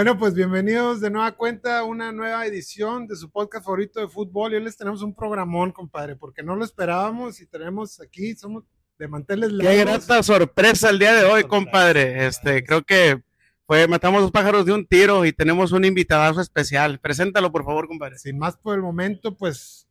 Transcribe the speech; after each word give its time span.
Bueno, 0.00 0.18
pues 0.18 0.32
bienvenidos 0.32 1.02
de 1.02 1.10
nueva 1.10 1.32
cuenta 1.32 1.80
a 1.80 1.84
una 1.84 2.10
nueva 2.10 2.46
edición 2.46 3.06
de 3.06 3.16
su 3.16 3.30
podcast 3.30 3.66
favorito 3.66 4.00
de 4.00 4.08
fútbol. 4.08 4.50
Y 4.50 4.56
hoy 4.56 4.64
les 4.64 4.74
tenemos 4.74 5.02
un 5.02 5.14
programón, 5.14 5.72
compadre, 5.72 6.16
porque 6.16 6.42
no 6.42 6.56
lo 6.56 6.64
esperábamos 6.64 7.38
y 7.42 7.46
tenemos 7.46 8.00
aquí, 8.00 8.34
somos 8.34 8.64
de 8.98 9.08
manteles 9.08 9.52
largos. 9.52 9.74
Qué 9.74 9.80
grata 9.84 10.22
sorpresa 10.22 10.88
el 10.88 10.98
día 10.98 11.14
de 11.14 11.26
hoy, 11.26 11.44
compadre. 11.44 12.26
Este, 12.26 12.64
creo 12.64 12.82
que 12.82 13.22
fue, 13.66 13.86
matamos 13.88 14.22
dos 14.22 14.30
pájaros 14.30 14.64
de 14.64 14.72
un 14.72 14.86
tiro 14.86 15.26
y 15.26 15.34
tenemos 15.34 15.70
un 15.70 15.84
invitadazo 15.84 16.40
especial. 16.40 16.98
Preséntalo, 16.98 17.52
por 17.52 17.66
favor, 17.66 17.86
compadre. 17.86 18.16
Sin 18.16 18.38
más 18.38 18.56
por 18.56 18.76
el 18.76 18.80
momento, 18.80 19.36
pues 19.36 19.86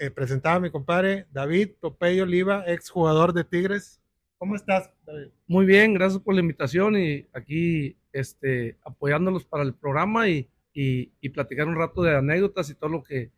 eh, 0.00 0.10
presentaba 0.10 0.56
a 0.56 0.60
mi 0.60 0.70
compadre 0.70 1.28
David 1.30 1.70
Popeye 1.80 2.20
Oliva, 2.20 2.64
ex 2.66 2.90
jugador 2.90 3.32
de 3.32 3.44
Tigres. 3.44 4.02
¿Cómo 4.38 4.56
estás, 4.56 4.90
David? 5.06 5.28
Muy 5.46 5.64
bien, 5.64 5.94
gracias 5.94 6.20
por 6.22 6.34
la 6.34 6.40
invitación 6.40 6.96
y 6.96 7.26
aquí 7.32 7.96
este, 8.12 8.78
apoyándolos 8.84 9.44
para 9.44 9.64
el 9.64 9.74
programa 9.74 10.28
y, 10.28 10.48
y, 10.72 11.28
platicar 11.30 11.68
un 11.68 11.76
rato 11.76 12.02
de 12.02 12.16
anécdotas 12.16 12.68
y 12.68 12.74
todo 12.74 12.90
lo 12.90 13.02
que 13.02 13.30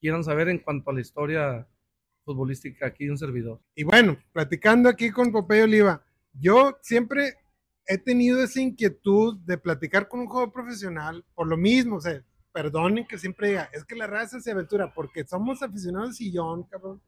quieran 0.00 0.24
saber 0.24 0.48
en 0.48 0.58
cuanto 0.58 0.90
a 0.90 0.94
la 0.94 1.00
historia 1.00 1.66
futbolística 2.24 2.86
aquí 2.86 3.04
de 3.04 3.12
un 3.12 3.18
servidor. 3.18 3.60
Y 3.74 3.84
bueno, 3.84 4.18
platicando 4.32 4.88
aquí 4.88 5.10
con 5.10 5.30
Popeye 5.30 5.62
Oliva, 5.62 6.04
yo 6.32 6.76
siempre 6.82 7.34
he 7.86 7.98
tenido 7.98 8.42
esa 8.42 8.60
inquietud 8.60 9.38
de 9.44 9.58
platicar 9.58 10.08
con 10.08 10.20
un 10.20 10.26
jugador 10.26 10.52
profesional 10.52 11.24
por 11.34 11.46
lo 11.46 11.56
mismo, 11.56 11.96
o 11.96 12.00
sea, 12.00 12.22
perdonen 12.52 13.06
que 13.06 13.18
siempre 13.18 13.48
diga, 13.48 13.70
es 13.72 13.84
que 13.84 13.96
la 13.96 14.06
raza 14.06 14.40
se 14.40 14.50
aventura 14.50 14.92
porque 14.92 15.24
somos 15.24 15.62
aficionados 15.62 16.10
de 16.10 16.14
sillón, 16.14 16.64
cabrón, 16.64 17.00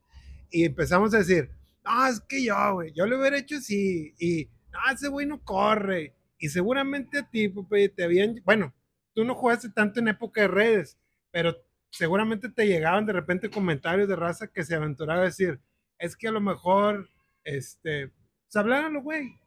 y 0.50 0.64
empezamos 0.64 1.12
a 1.14 1.18
decir, 1.18 1.50
no, 1.84 2.06
es 2.06 2.20
que 2.20 2.42
yo, 2.42 2.74
güey, 2.74 2.92
yo 2.92 3.06
lo 3.06 3.18
hubiera 3.18 3.38
hecho 3.38 3.56
así, 3.56 4.14
y 4.18 4.48
no, 4.72 4.78
ese 4.92 5.08
güey 5.08 5.26
no 5.26 5.42
corre, 5.42 6.14
y 6.38 6.48
seguramente 6.48 7.18
a 7.18 7.30
ti, 7.30 7.52
te 7.94 8.04
habían, 8.04 8.40
bueno, 8.44 8.74
tú 9.14 9.24
no 9.24 9.34
jugaste 9.34 9.70
tanto 9.70 10.00
en 10.00 10.08
época 10.08 10.42
de 10.42 10.48
redes, 10.48 10.98
pero 11.30 11.56
seguramente 11.90 12.48
te 12.48 12.66
llegaban 12.66 13.06
de 13.06 13.12
repente 13.12 13.50
comentarios 13.50 14.08
de 14.08 14.16
raza 14.16 14.48
que 14.48 14.64
se 14.64 14.74
aventuraba 14.74 15.22
a 15.22 15.26
decir, 15.26 15.60
es 15.98 16.16
que 16.16 16.28
a 16.28 16.32
lo 16.32 16.40
mejor, 16.40 17.08
este, 17.44 18.08
pues 18.08 18.56
hablaron, 18.56 19.02
güey, 19.02 19.38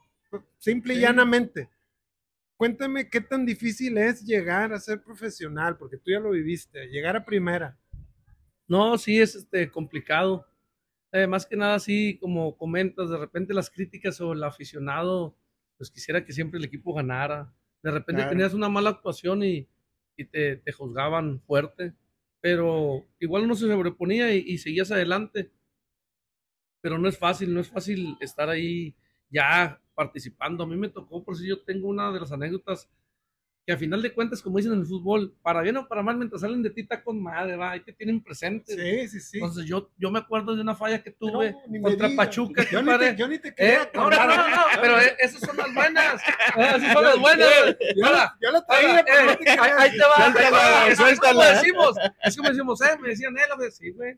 simple 0.57 0.95
y 0.95 0.99
llanamente. 0.99 1.69
Cuéntame 2.55 3.09
qué 3.09 3.21
tan 3.21 3.45
difícil 3.45 3.97
es 3.97 4.25
llegar 4.25 4.73
a 4.73 4.79
ser 4.79 5.01
profesional, 5.01 5.77
porque 5.77 5.97
tú 5.97 6.11
ya 6.11 6.19
lo 6.19 6.31
viviste, 6.31 6.87
llegar 6.87 7.15
a 7.15 7.25
primera. 7.25 7.77
No, 8.67 8.97
sí 8.97 9.21
es 9.21 9.35
este, 9.35 9.69
complicado. 9.69 10.47
Eh, 11.17 11.25
más 11.25 11.47
que 11.47 11.55
nada, 11.55 11.79
sí, 11.79 12.19
como 12.21 12.55
comentas, 12.57 13.09
de 13.09 13.17
repente 13.17 13.53
las 13.53 13.71
críticas 13.71 14.17
sobre 14.17 14.37
el 14.37 14.43
aficionado 14.43 15.35
pues 15.77 15.89
quisiera 15.91 16.23
que 16.23 16.33
siempre 16.33 16.59
el 16.59 16.65
equipo 16.65 16.93
ganara. 16.93 17.51
De 17.81 17.91
repente 17.91 18.23
tenías 18.25 18.53
una 18.53 18.69
mala 18.69 18.91
actuación 18.91 19.43
y, 19.43 19.67
y 20.15 20.25
te, 20.25 20.57
te, 20.57 20.71
juzgaban 20.71 21.39
fuerte, 21.41 21.93
pero 22.41 23.05
igual 23.19 23.43
uno 23.43 23.55
se 23.55 23.67
sobreponía 23.67 24.33
y, 24.35 24.39
y, 24.39 24.57
seguías 24.57 24.91
adelante. 24.91 25.51
Pero 26.81 26.97
no 26.97 27.07
es 27.07 27.17
fácil, 27.17 27.53
no 27.53 27.61
es 27.61 27.69
fácil 27.69 28.17
estar 28.19 28.49
ahí 28.49 28.95
ya 29.29 29.81
participando. 29.93 30.63
A 30.63 30.67
mí 30.67 30.75
me 30.75 30.89
tocó, 30.89 31.23
por 31.23 31.37
si 31.37 31.47
yo 31.47 31.63
tengo 31.63 31.87
una 31.87 32.11
de 32.11 32.19
las 32.19 32.31
anécdotas 32.31 32.89
que 33.67 33.73
a 33.73 33.77
final 33.77 34.01
de 34.01 34.13
cuentas, 34.13 34.41
como 34.41 34.55
dicen 34.55 34.71
en 34.71 34.79
el 34.79 34.85
fútbol, 34.85 35.35
para 35.41 35.61
bien 35.61 35.75
o 35.75 35.89
para 35.89 36.01
mal, 36.01 36.15
mientras 36.15 36.39
salen 36.39 36.63
de 36.63 36.69
ti 36.69 36.79
está 36.79 37.03
con 37.03 37.21
madre, 37.21 37.57
va, 37.57 37.71
ahí 37.71 37.81
te 37.81 37.91
tienen 37.91 38.23
presente. 38.23 38.73
Sí, 38.73 39.09
sí, 39.09 39.19
sí. 39.19 39.37
Entonces 39.39 39.65
yo, 39.65 39.91
yo 39.97 40.09
me 40.09 40.19
acuerdo 40.19 40.55
de 40.55 40.61
una 40.61 40.73
falla 40.73 41.03
que 41.03 41.11
tuve 41.11 41.53
contra 41.81 42.09
Pachuca. 42.15 42.63
Yo, 42.71 42.81
ni 42.81 42.97
te, 42.97 43.15
yo 43.17 43.27
ni 43.27 43.39
te 43.39 43.53
quería 43.53 43.83
eh, 43.83 43.91
no, 43.93 44.09
no, 44.09 44.25
no, 44.25 44.47
no, 44.47 44.61
pero 44.79 44.97
eh, 45.01 45.17
esas 45.19 45.41
son 45.41 45.57
las 45.57 45.73
buenas. 45.73 46.21
esas 46.57 46.93
son 46.93 47.03
las 47.03 47.19
buenas. 47.19 47.49
Yo, 47.93 48.05
yo 48.41 48.51
la 48.53 48.65
traía, 48.65 49.03
pero 49.05 49.31
eh, 49.31 49.37
ahí, 49.77 49.91
te 49.91 49.99
va. 49.99 50.95
Suéltala, 50.95 50.95
suéltala. 50.95 51.09
Es 51.11 51.19
como 51.19 51.43
decimos, 51.43 51.95
es 52.23 52.37
como 52.37 52.49
decimos, 52.49 52.81
eh, 52.83 52.97
me 53.01 53.09
decían, 53.09 53.35
eh, 53.37 53.71
sí, 53.71 53.91
güey. 53.91 54.15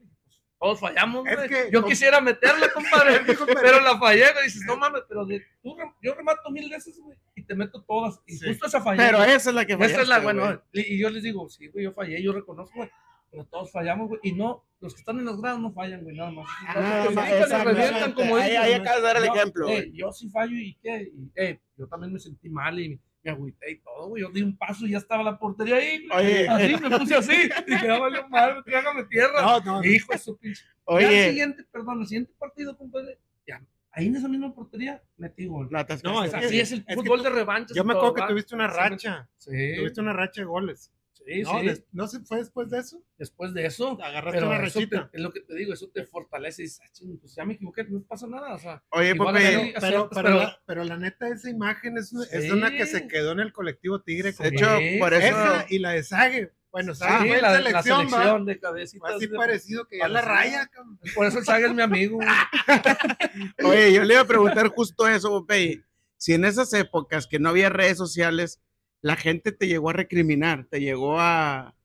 Todos 0.60 0.80
fallamos, 0.82 1.24
güey. 1.24 1.72
Yo 1.72 1.86
quisiera 1.86 2.20
meterla, 2.22 2.70
compadre, 2.74 3.22
pero 3.62 3.80
la 3.80 3.98
fallé, 3.98 4.32
güey. 4.34 4.46
Dices, 4.46 4.64
no 4.66 4.76
mames, 4.76 5.04
pero 5.08 5.26
de, 5.26 5.42
tú, 5.64 5.76
yo 6.02 6.14
remato 6.14 6.52
mil 6.52 6.70
veces, 6.70 7.00
güey, 7.00 7.18
y 7.36 7.44
te 7.44 7.56
meto 7.56 7.82
todas. 7.84 8.20
Y 8.28 8.38
justo 8.38 8.68
esa 8.68 8.82
fallé. 8.82 8.98
Pero 8.98 9.24
esa 9.24 9.50
es 9.50 9.56
la 9.56 9.66
que 9.66 9.78
fallaste, 9.78 9.94
Esa 9.94 10.02
es 10.02 10.08
la, 10.10 10.20
bueno, 10.20 10.62
y 10.74 11.00
yo 11.00 11.10
les 11.10 11.24
digo, 11.24 11.48
sí, 11.50 11.68
güey, 11.68 11.86
yo 11.86 11.94
fallé, 11.94 12.22
yo 12.22 12.34
reconozco, 12.34 12.76
güey. 12.76 12.90
Pero 13.32 13.46
todos 13.46 13.72
fallamos, 13.72 14.10
güey. 14.10 14.20
Y 14.24 14.34
no, 14.34 14.66
los 14.82 14.94
que 14.94 15.00
están 15.00 15.20
en 15.20 15.26
los 15.26 15.40
grados 15.40 15.62
no 15.62 15.72
fallan, 15.72 16.04
güey, 16.04 16.16
nada 16.16 16.32
más. 16.32 16.48
Ah, 16.68 17.08
no, 17.14 17.48
se 17.48 17.64
revientan 17.64 18.14
como 18.14 18.36
ahí, 18.36 18.56
ahí 18.56 18.74
acabas 18.74 18.98
de 18.98 19.08
dar 19.08 19.18
el 19.18 19.26
ejemplo. 19.26 19.70
Eh, 19.70 19.92
yo 19.94 20.12
sí 20.12 20.30
fallo 20.30 20.56
y 20.56 20.76
qué. 20.82 21.12
Y, 21.14 21.32
eh, 21.36 21.60
yo 21.78 21.88
también 21.88 22.12
me 22.12 22.20
sentí 22.20 22.50
mal 22.50 22.80
y 22.80 23.00
me 23.24 23.32
agüité 23.32 23.72
y 23.72 23.80
todo, 23.80 24.08
güey. 24.08 24.24
Yo 24.24 24.30
di 24.30 24.42
un 24.42 24.58
paso 24.58 24.86
y 24.86 24.92
ya 24.92 24.98
estaba 24.98 25.24
la 25.24 25.38
portería 25.38 25.76
ahí. 25.76 26.08
Oye, 26.12 26.48
así, 26.48 26.76
me 26.82 26.98
puse 26.98 27.16
así. 27.16 27.32
Dije, 27.68 27.88
no 27.88 28.02
valió 28.02 28.28
mal, 28.30 28.64
trágame 28.64 29.04
tierra. 29.06 29.42
No, 29.42 29.60
no. 29.60 29.84
Hijo 29.84 30.12
de 30.12 30.18
su 30.18 30.38
pinche. 30.38 30.64
Oye. 30.86 31.06
Ya 31.06 31.12
el 31.12 31.30
siguiente, 31.30 31.66
perdón, 31.72 32.02
el 32.02 32.08
siguiente 32.08 32.34
partido, 32.38 32.78
compadre, 32.78 33.20
ya, 33.46 33.62
ahí 33.92 34.08
en 34.08 34.16
esa 34.16 34.28
misma 34.28 34.54
portería 34.54 35.02
metí 35.18 35.46
gol. 35.46 35.70
No, 36.04 36.24
es 36.24 36.34
así 36.34 36.60
es 36.60 36.72
el 36.72 36.84
fútbol 36.94 37.24
de 37.24 37.30
revancha. 37.30 37.74
Yo 37.76 37.84
me 37.84 37.94
acuerdo 37.94 38.16
que 38.16 38.24
tuviste 38.24 38.56
una 38.56 38.68
racha. 38.68 39.30
Sí. 39.38 39.76
Tuviste 39.78 40.02
una 40.02 40.14
racha 40.14 40.42
de 40.42 40.46
goles. 40.46 40.92
Sí, 41.26 41.42
no, 41.44 41.60
sí. 41.62 41.84
¿No 41.92 42.08
se 42.08 42.20
fue 42.22 42.38
después 42.38 42.70
de 42.70 42.80
eso? 42.80 43.04
Después 43.18 43.54
de 43.54 43.66
eso. 43.66 44.02
Agarraste 44.02 44.44
una 44.44 44.58
rachita. 44.58 45.10
es 45.14 45.22
lo 45.22 45.32
que 45.32 45.42
te 45.42 45.56
digo, 45.56 45.74
eso 45.74 45.90
te 45.94 46.04
fortalece 46.06 46.64
y 46.64 46.66
dices, 46.66 46.82
ah, 46.84 47.06
pues 47.20 47.36
ya 47.36 47.46
me 47.46 47.54
equivoqué, 47.54 47.84
no 47.84 48.02
pasa 48.04 48.28
nada. 48.28 48.56
O 48.56 48.60
sea, 48.60 48.84
Oye, 48.90 49.16
Pepe, 49.16 49.74
pero, 49.80 50.10
pero, 50.10 50.30
la, 50.30 50.60
pero, 50.66 50.84
la, 50.84 50.98
neta, 50.98 51.28
esa 51.28 51.50
imagen 51.50 51.98
es, 51.98 52.14
es, 52.32 52.52
una 52.52 52.72
que 52.72 52.86
se 52.86 53.08
quedó 53.08 53.34
en 53.34 53.42
el 53.42 53.54
colectivo 53.54 54.02
Tigre. 54.02 54.32
De 54.32 54.48
hecho, 54.48 54.68
por 55.00 55.14
eso. 55.14 55.28
Esa 55.28 55.66
y 55.70 55.80
la 55.80 55.92
de 55.92 56.04
Sague. 56.04 56.52
Bueno, 56.72 56.94
Sague 56.94 57.36
sí, 57.36 57.42
la, 57.42 57.56
selección, 57.56 58.06
la 58.06 58.10
selección 58.10 58.46
de 58.46 58.60
cabecitas. 58.60 59.12
Así 59.16 59.28
parecido 59.28 59.88
que 59.88 59.98
ya 59.98 60.08
la 60.08 60.22
raya. 60.22 60.70
Por 61.16 61.26
eso 61.26 61.44
Sague 61.44 61.66
es 61.66 61.74
mi 61.74 61.82
amigo. 61.82 62.20
Oye, 63.64 63.94
yo 63.94 64.04
le 64.04 64.14
iba 64.14 64.22
a 64.22 64.28
preguntar 64.28 64.68
justo 64.70 65.08
eso, 65.08 65.46
Pepe. 65.46 65.84
Si 66.18 66.34
en 66.34 66.44
esas 66.44 66.74
épocas 66.74 67.28
que 67.28 67.40
no 67.40 67.50
había 67.50 67.70
redes 67.70 67.98
sociales, 67.98 68.60
la 69.02 69.16
gente 69.16 69.52
te 69.52 69.68
llegó 69.68 69.90
a 69.90 69.94
recriminar, 69.94 70.66
te 70.66 70.80
llegó 70.80 71.20
a, 71.20 71.76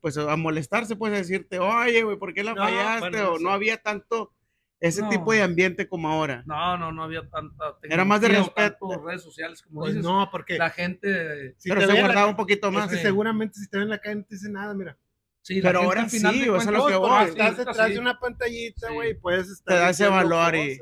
pues 0.00 0.16
a 0.16 0.36
molestarse, 0.36 0.96
pues 0.96 1.12
a 1.12 1.16
decirte, 1.16 1.58
oye, 1.58 2.02
güey, 2.02 2.16
¿por 2.16 2.34
qué 2.34 2.44
la 2.44 2.54
fallaste? 2.54 3.20
o 3.22 3.38
no 3.38 3.50
había 3.50 3.82
tanto 3.82 4.32
ese 4.80 5.02
tipo 5.04 5.32
de 5.32 5.42
ambiente 5.42 5.88
como 5.88 6.08
ahora. 6.08 6.42
No, 6.46 6.76
no, 6.76 6.92
no 6.92 7.02
había 7.02 7.28
tanta. 7.28 7.76
Era 7.82 8.04
más 8.04 8.20
de 8.20 8.28
respeto. 8.28 9.02
redes 9.04 9.22
sociales, 9.22 9.62
como 9.62 9.80
pues 9.80 9.94
dices. 9.94 10.04
No, 10.04 10.28
porque. 10.30 10.58
La 10.58 10.70
gente. 10.70 11.56
pero 11.64 11.80
se 11.80 12.00
guardaba 12.00 12.26
un 12.26 12.36
poquito 12.36 12.70
más. 12.70 12.90
Es 12.90 12.98
que 12.98 13.02
seguramente 13.02 13.58
si 13.58 13.68
te 13.68 13.78
ven 13.78 13.84
en 13.84 13.90
la 13.90 13.98
calle 13.98 14.16
no 14.16 14.24
te 14.24 14.34
dice 14.34 14.50
nada, 14.50 14.74
mira. 14.74 14.98
Sí, 15.40 15.62
pero 15.62 15.82
ahora 15.82 16.08
sí, 16.08 16.48
o 16.48 16.60
sea, 16.60 16.72
lo 16.72 16.86
que 16.86 16.96
voy. 16.96 17.24
Estás 17.26 17.56
detrás 17.56 17.88
de 17.88 17.98
una 18.00 18.18
pantallita, 18.18 18.90
güey, 18.90 19.14
puedes 19.14 19.48
estar. 19.48 19.74
Te 19.74 19.80
da 19.80 19.90
ese 19.90 20.08
valor 20.08 20.54
y. 20.56 20.78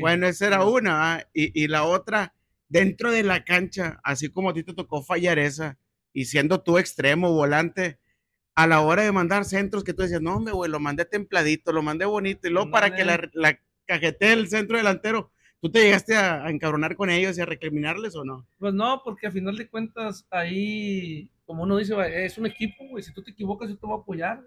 Bueno, 0.00 0.26
esa 0.26 0.48
era 0.48 0.64
una, 0.64 1.24
y, 1.32 1.62
y 1.62 1.68
la 1.68 1.84
otra, 1.84 2.34
dentro 2.68 3.10
de 3.10 3.22
la 3.22 3.44
cancha, 3.44 4.00
así 4.04 4.28
como 4.28 4.50
a 4.50 4.54
ti 4.54 4.62
te 4.62 4.74
tocó 4.74 5.02
fallar 5.02 5.38
esa, 5.38 5.78
y 6.12 6.26
siendo 6.26 6.62
tú 6.62 6.78
extremo, 6.78 7.32
volante 7.32 7.98
a 8.54 8.66
la 8.66 8.80
hora 8.80 9.02
de 9.02 9.12
mandar 9.12 9.44
centros 9.44 9.84
que 9.84 9.94
tú 9.94 10.02
decías, 10.02 10.20
no, 10.20 10.40
me 10.40 10.52
güey, 10.52 10.70
lo 10.70 10.80
mandé 10.80 11.04
templadito, 11.04 11.72
lo 11.72 11.82
mandé 11.82 12.04
bonito, 12.04 12.48
y 12.48 12.50
luego 12.50 12.70
para 12.70 12.94
que 12.94 13.04
la, 13.04 13.28
la 13.32 13.58
cajete 13.86 14.32
el 14.32 14.48
centro 14.48 14.76
delantero, 14.76 15.30
¿tú 15.60 15.70
te 15.70 15.80
llegaste 15.80 16.16
a, 16.16 16.48
encabronar 16.50 16.96
con 16.96 17.10
ellos 17.10 17.38
y 17.38 17.40
a 17.40 17.46
recriminarles 17.46 18.14
o 18.16 18.24
no? 18.24 18.46
Pues 18.58 18.74
no, 18.74 19.00
porque 19.04 19.26
a 19.26 19.30
final 19.30 19.56
de 19.56 19.68
cuentas 19.68 20.26
ahí, 20.30 21.30
como 21.46 21.62
uno 21.62 21.76
dice, 21.76 21.94
es 22.24 22.38
un 22.38 22.46
equipo, 22.46 22.86
güey, 22.88 23.02
si 23.02 23.12
tú 23.12 23.22
te 23.22 23.30
equivocas 23.30 23.68
yo 23.68 23.76
te 23.76 23.86
voy 23.86 23.98
a 23.98 24.02
apoyar. 24.02 24.44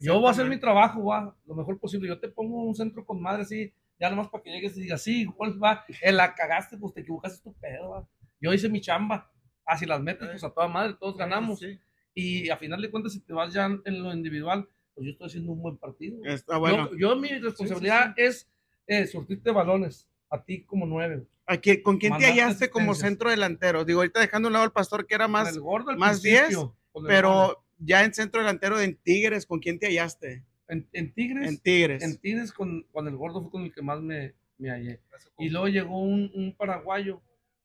Yo 0.00 0.20
voy 0.20 0.28
a 0.28 0.30
hacer 0.30 0.48
mi 0.48 0.60
trabajo, 0.60 1.06
va, 1.06 1.34
lo 1.44 1.54
mejor 1.56 1.78
posible. 1.80 2.06
Yo 2.06 2.20
te 2.20 2.28
pongo 2.28 2.62
un 2.62 2.74
centro 2.74 3.04
con 3.04 3.20
madre 3.20 3.42
así, 3.42 3.72
ya 3.98 4.10
nomás 4.10 4.28
para 4.28 4.42
que 4.42 4.50
llegues 4.50 4.76
y 4.76 4.82
digas, 4.82 5.02
sí, 5.02 5.26
¿cuál 5.26 5.62
va? 5.62 5.84
En 6.02 6.16
la 6.16 6.34
cagaste, 6.34 6.76
pues 6.76 6.94
te 6.94 7.00
equivocaste, 7.00 7.42
tu 7.42 7.54
pedo, 7.54 7.90
va. 7.90 8.08
Yo 8.40 8.52
hice 8.52 8.68
mi 8.68 8.80
chamba. 8.80 9.30
Así 9.64 9.84
ah, 9.84 9.88
las 9.88 10.00
metes, 10.00 10.26
pues 10.28 10.44
a 10.44 10.50
toda 10.50 10.68
madre, 10.68 10.96
todos 10.98 11.16
ganamos. 11.16 11.58
Sí. 11.58 11.78
Y 12.14 12.48
a 12.48 12.56
final 12.56 12.80
de 12.80 12.90
cuentas, 12.90 13.12
si 13.12 13.20
te 13.20 13.32
vas 13.32 13.52
ya 13.52 13.66
en 13.66 14.02
lo 14.02 14.12
individual, 14.12 14.68
pues 14.94 15.06
yo 15.06 15.12
estoy 15.12 15.26
haciendo 15.26 15.52
un 15.52 15.62
buen 15.62 15.76
partido. 15.76 16.18
Está 16.24 16.56
bueno. 16.56 16.90
Yo, 16.96 17.14
mi 17.16 17.28
responsabilidad 17.28 18.14
es 18.16 18.50
eh, 18.86 19.06
surtirte 19.06 19.50
balones, 19.50 20.08
a 20.30 20.42
ti 20.42 20.64
como 20.64 20.86
nueve. 20.86 21.26
Aquí, 21.46 21.80
¿Con 21.82 21.98
quién 21.98 22.16
te 22.18 22.26
hallaste 22.26 22.68
como 22.68 22.94
centro 22.94 23.30
delantero? 23.30 23.84
Digo, 23.84 24.00
ahorita 24.00 24.20
dejando 24.20 24.46
a 24.46 24.50
un 24.50 24.52
lado 24.54 24.64
al 24.64 24.72
pastor 24.72 25.06
que 25.06 25.14
era 25.14 25.28
más, 25.28 25.58
más 25.96 26.20
10, 26.20 26.56
pero 27.06 27.64
ya 27.78 28.04
en 28.04 28.12
centro 28.12 28.40
delantero 28.40 28.80
en 28.80 28.96
Tigres, 28.96 29.46
¿con 29.46 29.60
quién 29.60 29.78
te 29.78 29.86
hallaste? 29.86 30.44
En, 30.68 30.86
en, 30.92 31.12
Tigres. 31.14 31.48
En 31.48 31.58
Tigres. 31.58 32.02
En 32.02 32.18
Tigres 32.18 32.52
con, 32.52 32.82
con, 32.92 33.08
el 33.08 33.16
gordo 33.16 33.42
fue 33.42 33.50
con 33.50 33.62
el 33.62 33.72
que 33.72 33.82
más 33.82 34.00
me, 34.00 34.34
me 34.58 34.70
hallé. 34.70 35.00
Y 35.38 35.48
luego 35.48 35.68
llegó 35.68 36.00
un, 36.00 36.30
un 36.34 36.54
paraguayo, 36.54 37.22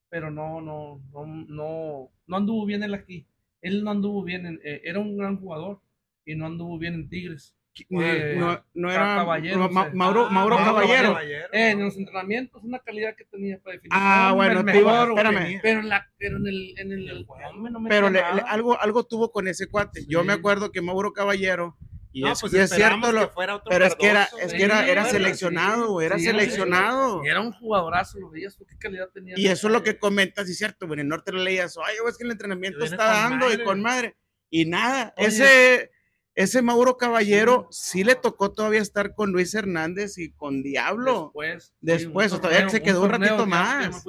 pero 0.09 0.31
no, 0.31 0.61
no, 0.61 1.01
no, 1.11 1.25
no, 1.25 2.11
no 2.27 2.35
anduvo 2.35 2.65
bien 2.65 2.83
él 2.83 2.93
aquí 2.93 3.27
él 3.63 3.83
no 3.83 3.91
anduvo 3.91 4.23
bien, 4.23 4.45
en, 4.45 4.59
eh, 4.63 4.81
era 4.83 4.99
un 4.99 5.17
gran 5.17 5.37
jugador 5.39 5.81
y 6.25 6.35
no 6.35 6.45
anduvo 6.45 6.77
bien 6.77 6.93
en 6.93 7.09
Tigres. 7.09 7.55
no, 7.89 8.63
no, 8.73 8.91
era 8.91 9.15
Caballero, 9.15 9.69
Mauro, 9.69 10.29
Mauro 10.29 10.57
ah, 10.59 10.65
Caballero. 10.65 11.19
Eh, 11.21 11.71
en 11.71 11.79
los 11.79 11.97
entrenamientos, 11.97 12.61
una 12.63 12.79
calidad 12.79 13.15
que 13.15 13.23
tenía 13.23 13.59
para 13.59 13.75
definir. 13.75 13.91
Ah, 13.93 14.33
bueno, 14.35 14.63
mejor, 14.63 15.09
espérame. 15.09 15.59
Pero, 15.63 15.79
en, 15.79 15.89
la, 15.89 16.07
pero 16.17 16.37
en 16.37 16.47
el, 16.47 16.73
en 16.77 16.91
el, 16.91 17.25
no 17.71 17.79
me 17.79 17.89
Pero 17.89 18.09
le, 18.09 18.19
algo, 18.19 18.79
algo 18.79 19.05
tuvo 19.05 19.31
con 19.31 19.47
ese 19.47 19.67
cuate. 19.67 20.05
Yo 20.07 20.23
me 20.23 20.33
acuerdo 20.33 20.71
que 20.71 20.81
Mauro 20.81 21.13
Caballero 21.13 21.77
y, 22.13 22.27
es, 22.27 22.41
pues 22.41 22.51
cierto, 22.69 23.11
lo, 23.11 23.33
pero 23.33 23.85
es 23.85 23.95
que 23.95 24.05
era, 24.05 24.29
es 24.39 24.53
que 24.53 24.63
era, 24.63 24.87
era 24.87 25.05
seleccionado, 25.05 25.99
era 25.99 26.19
seleccionado. 26.19 27.23
Era 27.23 27.41
un 27.41 27.51
jugadorazo, 27.51 28.19
lo 28.19 28.29
veías, 28.29 28.55
qué 28.55 28.77
calidad 28.77 29.09
tenía. 29.09 29.33
Y 29.35 29.47
eso 29.47 29.67
es 29.67 29.73
lo 29.73 29.81
que 29.81 29.97
comentas, 29.97 30.47
y 30.47 30.53
cierto, 30.53 30.85
en 30.93 30.99
el 30.99 31.07
norte 31.07 31.31
lo 31.31 31.39
leías, 31.39 31.75
oye, 31.75 31.97
es 32.07 32.17
que 32.17 32.23
el 32.23 32.31
entrenamiento 32.31 32.85
está 32.85 33.05
dando 33.05 33.51
y 33.51 33.63
con 33.63 33.81
madre. 33.81 34.15
Y 34.51 34.65
nada, 34.65 35.15
ese, 35.17 35.89
ese 36.35 36.61
Mauro 36.61 36.97
Caballero 36.97 37.67
sí 37.71 38.03
le 38.03 38.13
tocó 38.13 38.51
todavía 38.51 38.81
estar 38.81 39.15
con 39.15 39.31
Luis 39.31 39.55
Hernández 39.55 40.19
y 40.19 40.31
con 40.33 40.61
Diablo. 40.61 41.31
Después. 41.33 41.73
Después, 41.81 42.31
todavía 42.39 42.69
se 42.69 42.83
quedó 42.83 43.01
un, 43.01 43.09
ratito 43.09 43.47
más. 43.47 44.05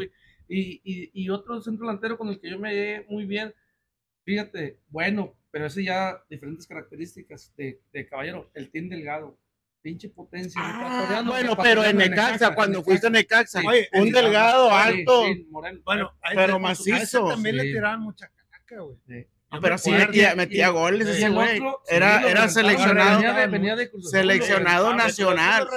Y, 0.47 0.83
y, 0.85 1.11
y, 1.15 1.31
otro 1.31 1.59
centro 1.63 1.87
delantero 1.87 2.19
con 2.19 2.29
el 2.29 2.39
que 2.39 2.51
yo 2.51 2.59
me 2.59 2.75
llevé 2.75 3.07
muy 3.09 3.25
bien, 3.25 3.55
fíjate, 4.25 4.79
bueno, 4.91 5.35
pero 5.55 5.67
ese 5.67 5.85
ya 5.85 6.21
diferentes 6.29 6.67
características 6.67 7.55
de, 7.57 7.81
de 7.93 8.09
Caballero, 8.09 8.51
el 8.55 8.73
team 8.73 8.89
delgado, 8.89 9.39
pinche 9.83 10.09
potencia. 10.09 10.61
Ah, 10.61 11.23
bueno, 11.25 11.57
pero 11.57 11.85
en 11.85 11.97
Necaxa, 11.97 12.57
cuando 12.57 12.83
fuiste 12.83 13.07
a 13.07 13.11
Necaxa, 13.11 13.63
un 13.93 14.11
delgado, 14.11 14.73
alto, 14.73 15.23
bueno, 15.85 16.13
pero 16.35 16.59
macizo. 16.59 17.29
También 17.29 17.59
le 17.59 17.63
tiraban 17.63 18.01
mucha 18.01 18.29
caca, 18.51 18.81
güey. 18.81 19.29
pero 19.63 19.79
sí 19.79 19.93
metía, 19.93 20.35
metía 20.35 20.71
goles 20.71 21.07
ese 21.07 21.29
güey. 21.29 21.63
Era, 21.89 22.29
era 22.29 22.49
seleccionado, 22.49 23.23
seleccionado 24.11 24.93
nacional. 24.93 25.69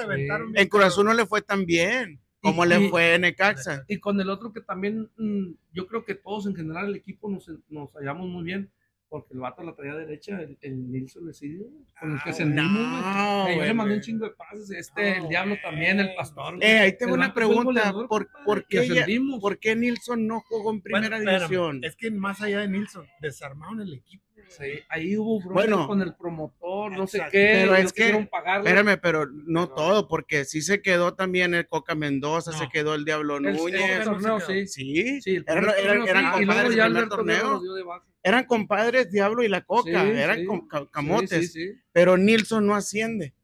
En 0.54 0.68
Cruz 0.68 0.86
Azul 0.86 1.06
no 1.06 1.14
le 1.14 1.24
fue 1.24 1.40
tan 1.40 1.66
bien 1.66 2.20
como 2.42 2.64
le 2.64 2.88
fue 2.88 3.14
en 3.14 3.20
Necaxa. 3.20 3.84
Y 3.86 4.00
con 4.00 4.20
el 4.20 4.28
otro 4.28 4.52
que 4.52 4.60
también, 4.60 5.08
mm, 5.18 5.52
yo 5.72 5.86
creo 5.86 6.04
que 6.04 6.16
todos 6.16 6.48
en 6.48 6.56
general, 6.56 6.88
el 6.88 6.96
equipo 6.96 7.30
nos, 7.30 7.48
nos 7.68 7.92
hallamos 7.92 8.28
muy 8.28 8.42
bien 8.42 8.72
porque 9.08 9.34
el 9.34 9.40
vato 9.40 9.62
la 9.62 9.74
traía 9.74 9.94
derecha, 9.94 10.40
el, 10.40 10.58
el 10.60 10.90
Nilsson 10.90 11.26
decidió, 11.26 11.66
con 11.98 12.12
el 12.12 12.22
que 12.22 12.32
se 12.32 12.42
ah, 12.42 12.46
no, 12.46 13.54
yo 13.54 13.62
le 13.62 13.74
mandé 13.74 13.94
un 13.94 14.00
chingo 14.00 14.26
de 14.26 14.32
pases, 14.32 14.70
este, 14.70 15.18
el 15.18 15.28
Diablo 15.28 15.56
también, 15.62 16.00
el 16.00 16.14
Pastor. 16.14 16.58
Eh, 16.62 16.78
ahí 16.78 16.96
tengo 16.96 17.14
una 17.14 17.32
pregunta, 17.32 17.92
¿por, 17.92 18.28
¿por, 18.44 18.66
qué, 18.66 19.18
¿por 19.40 19.58
qué 19.58 19.76
Nilsson 19.76 20.26
no 20.26 20.40
jugó 20.40 20.72
en 20.72 20.82
primera 20.82 21.18
división? 21.18 21.82
Es 21.84 21.96
que 21.96 22.10
más 22.10 22.42
allá 22.42 22.60
de 22.60 22.68
Nilsson, 22.68 23.06
desarmaron 23.20 23.80
el 23.80 23.94
equipo. 23.94 24.27
Sí, 24.48 24.80
ahí 24.88 25.16
hubo 25.16 25.40
bueno, 25.40 25.86
con 25.86 26.00
el 26.02 26.14
promotor, 26.14 26.92
no 26.92 27.06
sé 27.06 27.18
qué, 27.30 27.60
pero 27.60 27.76
es 27.76 27.92
que, 27.92 28.28
espérame, 28.56 28.98
pero 29.00 29.26
no, 29.26 29.68
todo, 29.68 30.08
porque 30.08 30.44
sí 30.44 30.62
se 30.62 30.80
quedó 30.80 31.14
también 31.14 31.54
el 31.54 31.68
Coca 31.68 31.94
Mendoza, 31.94 32.52
se 32.52 32.68
quedó 32.68 32.94
el 32.94 33.04
Diablo 33.04 33.40
Núñez. 33.40 33.60
sí. 34.46 34.66
Sí, 34.66 35.20
sí 35.20 35.42
eran, 35.46 36.32
compadres 36.32 36.76
del 36.76 36.84
primer 36.84 37.08
torneo. 37.08 37.62
Eran 38.22 38.44
compadres 38.44 39.10
Diablo 39.10 39.42
y 39.42 39.48
la 39.48 39.62
Coca, 39.62 40.04
eran 40.04 40.44
camotes, 40.90 41.54
pero 41.92 42.16
Nilsson 42.16 42.66
no 42.66 42.74
asciende. 42.74 43.34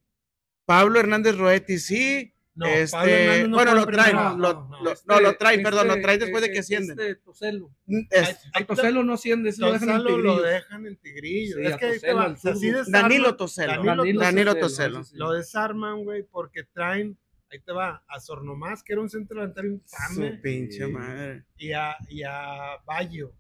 Pablo 0.67 0.99
Hernández 0.99 1.37
Roetti 1.37 1.79
sí, 1.79 2.34
no, 2.55 2.67
este, 2.67 3.47
bueno, 3.49 3.75
lo 3.75 3.85
traen, 3.87 4.15
no, 4.15 4.37
lo, 4.37 4.69
no, 5.07 5.21
lo 5.21 5.37
traen, 5.37 5.63
perdón, 5.63 5.89
lo 5.89 6.01
traen 6.01 6.21
después 6.21 6.41
de 6.43 6.53
que 6.53 6.61
ascienden. 6.61 6.99
Este 6.99 7.17
Toselo. 7.17 7.71
Es, 8.11 8.39
Toselo 8.67 9.03
no 9.03 9.15
asciende, 9.15 9.53
lo 9.59 9.73
dejan 9.73 9.91
en 9.91 10.07
Tigrillo. 10.07 10.23
lo 10.23 10.43
dejan 10.43 10.87
en 10.87 10.97
Tigrillo. 10.97 11.59
es 11.59 11.77
que 11.77 11.95
Toselo, 11.95 12.21
así 12.21 12.73
Danilo 12.89 13.37
Toselo. 13.37 13.83
Danilo, 13.83 14.21
Danilo 14.21 14.55
Toselo. 14.55 15.03
Lo 15.15 15.33
desarman, 15.33 16.05
güey, 16.05 16.23
porque 16.23 16.63
traen, 16.63 17.19
ahí 17.51 17.59
te 17.59 17.73
va, 17.73 18.05
a 18.07 18.21
Sornomás, 18.21 18.85
que 18.85 18.93
era 18.93 19.03
un 19.03 19.11
centro 19.11 19.41
delantero 19.41 19.67
infame. 19.67 20.37
Su 20.37 20.41
pinche 20.41 20.87
madre. 20.87 21.45
Y 21.57 21.73
a, 21.73 21.97
y 22.09 22.23
a 22.23 22.79
Bayo 22.87 23.35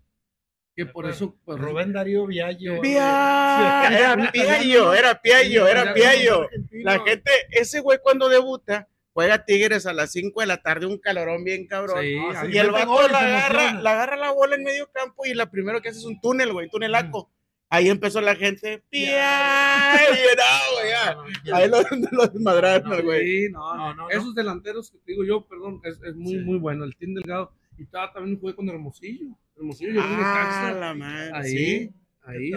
que 0.75 0.87
por 0.87 1.06
eso 1.06 1.37
pues, 1.44 1.58
Rubén 1.58 1.93
Darío 1.93 2.26
Viallo. 2.26 2.82
Era 2.82 4.31
Piallo, 4.32 4.93
era 4.93 5.22
Piallo, 5.22 5.69
era 5.69 5.94
Piallo. 5.94 6.49
La 6.72 6.99
gente, 7.00 7.31
ese 7.50 7.81
güey 7.81 7.99
cuando 8.02 8.28
debuta, 8.28 8.88
juega 9.14 9.44
Tigres 9.44 9.87
a 9.87 9.94
las 9.94 10.12
5 10.12 10.40
de 10.40 10.46
la 10.46 10.58
tarde, 10.58 10.87
un 10.87 10.99
calorón 10.99 11.44
bien 11.44 11.66
cabrón. 11.66 12.05
y 12.05 12.58
el 12.58 12.70
vato 12.70 13.08
la 13.08 13.20
agarra, 13.20 13.72
la 13.81 13.93
agarra 13.93 14.16
la 14.16 14.32
bola 14.32 14.56
en 14.56 14.64
medio 14.64 14.90
campo 14.93 15.25
y 15.25 15.32
la 15.32 15.50
primero 15.50 15.81
que 15.81 15.88
hace 15.88 16.00
es 16.00 16.05
un 16.05 16.20
túnel, 16.20 16.52
güey, 16.52 16.69
tunelaco. 16.69 17.31
Ahí 17.70 17.88
empezó 17.88 18.20
la 18.20 18.37
gente, 18.37 18.84
¡pia! 18.90 19.94
Ahí 19.94 21.69
lo, 21.69 21.78
lo 22.12 22.26
desmadraron, 22.26 23.02
güey. 23.02 23.46
Sí, 23.46 23.52
no, 23.52 23.94
no, 23.94 24.11
Esos 24.11 24.34
delanteros 24.34 24.90
que 24.90 24.99
te 24.99 25.12
digo 25.12 25.25
yo, 25.25 25.46
perdón, 25.46 25.81
es, 25.82 25.99
es 26.02 26.14
muy, 26.14 26.38
muy 26.38 26.58
bueno. 26.58 26.84
El 26.84 26.94
Team 26.96 27.14
Delgado. 27.14 27.52
Y 27.76 27.87
también 27.87 28.38
jugué 28.38 28.55
con 28.55 28.69
Hermosillo. 28.69 29.26
Hermosillo, 29.56 29.94
yo 29.94 30.00
ah, 30.05 30.76
la 30.78 30.94
madre. 30.94 31.31
Ahí, 31.34 31.49
¿sí? 31.49 31.94
ahí. 32.22 32.52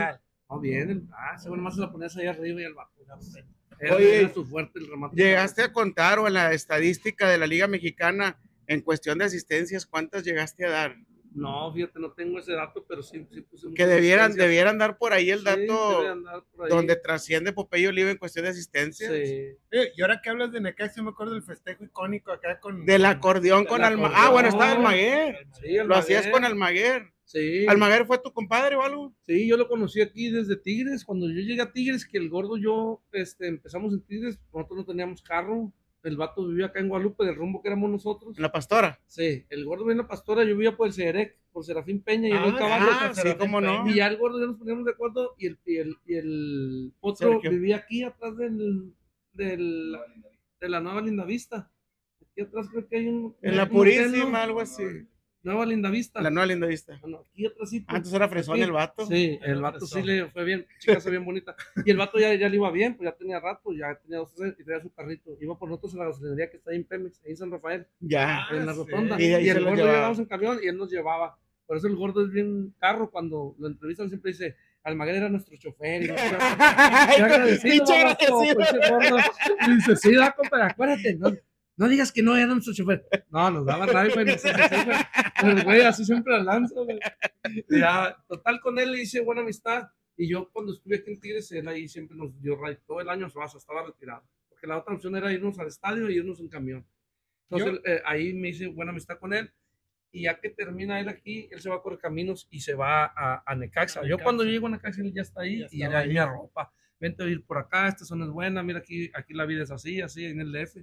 No, 0.50 0.60
bien. 0.60 1.10
Ah, 1.12 1.38
seguro 1.38 1.62
más 1.64 1.74
se 1.74 1.82
la 1.82 1.92
ponías 1.92 2.16
ahí 2.18 2.28
arriba 2.28 2.62
y 2.62 2.66
al 2.66 2.76
vato. 2.76 2.92
Oye, 3.80 4.32
¿llegaste 5.14 5.62
a 5.62 5.72
contar 5.72 6.20
o 6.20 6.28
en 6.28 6.34
la 6.34 6.54
estadística 6.54 7.30
de 7.30 7.38
la 7.38 7.48
Liga 7.48 7.68
Mexicana 7.68 8.40
en 8.66 8.82
cuestión 8.82 9.20
de 9.20 9.26
asistencias 9.26 9.86
cuántas 9.86 10.24
llegaste 10.24 10.66
a 10.66 10.70
dar? 10.70 10.98
No, 11.38 11.72
fíjate, 11.72 12.00
no 12.00 12.12
tengo 12.14 12.40
ese 12.40 12.54
dato, 12.54 12.84
pero 12.88 13.04
sí, 13.04 13.28
sí 13.32 13.42
puse 13.42 13.72
Que 13.76 13.86
debieran, 13.86 14.34
debieran 14.34 14.80
dar 14.80 14.98
por 14.98 15.14
ahí 15.14 15.30
el 15.30 15.44
dato 15.44 16.04
donde 16.68 16.96
trasciende 16.96 17.54
Popeye 17.54 17.88
Oliva 17.88 18.10
en 18.10 18.18
cuestión 18.18 18.46
de 18.46 18.52
asistencia. 18.52 19.08
Sí. 19.08 19.56
Eh, 19.72 19.92
y 19.96 20.02
ahora 20.02 20.20
que 20.20 20.32
hablas 20.32 20.52
de 20.52 20.62
Necaxa, 20.62 21.04
me 21.04 21.12
acuerdo 21.12 21.34
del 21.34 21.44
festejo 21.44 21.84
icónico 21.84 22.32
acá 22.32 22.60
con... 22.60 22.88
Del 22.88 23.06
acordeón 23.06 23.66
con 23.66 23.84
Almaguer. 23.84 24.18
Ah, 24.20 24.32
bueno, 24.32 24.50
estaba 24.50 24.72
Almaguer. 24.72 25.48
Sí, 25.62 25.76
Lo 25.86 25.96
hacías 25.96 26.26
con 26.28 26.44
Almaguer. 26.44 27.14
Sí. 27.24 27.68
¿Almaguer 27.68 28.08
fue 28.08 28.18
tu 28.18 28.34
compadre 28.34 28.76
o 28.76 28.82
algo? 28.82 29.14
Sí, 29.22 29.48
yo 29.48 29.58
lo 29.58 29.68
conocí 29.68 30.02
aquí 30.02 30.32
desde 30.32 30.56
Tigres. 30.56 31.06
Cuando 31.06 31.28
yo 31.28 31.42
llegué 31.42 31.62
a 31.62 31.72
Tigres, 31.72 32.04
que 32.06 32.18
el 32.18 32.30
gordo 32.30 32.58
yo 32.58 33.04
este, 33.12 33.48
empezamos 33.48 33.94
en 33.94 34.02
Tigres, 34.02 34.40
nosotros 34.52 34.80
no 34.80 34.86
teníamos 34.86 35.22
carro. 35.22 35.72
El 36.08 36.16
vato 36.16 36.48
vivía 36.48 36.68
acá 36.68 36.80
en 36.80 36.88
Guadalupe, 36.88 37.26
del 37.26 37.36
rumbo 37.36 37.62
que 37.62 37.68
éramos 37.68 37.90
nosotros. 37.90 38.38
¿En 38.38 38.42
la 38.42 38.52
Pastora? 38.52 38.98
Sí, 39.08 39.46
el 39.50 39.66
gordo 39.66 39.84
vivía 39.84 39.92
en 39.92 39.98
la 39.98 40.08
Pastora, 40.08 40.44
yo 40.46 40.56
vivía 40.56 40.78
por 40.78 40.88
el 40.88 40.94
Cerec, 40.94 41.38
por 41.52 41.66
Serafín 41.66 42.02
Peña 42.02 42.30
y 42.30 42.32
el 42.32 42.38
ah, 42.38 42.56
caballo. 42.58 42.88
Ah, 42.90 43.12
sí, 43.14 43.28
cómo 43.38 43.60
no. 43.60 43.86
Y 43.90 43.96
ya 43.96 44.08
el 44.08 44.16
gordo 44.16 44.40
ya 44.40 44.46
nos 44.46 44.56
poníamos 44.56 44.86
de 44.86 44.92
acuerdo 44.92 45.36
y 45.38 45.48
el, 45.48 45.60
y 45.66 45.76
el, 45.76 45.98
y 46.06 46.16
el 46.16 46.94
otro 47.02 47.42
vivía 47.42 47.78
aquí 47.78 48.04
atrás 48.04 48.38
del, 48.38 48.94
del, 49.34 49.98
de 50.62 50.70
la 50.70 50.80
nueva 50.80 51.02
Linda 51.02 51.26
Vista. 51.26 51.70
Aquí 52.22 52.40
atrás 52.40 52.70
creo 52.72 52.88
que 52.88 52.98
hay 52.98 53.08
un. 53.08 53.36
En 53.42 53.58
la 53.58 53.68
Purísima, 53.68 54.44
algo 54.44 54.62
así. 54.62 54.84
Nueva 55.48 55.66
Linda 55.66 55.90
Vista. 55.90 56.22
La 56.22 56.30
Nueva 56.30 56.46
Linda 56.46 56.68
Vista. 56.68 56.98
Bueno, 57.02 57.26
aquí 57.32 57.46
atrás 57.46 57.70
sí. 57.70 57.86
Ah, 57.88 57.96
entonces 57.96 58.14
era 58.14 58.28
fresón 58.28 58.62
el 58.62 58.72
vato. 58.72 59.06
Sí, 59.06 59.40
el 59.42 59.62
vato 59.62 59.86
sí 59.86 60.02
le 60.02 60.28
fue 60.28 60.44
bien, 60.44 60.68
chica 60.80 61.00
bien 61.10 61.24
bonita. 61.24 61.56
Y 61.86 61.90
el 61.90 61.98
vato 61.98 62.20
ya, 62.20 62.34
ya 62.36 62.50
le 62.50 62.56
iba 62.58 62.70
bien, 62.70 62.96
pues 62.96 63.10
ya 63.10 63.16
tenía 63.16 63.40
rato, 63.40 63.72
ya 63.72 63.96
tenía 63.96 64.18
dos 64.20 64.34
y 64.38 64.64
tenía 64.64 64.82
su 64.82 64.92
carrito. 64.94 65.38
Iba 65.40 65.58
por 65.58 65.70
nosotros 65.70 65.96
a 65.96 66.00
la 66.00 66.06
gasolinería 66.06 66.50
que 66.50 66.58
está 66.58 66.72
ahí 66.72 66.78
en 66.78 66.84
Pemex, 66.84 67.22
ahí 67.24 67.32
en 67.32 67.38
San 67.38 67.50
Rafael. 67.50 67.88
Ya. 68.02 68.46
En 68.52 68.66
la 68.66 68.74
rotonda. 68.74 69.22
Y, 69.22 69.48
el 69.48 69.64
gordo 69.64 69.86
llevábamos 69.86 70.20
en 70.20 70.26
camión 70.26 70.60
y 70.62 70.68
él 70.68 70.78
nos 70.78 70.92
llevaba. 70.92 71.40
Por 71.66 71.78
eso 71.78 71.88
el 71.88 71.96
gordo 71.96 72.26
es 72.26 72.32
bien 72.32 72.74
carro, 72.80 73.10
cuando 73.10 73.56
lo 73.58 73.68
entrevistan 73.68 74.10
siempre 74.10 74.32
dice, 74.32 74.56
Almaguer 74.84 75.16
era 75.16 75.30
nuestro 75.30 75.56
chofer. 75.58 76.04
Y, 76.04 76.10
agradecido, 77.22 77.86
y 79.68 79.76
dice, 79.76 79.96
sí, 79.96 80.14
da, 80.16 80.32
compadre, 80.32 80.66
acuérdate, 80.66 81.16
¿no? 81.16 81.32
No 81.78 81.88
digas 81.88 82.12
que 82.12 82.24
no 82.24 82.36
era 82.36 82.48
nuestro 82.48 82.74
chofer. 82.74 83.08
No, 83.30 83.52
nos 83.52 83.66
daba 83.66 83.86
rabia, 83.86 84.14
güey. 84.16 84.26
Pero, 85.42 85.64
güey, 85.64 85.82
así 85.82 86.04
siempre 86.04 86.34
la 86.34 86.44
lanzo, 86.44 86.84
güey. 86.84 87.00
Ya, 87.70 88.18
total, 88.28 88.60
con 88.62 88.80
él 88.80 88.92
le 88.92 89.04
hice 89.04 89.22
buena 89.22 89.42
amistad. 89.42 89.88
Y 90.18 90.28
yo, 90.28 90.50
cuando 90.52 90.74
estuve 90.74 90.96
aquí 90.98 91.12
en 91.12 91.20
Tigres, 91.20 91.52
él 91.52 91.68
ahí 91.68 91.88
siempre 91.88 92.18
nos 92.18 92.42
dio 92.42 92.56
ride. 92.56 92.82
Todo 92.88 93.00
el 93.00 93.10
año 93.10 93.30
Suazo 93.30 93.60
estaba 93.60 93.86
retirado. 93.86 94.24
Porque 94.50 94.66
la 94.66 94.80
otra 94.80 94.96
opción 94.96 95.16
era 95.16 95.32
irnos 95.32 95.60
al 95.60 95.68
estadio 95.68 96.10
y 96.10 96.16
irnos 96.16 96.40
en 96.40 96.50
camión. 96.50 96.84
Entonces, 97.48 97.80
eh, 97.86 98.02
ahí 98.06 98.34
me 98.34 98.50
hice 98.50 98.68
buena 98.68 98.92
amistad 98.92 99.20
con 99.20 99.34
él. 99.34 99.52
Y 100.12 100.24
ya 100.24 100.40
que 100.40 100.50
termina 100.50 101.00
él 101.00 101.10
aquí, 101.10 101.48
él 101.52 101.62
se 101.62 101.70
va 101.70 101.76
a 101.76 101.82
correr 101.84 102.00
caminos 102.00 102.48
y 102.50 102.62
se 102.62 102.74
va 102.74 103.06
a, 103.06 103.44
a 103.46 103.56
Necaxa. 103.56 104.02
Yo 104.04 104.18
cuando 104.18 104.44
llego 104.44 104.66
a 104.66 104.72
Necaxa, 104.72 105.02
él 105.02 105.14
ya 105.14 105.22
está 105.22 105.42
ahí 105.42 105.64
y 105.70 105.84
era 105.84 106.00
ahí 106.00 106.10
mi 106.10 106.20
ropa. 106.20 106.74
Vente 107.00 107.24
a 107.24 107.28
ir 107.28 107.46
por 107.46 107.60
acá, 107.60 107.88
esta 107.88 108.04
zona 108.04 108.26
es 108.26 108.32
buena, 108.32 108.64
mira 108.64 108.80
aquí, 108.80 109.12
aquí 109.14 109.36
la 109.36 109.46
vida 109.46 109.62
es 109.62 109.70
así, 109.70 110.02
así, 110.02 110.26
en 110.26 110.42
el 110.42 110.52
DF 110.52 110.78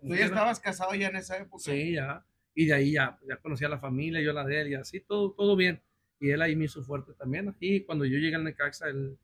¿Tú 0.00 0.14
ya 0.14 0.26
estabas 0.26 0.60
casado 0.60 0.94
ya 0.94 1.08
en 1.08 1.16
esa 1.16 1.38
época? 1.38 1.62
Sí, 1.62 1.92
ya. 1.92 2.24
Y 2.54 2.66
de 2.66 2.74
ahí 2.74 2.92
ya, 2.92 3.18
ya 3.26 3.36
conocía 3.36 3.68
a 3.68 3.70
la 3.70 3.78
familia, 3.78 4.20
yo 4.20 4.32
la 4.32 4.44
de 4.44 4.60
él 4.60 4.68
y 4.68 4.74
así, 4.74 5.00
todo, 5.00 5.32
todo 5.32 5.56
bien. 5.56 5.80
Y 6.18 6.30
él 6.30 6.42
ahí 6.42 6.54
me 6.54 6.66
hizo 6.66 6.82
fuerte 6.82 7.14
también. 7.14 7.54
Y 7.60 7.80
cuando 7.80 8.04
yo 8.04 8.18
llegué 8.18 8.36
al 8.36 8.44
Necaxa, 8.44 8.88
él... 8.88 9.16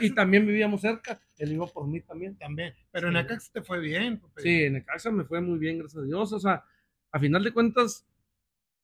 y 0.00 0.14
también 0.14 0.46
vivíamos 0.46 0.80
cerca, 0.80 1.20
él 1.36 1.52
iba 1.52 1.66
por 1.66 1.86
mí 1.86 2.00
también. 2.00 2.36
También, 2.36 2.74
pero 2.90 3.08
en 3.08 3.14
Necaxa 3.14 3.52
te 3.52 3.62
fue 3.62 3.80
bien. 3.80 4.22
Sí, 4.38 4.64
en 4.64 4.74
Necaxa 4.74 5.10
me 5.10 5.24
fue 5.24 5.40
muy 5.42 5.58
bien, 5.58 5.78
gracias 5.78 6.02
a 6.02 6.06
Dios. 6.06 6.32
O 6.32 6.40
sea, 6.40 6.64
a 7.12 7.18
final 7.18 7.44
de 7.44 7.52
cuentas, 7.52 8.06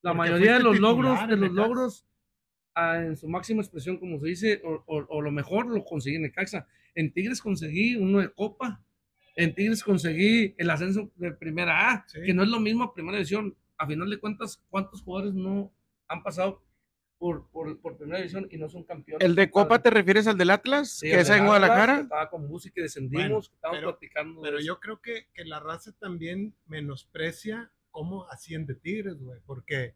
la 0.02 0.12
mayoría 0.12 0.54
de 0.54 0.62
los 0.62 0.78
logros, 0.78 1.26
de 1.26 1.36
los 1.36 1.52
logros 1.52 2.04
en 2.76 3.16
su 3.16 3.28
máxima 3.28 3.62
expresión, 3.62 3.96
como 3.98 4.18
se 4.20 4.26
dice, 4.26 4.62
o, 4.64 5.22
lo 5.22 5.30
mejor 5.30 5.66
lo 5.66 5.84
conseguí 5.84 6.16
en 6.16 6.22
Necaxa. 6.22 6.66
En 6.94 7.12
Tigres 7.12 7.40
conseguí 7.40 7.96
uno 7.96 8.20
de 8.20 8.32
Copa, 8.32 8.84
en 9.34 9.54
Tigres 9.54 9.82
conseguí 9.82 10.54
el 10.58 10.70
ascenso 10.70 11.10
de 11.16 11.32
Primera 11.32 11.92
A, 11.92 12.06
que 12.12 12.34
no 12.34 12.42
es 12.42 12.48
lo 12.48 12.60
mismo 12.60 12.84
a 12.84 12.94
Primera 12.94 13.18
División. 13.18 13.56
A 13.76 13.86
final 13.86 14.08
de 14.08 14.18
cuentas, 14.18 14.62
¿cuántos 14.70 15.02
jugadores 15.02 15.34
no 15.34 15.72
han 16.08 16.22
pasado 16.22 16.62
por, 17.18 17.48
por, 17.50 17.80
por, 17.80 17.96
primera 17.96 18.18
división 18.18 18.46
y 18.50 18.58
no 18.58 18.68
son 18.68 18.84
campeones. 18.84 19.24
¿El 19.24 19.34
de 19.34 19.50
Copa 19.50 19.80
te 19.80 19.90
refieres 19.90 20.26
al 20.26 20.36
del 20.36 20.50
Atlas? 20.50 20.98
que 21.00 21.20
es 21.20 21.30
en 21.30 21.46
Guadalajara. 21.46 22.00
Estaba 22.00 22.28
con 22.28 22.46
música 22.46 22.80
y 22.80 22.82
descendimos, 22.82 23.50
estábamos 23.54 23.82
platicando. 23.82 24.42
Pero 24.42 24.60
yo 24.60 24.78
creo 24.80 25.00
que, 25.00 25.28
que, 25.32 25.44
la 25.44 25.60
raza 25.60 25.92
también 25.98 26.54
menosprecia 26.66 27.70
cómo 27.90 28.28
asciende 28.28 28.74
Tigres, 28.74 29.18
güey, 29.20 29.40
porque, 29.46 29.94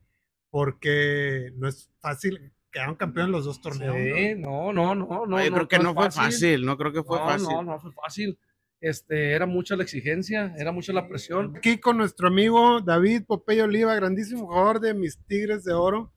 porque 0.50 1.52
no 1.56 1.68
es 1.68 1.90
fácil. 2.00 2.52
Quedaron 2.70 2.96
campeones 2.96 3.32
los 3.32 3.44
dos 3.44 3.60
torneos. 3.60 3.96
Sí, 3.96 4.34
no, 4.36 4.72
no, 4.72 4.94
no, 4.94 5.26
no. 5.26 5.44
yo 5.44 5.52
creo 5.52 5.68
que 5.68 5.78
no 5.78 5.94
fue 5.94 6.10
fácil, 6.10 6.64
no 6.64 6.76
creo 6.76 6.92
que 6.92 7.02
fue 7.02 7.18
fácil. 7.18 7.48
No, 7.48 7.62
no 7.62 7.80
fue 7.80 7.92
fácil. 7.92 8.38
Este, 8.80 9.32
era 9.32 9.46
mucha 9.46 9.74
la 9.74 9.82
exigencia, 9.82 10.54
era 10.56 10.70
mucha 10.70 10.92
la 10.92 11.08
presión. 11.08 11.56
Aquí 11.56 11.78
con 11.78 11.96
nuestro 11.96 12.28
amigo 12.28 12.80
David 12.80 13.24
Popeye 13.26 13.62
Oliva, 13.62 13.94
grandísimo 13.94 14.46
jugador 14.46 14.80
de 14.80 14.94
mis 14.94 15.18
Tigres 15.26 15.64
de 15.64 15.72
Oro. 15.72 16.12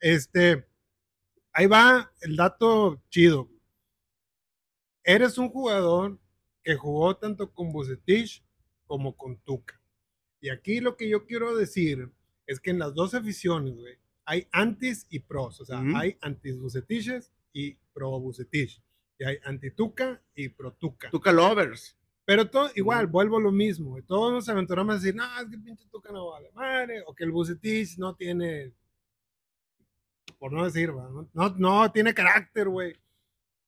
Este, 0.00 0.66
ahí 1.52 1.66
va 1.66 2.12
el 2.22 2.36
dato 2.36 3.02
chido. 3.10 3.50
Eres 5.04 5.38
un 5.38 5.50
jugador 5.50 6.18
que 6.62 6.74
jugó 6.74 7.16
tanto 7.16 7.52
con 7.52 7.70
Bucetich 7.70 8.42
como 8.86 9.16
con 9.16 9.38
Tuca. 9.38 9.80
Y 10.40 10.48
aquí 10.48 10.80
lo 10.80 10.96
que 10.96 11.08
yo 11.08 11.26
quiero 11.26 11.56
decir 11.56 12.10
es 12.46 12.60
que 12.60 12.70
en 12.70 12.78
las 12.78 12.94
dos 12.94 13.14
aficiones, 13.14 13.76
güey, 13.76 13.98
hay 14.24 14.48
antis 14.52 15.06
y 15.10 15.20
pros. 15.20 15.60
O 15.60 15.64
sea, 15.64 15.82
hay 15.94 16.16
antis 16.20 16.58
Bucetiches 16.58 17.32
y 17.52 17.74
pro 17.92 18.18
Bucetich. 18.18 18.82
Y 19.18 19.24
hay 19.24 19.38
anti-Tuca 19.44 20.22
y 20.34 20.48
pro 20.48 20.72
Tuca. 20.72 21.10
Tuca 21.10 21.32
lovers. 21.32 21.96
Pero 22.26 22.50
todo, 22.50 22.70
igual, 22.74 23.06
vuelvo 23.06 23.38
a 23.38 23.40
lo 23.40 23.52
mismo. 23.52 23.96
Todos 24.02 24.32
nos 24.32 24.48
aventuramos 24.48 24.94
a 24.94 24.98
decir, 24.98 25.14
no, 25.14 25.24
es 25.40 25.48
que 25.48 25.56
pinche 25.56 25.86
Tuca 25.90 26.12
no 26.12 26.32
vale 26.32 26.50
madre, 26.52 27.02
o 27.06 27.14
que 27.14 27.24
el 27.24 27.30
Bucetich 27.30 27.96
no 27.96 28.14
tiene 28.14 28.74
por 30.38 30.52
no 30.52 30.64
decir, 30.64 30.92
no, 31.32 31.54
no, 31.56 31.92
tiene 31.92 32.14
carácter, 32.14 32.68
güey. 32.68 32.94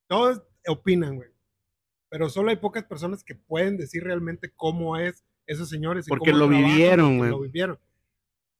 Todos 0.06 0.42
opinan, 0.66 1.16
güey. 1.16 1.30
Pero 2.10 2.28
solo 2.28 2.50
hay 2.50 2.56
pocas 2.56 2.84
personas 2.84 3.24
que 3.24 3.34
pueden 3.34 3.76
decir 3.76 4.04
realmente 4.04 4.52
cómo 4.54 4.96
es 4.96 5.24
esos 5.46 5.68
señores. 5.68 6.06
Y 6.06 6.10
porque 6.10 6.32
lo 6.32 6.48
vivieron, 6.48 7.18
güey. 7.18 7.30
Lo 7.30 7.40
vivieron. 7.40 7.78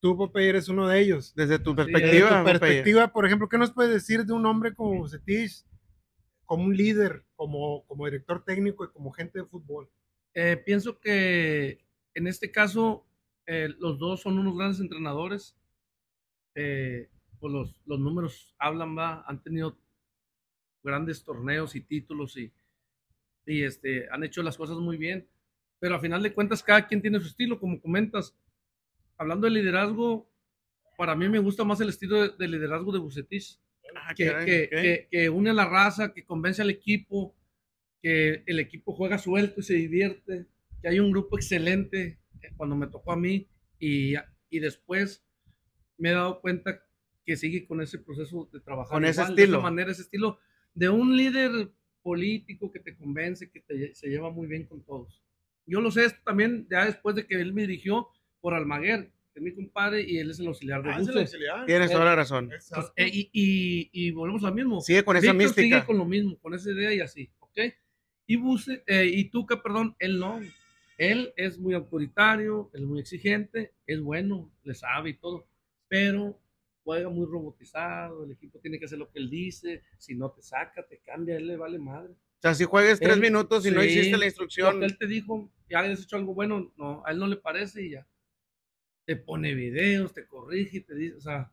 Tú, 0.01 0.17
Popeye, 0.17 0.51
eres 0.51 0.69
uno 0.69 0.87
de 0.87 1.01
ellos. 1.01 1.35
Desde 1.35 1.59
tu 1.59 1.75
perspectiva. 1.75 2.29
Desde 2.29 2.39
tu 2.39 2.45
perspectiva, 2.45 3.09
por 3.09 3.27
ejemplo, 3.27 3.49
¿qué 3.49 3.59
nos 3.59 3.73
puedes 3.73 3.93
decir 3.93 4.25
de 4.25 4.33
un 4.33 4.47
hombre 4.47 4.75
como 4.75 5.09
Cetich, 5.09 5.65
como 6.49 6.65
un 6.65 6.75
líder, 6.75 7.27
como, 7.37 7.85
como 7.87 8.07
director 8.07 8.43
técnico 8.43 8.83
y 8.83 8.89
como 8.89 9.13
gente 9.13 9.39
de 9.39 9.45
fútbol? 9.45 9.91
Eh, 10.33 10.57
pienso 10.57 10.99
que 10.99 11.85
en 12.15 12.27
este 12.27 12.51
caso 12.51 13.07
eh, 13.45 13.69
los 13.79 13.99
dos 13.99 14.23
son 14.23 14.39
unos 14.39 14.57
grandes 14.57 14.81
entrenadores. 14.81 15.55
Eh, 16.55 17.11
pues 17.39 17.53
los, 17.53 17.77
los 17.85 18.01
números 18.01 18.55
hablan, 18.59 18.97
va, 18.97 19.23
han 19.27 19.43
tenido 19.43 19.79
grandes 20.83 21.23
torneos 21.23 21.77
y 21.77 21.83
títulos 21.83 22.39
y, 22.39 22.51
y 23.45 23.63
este, 23.63 24.09
han 24.11 24.25
hecho 24.25 24.43
las 24.43 24.57
cosas 24.57 24.79
muy 24.79 24.97
bien, 24.97 25.29
pero 25.79 25.97
a 25.97 26.01
final 26.01 26.23
de 26.23 26.33
cuentas 26.33 26.63
cada 26.63 26.87
quien 26.87 27.03
tiene 27.03 27.21
su 27.21 27.27
estilo, 27.27 27.61
como 27.61 27.79
comentas. 27.79 28.35
Hablando 29.19 29.47
de 29.47 29.51
liderazgo, 29.51 30.31
para 30.97 31.15
mí 31.15 31.29
me 31.29 31.41
gusta 31.41 31.63
más 31.63 31.79
el 31.83 31.91
estilo 31.91 32.27
de, 32.27 32.49
liderazgo 32.49 32.91
de 32.91 33.01
Bucetich, 33.01 33.61
ah, 33.95 34.15
que, 34.15 34.25
que, 34.45 35.09
que, 35.11 35.31
une 35.31 35.51
a 35.51 35.55
la 35.55 35.67
raza, 35.67 36.13
que 36.13 36.25
convence 36.25 36.63
al 36.63 36.71
equipo, 36.71 37.35
que 38.03 38.43
el 38.47 38.61
equipo 38.61 38.93
juega 38.95 39.19
suelto 39.19 39.61
y 39.61 39.65
se 39.65 39.75
divierte, 39.75 40.47
que 40.81 40.89
hay 40.89 41.01
un 41.01 41.11
grupo 41.11 41.37
excelente 41.37 42.19
cuando 42.57 42.77
me 42.77 42.87
tocó 42.87 43.13
a 43.13 43.17
mí 43.17 43.49
y, 43.79 44.15
y 44.51 44.59
después 44.61 45.25
me 45.97 46.11
he 46.11 46.13
dado 46.13 46.41
cuenta 46.41 46.83
que 47.25 47.37
sigue 47.37 47.67
con 47.67 47.81
ese 47.81 47.99
proceso 47.99 48.49
de 48.53 48.61
trabajar. 48.61 48.93
Con 48.93 49.05
ese 49.05 49.23
estilo. 49.23 49.37
De 49.37 49.45
esa 49.45 49.59
manera, 49.59 49.91
ese 49.91 50.03
estilo 50.03 50.39
de 50.75 50.89
un 50.89 51.17
líder 51.17 51.71
político 52.03 52.73
que 52.73 52.81
te 52.81 52.97
convence, 52.97 53.51
que 53.51 53.63
se 53.95 54.09
lleva 54.09 54.31
muy 54.31 54.47
bien 54.47 54.65
con 54.65 54.83
todos. 54.83 55.23
Yo 55.67 55.81
lo 55.81 55.91
sé 55.91 56.07
esto 56.07 56.21
también 56.25 56.67
ya 56.71 56.87
después 56.87 57.15
de 57.15 57.27
que 57.27 57.35
él 57.35 57.53
me 57.53 57.63
dirigió 57.63 58.09
por 58.41 58.55
Almaguer, 58.55 59.11
es 59.39 59.43
mi 59.43 59.55
compadre 59.55 60.03
y 60.03 60.19
él 60.19 60.31
es 60.31 60.39
el 60.41 60.49
auxiliar 60.49 60.83
de 60.83 60.91
ah, 60.91 61.65
Tienes 61.67 61.91
toda 61.91 62.05
la 62.05 62.17
razón. 62.17 62.49
Pues, 62.49 62.93
eh, 62.97 63.09
y, 63.11 63.31
y, 63.33 63.91
y, 63.93 64.11
volvemos 64.11 64.45
al 64.45 64.55
mismo. 64.55 64.81
Sigue 64.81 65.05
con 65.05 65.17
esa 65.17 65.33
mística. 65.33 65.63
Sigue 65.63 65.85
con 65.85 65.97
lo 65.97 66.05
mismo, 66.05 66.37
con 66.39 66.55
esa 66.55 66.71
idea 66.71 66.93
y 66.93 67.01
así, 67.01 67.31
¿ok? 67.39 67.59
Y, 68.27 68.37
Buse, 68.37 68.83
eh, 68.87 69.07
y 69.07 69.31
Tuca, 69.31 69.63
perdón, 69.63 69.97
él 69.99 70.19
no. 70.19 70.41
Él 70.99 71.33
es 71.37 71.59
muy 71.59 71.75
autoritario, 71.75 72.71
es 72.75 72.83
muy 72.83 72.99
exigente, 72.99 73.73
es 73.87 74.01
bueno, 74.01 74.51
le 74.65 74.75
sabe 74.75 75.11
y 75.11 75.15
todo, 75.15 75.47
pero 75.87 76.39
juega 76.83 77.09
muy 77.09 77.27
robotizado, 77.27 78.25
el 78.25 78.33
equipo 78.33 78.59
tiene 78.59 78.79
que 78.79 78.87
hacer 78.87 78.99
lo 78.99 79.09
que 79.09 79.21
él 79.21 79.31
dice, 79.31 79.83
si 79.97 80.17
no 80.17 80.31
te 80.33 80.43
saca, 80.43 80.85
te 80.85 80.99
cambia, 80.99 81.37
él 81.37 81.47
le 81.47 81.57
vale 81.57 81.79
madre. 81.79 82.13
O 82.13 82.41
sea, 82.41 82.55
si 82.55 82.65
juegues 82.65 82.99
tres 82.99 83.19
minutos 83.19 83.65
y 83.67 83.71
no 83.71 83.83
hiciste 83.83 84.17
la 84.17 84.27
instrucción. 84.27 84.83
Él 84.83 84.99
te 84.99 85.07
dijo, 85.07 85.49
ya 85.69 85.81
has 85.81 86.03
hecho 86.03 86.17
algo 86.17 86.35
bueno, 86.35 86.73
no, 86.77 87.03
a 87.07 87.13
él 87.13 87.19
no 87.19 87.29
le 87.29 87.37
parece 87.37 87.83
y 87.83 87.91
ya. 87.91 88.07
Te 89.09 89.17
pone 89.17 89.55
videos, 89.55 90.13
te 90.13 90.27
corrige, 90.27 90.83
te 90.83 90.95
dice, 90.95 91.17
o 91.17 91.21
sea, 91.23 91.51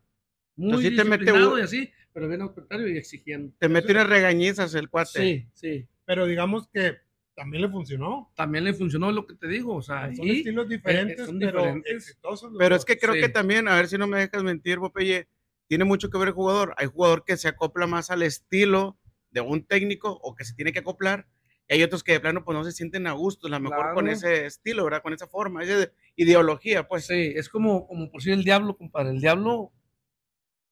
muy 0.57 0.93
te 0.93 1.05
mete 1.05 1.31
y 1.31 1.61
así, 1.61 1.89
pero 2.11 2.27
bien 2.27 2.41
autoritario 2.41 2.89
y 2.89 2.97
exigiendo. 2.97 3.53
Te 3.57 3.69
mete 3.69 3.93
unas 3.93 4.09
regañizas 4.09 4.75
el 4.75 4.89
cuate. 4.89 5.21
Sí, 5.21 5.47
sí. 5.53 5.87
Pero 6.03 6.25
digamos 6.25 6.67
que 6.67 6.97
también 7.33 7.61
le 7.61 7.69
funcionó. 7.69 8.29
También 8.35 8.65
le 8.65 8.73
funcionó 8.73 9.09
lo 9.09 9.25
que 9.25 9.35
te 9.35 9.47
digo, 9.47 9.73
o 9.73 9.81
sea, 9.81 10.13
son 10.13 10.27
estilos 10.27 10.67
diferentes, 10.67 11.29
pero 11.39 11.81
exitosos. 11.85 12.51
Pero 12.59 12.75
es 12.75 12.83
que 12.83 12.97
creo 12.97 13.13
que 13.13 13.29
también, 13.29 13.69
a 13.69 13.75
ver 13.75 13.87
si 13.87 13.97
no 13.97 14.05
me 14.05 14.19
dejas 14.19 14.43
mentir, 14.43 14.79
Popeye, 14.79 15.29
tiene 15.69 15.85
mucho 15.85 16.09
que 16.09 16.17
ver 16.17 16.27
el 16.27 16.33
jugador. 16.33 16.75
Hay 16.77 16.87
jugador 16.87 17.23
que 17.23 17.37
se 17.37 17.47
acopla 17.47 17.87
más 17.87 18.11
al 18.11 18.21
estilo 18.21 18.99
de 19.31 19.39
un 19.39 19.65
técnico 19.65 20.11
o 20.11 20.35
que 20.35 20.43
se 20.43 20.55
tiene 20.55 20.73
que 20.73 20.79
acoplar. 20.79 21.25
Y 21.67 21.73
hay 21.73 21.83
otros 21.83 22.03
que 22.03 22.13
de 22.13 22.19
plano 22.19 22.43
pues 22.43 22.55
no 22.55 22.63
se 22.63 22.71
sienten 22.71 23.07
a 23.07 23.13
gusto, 23.13 23.47
a 23.47 23.49
lo 23.49 23.59
mejor 23.59 23.93
con 23.93 24.07
ese 24.07 24.45
estilo, 24.45 24.83
¿verdad? 24.83 25.01
Con 25.01 25.13
esa 25.13 25.27
forma, 25.27 25.63
esa 25.63 25.91
ideología, 26.15 26.87
pues. 26.87 27.07
Sí, 27.07 27.33
es 27.35 27.49
como, 27.49 27.87
como 27.87 28.11
por 28.11 28.21
si 28.21 28.31
el 28.31 28.43
diablo, 28.43 28.77
compadre. 28.77 29.09
El 29.11 29.19
diablo 29.19 29.71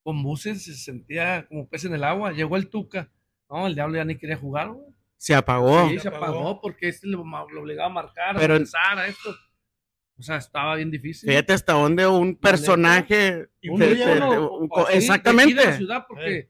con 0.04 0.22
buses 0.22 0.64
se 0.66 0.76
sentía 0.76 1.48
como 1.48 1.68
pez 1.68 1.86
en 1.86 1.96
el 1.96 2.04
agua. 2.04 2.32
Llegó 2.32 2.58
el 2.58 2.70
Tuca. 2.70 3.12
No, 3.50 3.66
el 3.68 3.74
diablo 3.74 3.98
ya 3.98 4.06
ni 4.06 4.18
quería 4.18 4.38
jugar, 4.38 4.70
güey. 4.70 4.86
Se 5.18 5.34
apagó. 5.34 5.90
Sí, 5.90 6.00
se 6.00 6.10
apagó 6.10 6.60
porque 6.62 6.90
este 6.90 7.08
lo, 7.08 7.22
obligaba 7.22 7.88
a 7.88 7.94
marcar, 7.94 8.38
a 8.38 8.40
pensar, 8.40 9.00
a 9.00 9.08
esto. 9.08 9.34
O 10.18 10.22
sea, 10.22 10.38
estaba 10.38 10.76
bien 10.76 10.92
difícil. 10.92 11.30
Fíjate 11.30 11.54
hasta 11.54 11.74
dónde 11.74 12.06
un 12.06 12.36
personaje. 12.36 13.48
exactamente. 14.92 15.80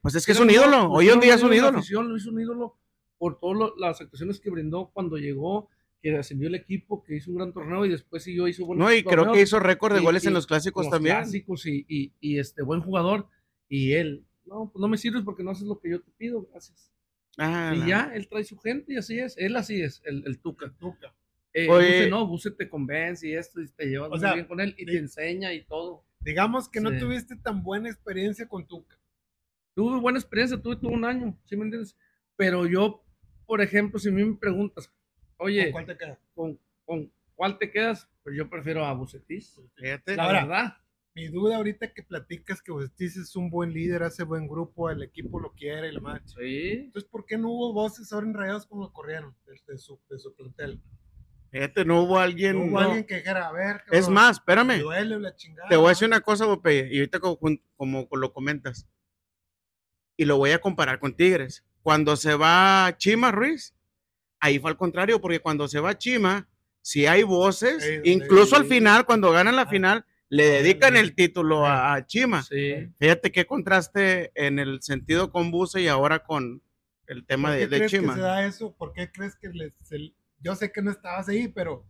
pues 0.02 0.14
es 0.16 0.26
que 0.26 0.32
es 0.32 0.40
un 0.40 0.50
ídolo. 0.50 0.90
Hoy 0.90 1.08
en 1.08 1.20
día 1.20 1.34
es 1.34 1.42
un 1.42 1.54
ídolo. 1.54 1.80
Lo 1.80 2.16
hizo 2.16 2.30
un 2.30 2.40
ídolo 2.40 2.78
por 3.18 3.38
todas 3.38 3.72
las 3.78 4.00
actuaciones 4.00 4.40
que 4.40 4.50
brindó 4.50 4.90
cuando 4.92 5.16
llegó, 5.16 5.68
que 6.02 6.16
ascendió 6.16 6.48
el 6.48 6.54
equipo, 6.54 7.02
que 7.02 7.16
hizo 7.16 7.30
un 7.30 7.38
gran 7.38 7.52
torneo 7.52 7.86
y 7.86 7.90
después 7.90 8.22
siguió, 8.22 8.46
hizo 8.46 8.66
buenos 8.66 8.86
No, 8.86 8.94
y 8.94 9.02
creo 9.02 9.32
que 9.32 9.40
hizo 9.40 9.58
récord 9.58 9.94
de 9.94 10.00
goles 10.00 10.26
en 10.26 10.34
los 10.34 10.46
clásicos 10.46 10.90
también. 10.90 11.16
Clásicos 11.16 11.66
y, 11.66 11.84
y, 11.88 12.12
y, 12.20 12.38
este 12.38 12.62
buen 12.62 12.80
jugador. 12.80 13.28
Y 13.68 13.92
él, 13.92 14.24
no, 14.44 14.70
pues 14.70 14.80
no 14.80 14.88
me 14.88 14.98
sirves 14.98 15.22
porque 15.24 15.42
no 15.42 15.52
haces 15.52 15.66
lo 15.66 15.80
que 15.80 15.90
yo 15.90 16.00
te 16.00 16.10
pido, 16.12 16.46
gracias. 16.50 16.92
Ah, 17.38 17.74
y 17.74 17.88
ya, 17.88 18.12
él 18.14 18.28
trae 18.28 18.44
su 18.44 18.58
gente 18.58 18.92
y 18.92 18.96
así 18.96 19.18
es. 19.18 19.36
Él 19.38 19.56
así 19.56 19.80
es, 19.80 20.02
el, 20.04 20.22
el 20.26 20.38
Tuca. 20.38 20.72
Tuca. 20.78 21.14
Eh, 21.52 21.68
Buse 21.68 22.10
no, 22.10 22.26
Buse 22.26 22.50
te 22.50 22.68
convence 22.68 23.28
y 23.28 23.34
esto, 23.34 23.60
y 23.60 23.68
te 23.68 23.86
llevas 23.86 24.10
muy 24.10 24.34
bien 24.34 24.46
con 24.46 24.60
él 24.60 24.74
y 24.76 24.86
te 24.86 24.98
enseña 24.98 25.52
y 25.52 25.64
todo. 25.64 26.04
Digamos 26.20 26.68
que 26.68 26.80
no 26.80 26.96
tuviste 26.98 27.36
tan 27.36 27.62
buena 27.62 27.88
experiencia 27.88 28.48
con 28.48 28.66
Tuca. 28.66 28.98
Tuve 29.74 30.00
buena 30.00 30.18
experiencia, 30.18 30.60
tuve 30.60 30.76
todo 30.76 30.90
un 30.90 31.04
año, 31.04 31.38
¿sí 31.44 31.56
me 31.56 31.64
entiendes? 31.64 31.96
Pero 32.36 32.66
yo, 32.66 33.03
por 33.46 33.60
ejemplo, 33.60 33.98
si 33.98 34.08
a 34.08 34.12
mí 34.12 34.24
me 34.24 34.36
preguntas, 34.36 34.92
oye, 35.38 35.64
¿con 35.64 35.72
cuál 35.72 35.86
te 35.86 35.96
quedas? 35.96 36.18
¿Con, 36.34 36.60
con 36.84 37.12
cuál 37.34 37.58
te 37.58 37.70
quedas? 37.70 38.08
Pues 38.22 38.36
yo 38.36 38.48
prefiero 38.48 38.84
a 38.84 38.92
Bucetis. 38.92 39.60
Fíjate. 39.76 40.16
La 40.16 40.26
verdad 40.26 40.76
mi 41.14 41.28
duda 41.28 41.56
ahorita 41.56 41.92
que 41.92 42.02
platicas 42.02 42.60
que 42.60 42.72
vos 42.72 42.90
es 42.98 43.36
un 43.36 43.48
buen 43.48 43.72
líder, 43.72 44.02
hace 44.02 44.24
buen 44.24 44.48
grupo, 44.48 44.90
el 44.90 45.02
equipo 45.02 45.38
lo 45.38 45.52
quiere 45.52 45.88
y 45.88 45.92
la 45.92 46.00
madre. 46.00 46.22
Sí. 46.26 46.70
Entonces, 46.72 47.08
¿por 47.08 47.24
qué 47.24 47.38
no 47.38 47.50
hubo 47.50 47.72
voces 47.72 48.12
ahora 48.12 48.26
en 48.26 48.34
Rayados 48.34 48.66
como 48.66 48.92
corrieron 48.92 49.34
de, 49.46 49.78
su, 49.78 50.00
de 50.10 50.18
su 50.18 50.34
plantel? 50.34 50.82
Fíjate, 51.52 51.84
no 51.84 52.02
hubo 52.02 52.18
alguien. 52.18 52.58
No 52.58 52.64
hubo 52.64 52.78
alguien 52.80 53.04
que 53.04 53.16
dijera, 53.16 53.46
a 53.46 53.52
ver. 53.52 53.82
es 53.92 54.08
más, 54.08 54.38
espérame. 54.38 54.80
Duele 54.80 55.20
la 55.20 55.36
chingada, 55.36 55.68
te 55.68 55.76
voy 55.76 55.86
a 55.86 55.88
decir 55.90 56.08
una 56.08 56.20
cosa, 56.20 56.46
Bope, 56.46 56.88
y 56.90 56.98
ahorita 56.98 57.20
como, 57.20 57.38
como, 57.76 58.08
lo 58.10 58.32
comentas, 58.32 58.88
y 60.16 60.24
lo 60.24 60.36
voy 60.36 60.50
a 60.50 60.60
comparar 60.60 60.98
con 60.98 61.14
Tigres. 61.14 61.64
Cuando 61.84 62.16
se 62.16 62.34
va 62.34 62.94
Chima 62.96 63.30
Ruiz, 63.30 63.74
ahí 64.40 64.58
fue 64.58 64.70
al 64.70 64.78
contrario, 64.78 65.20
porque 65.20 65.40
cuando 65.40 65.68
se 65.68 65.80
va 65.80 65.98
Chima, 65.98 66.48
si 66.80 67.04
hay 67.06 67.24
voces, 67.24 68.00
incluso 68.04 68.56
al 68.56 68.64
final, 68.64 69.04
cuando 69.04 69.30
ganan 69.32 69.54
la 69.54 69.66
final 69.66 70.06
le 70.30 70.46
dedican 70.46 70.96
el 70.96 71.14
título 71.14 71.66
a, 71.66 72.06
Chima. 72.06 72.42
Fíjate 72.42 73.30
qué 73.30 73.44
contraste 73.44 74.32
en 74.34 74.58
el 74.58 74.80
sentido 74.80 75.30
con 75.30 75.50
Buse 75.50 75.82
y 75.82 75.88
ahora 75.88 76.20
con 76.20 76.62
el 77.06 77.26
tema 77.26 77.52
de, 77.52 77.66
de 77.66 77.84
Chima. 77.84 78.14
Que 78.14 78.20
se 78.20 78.26
da 78.26 78.46
eso? 78.46 78.74
¿Por 78.74 78.94
qué 78.94 79.12
crees 79.12 79.36
que 79.36 79.50
les, 79.50 79.74
yo 80.40 80.54
sé 80.54 80.72
que 80.72 80.80
no 80.80 80.90
estabas 80.90 81.28
ahí, 81.28 81.48
pero 81.48 81.84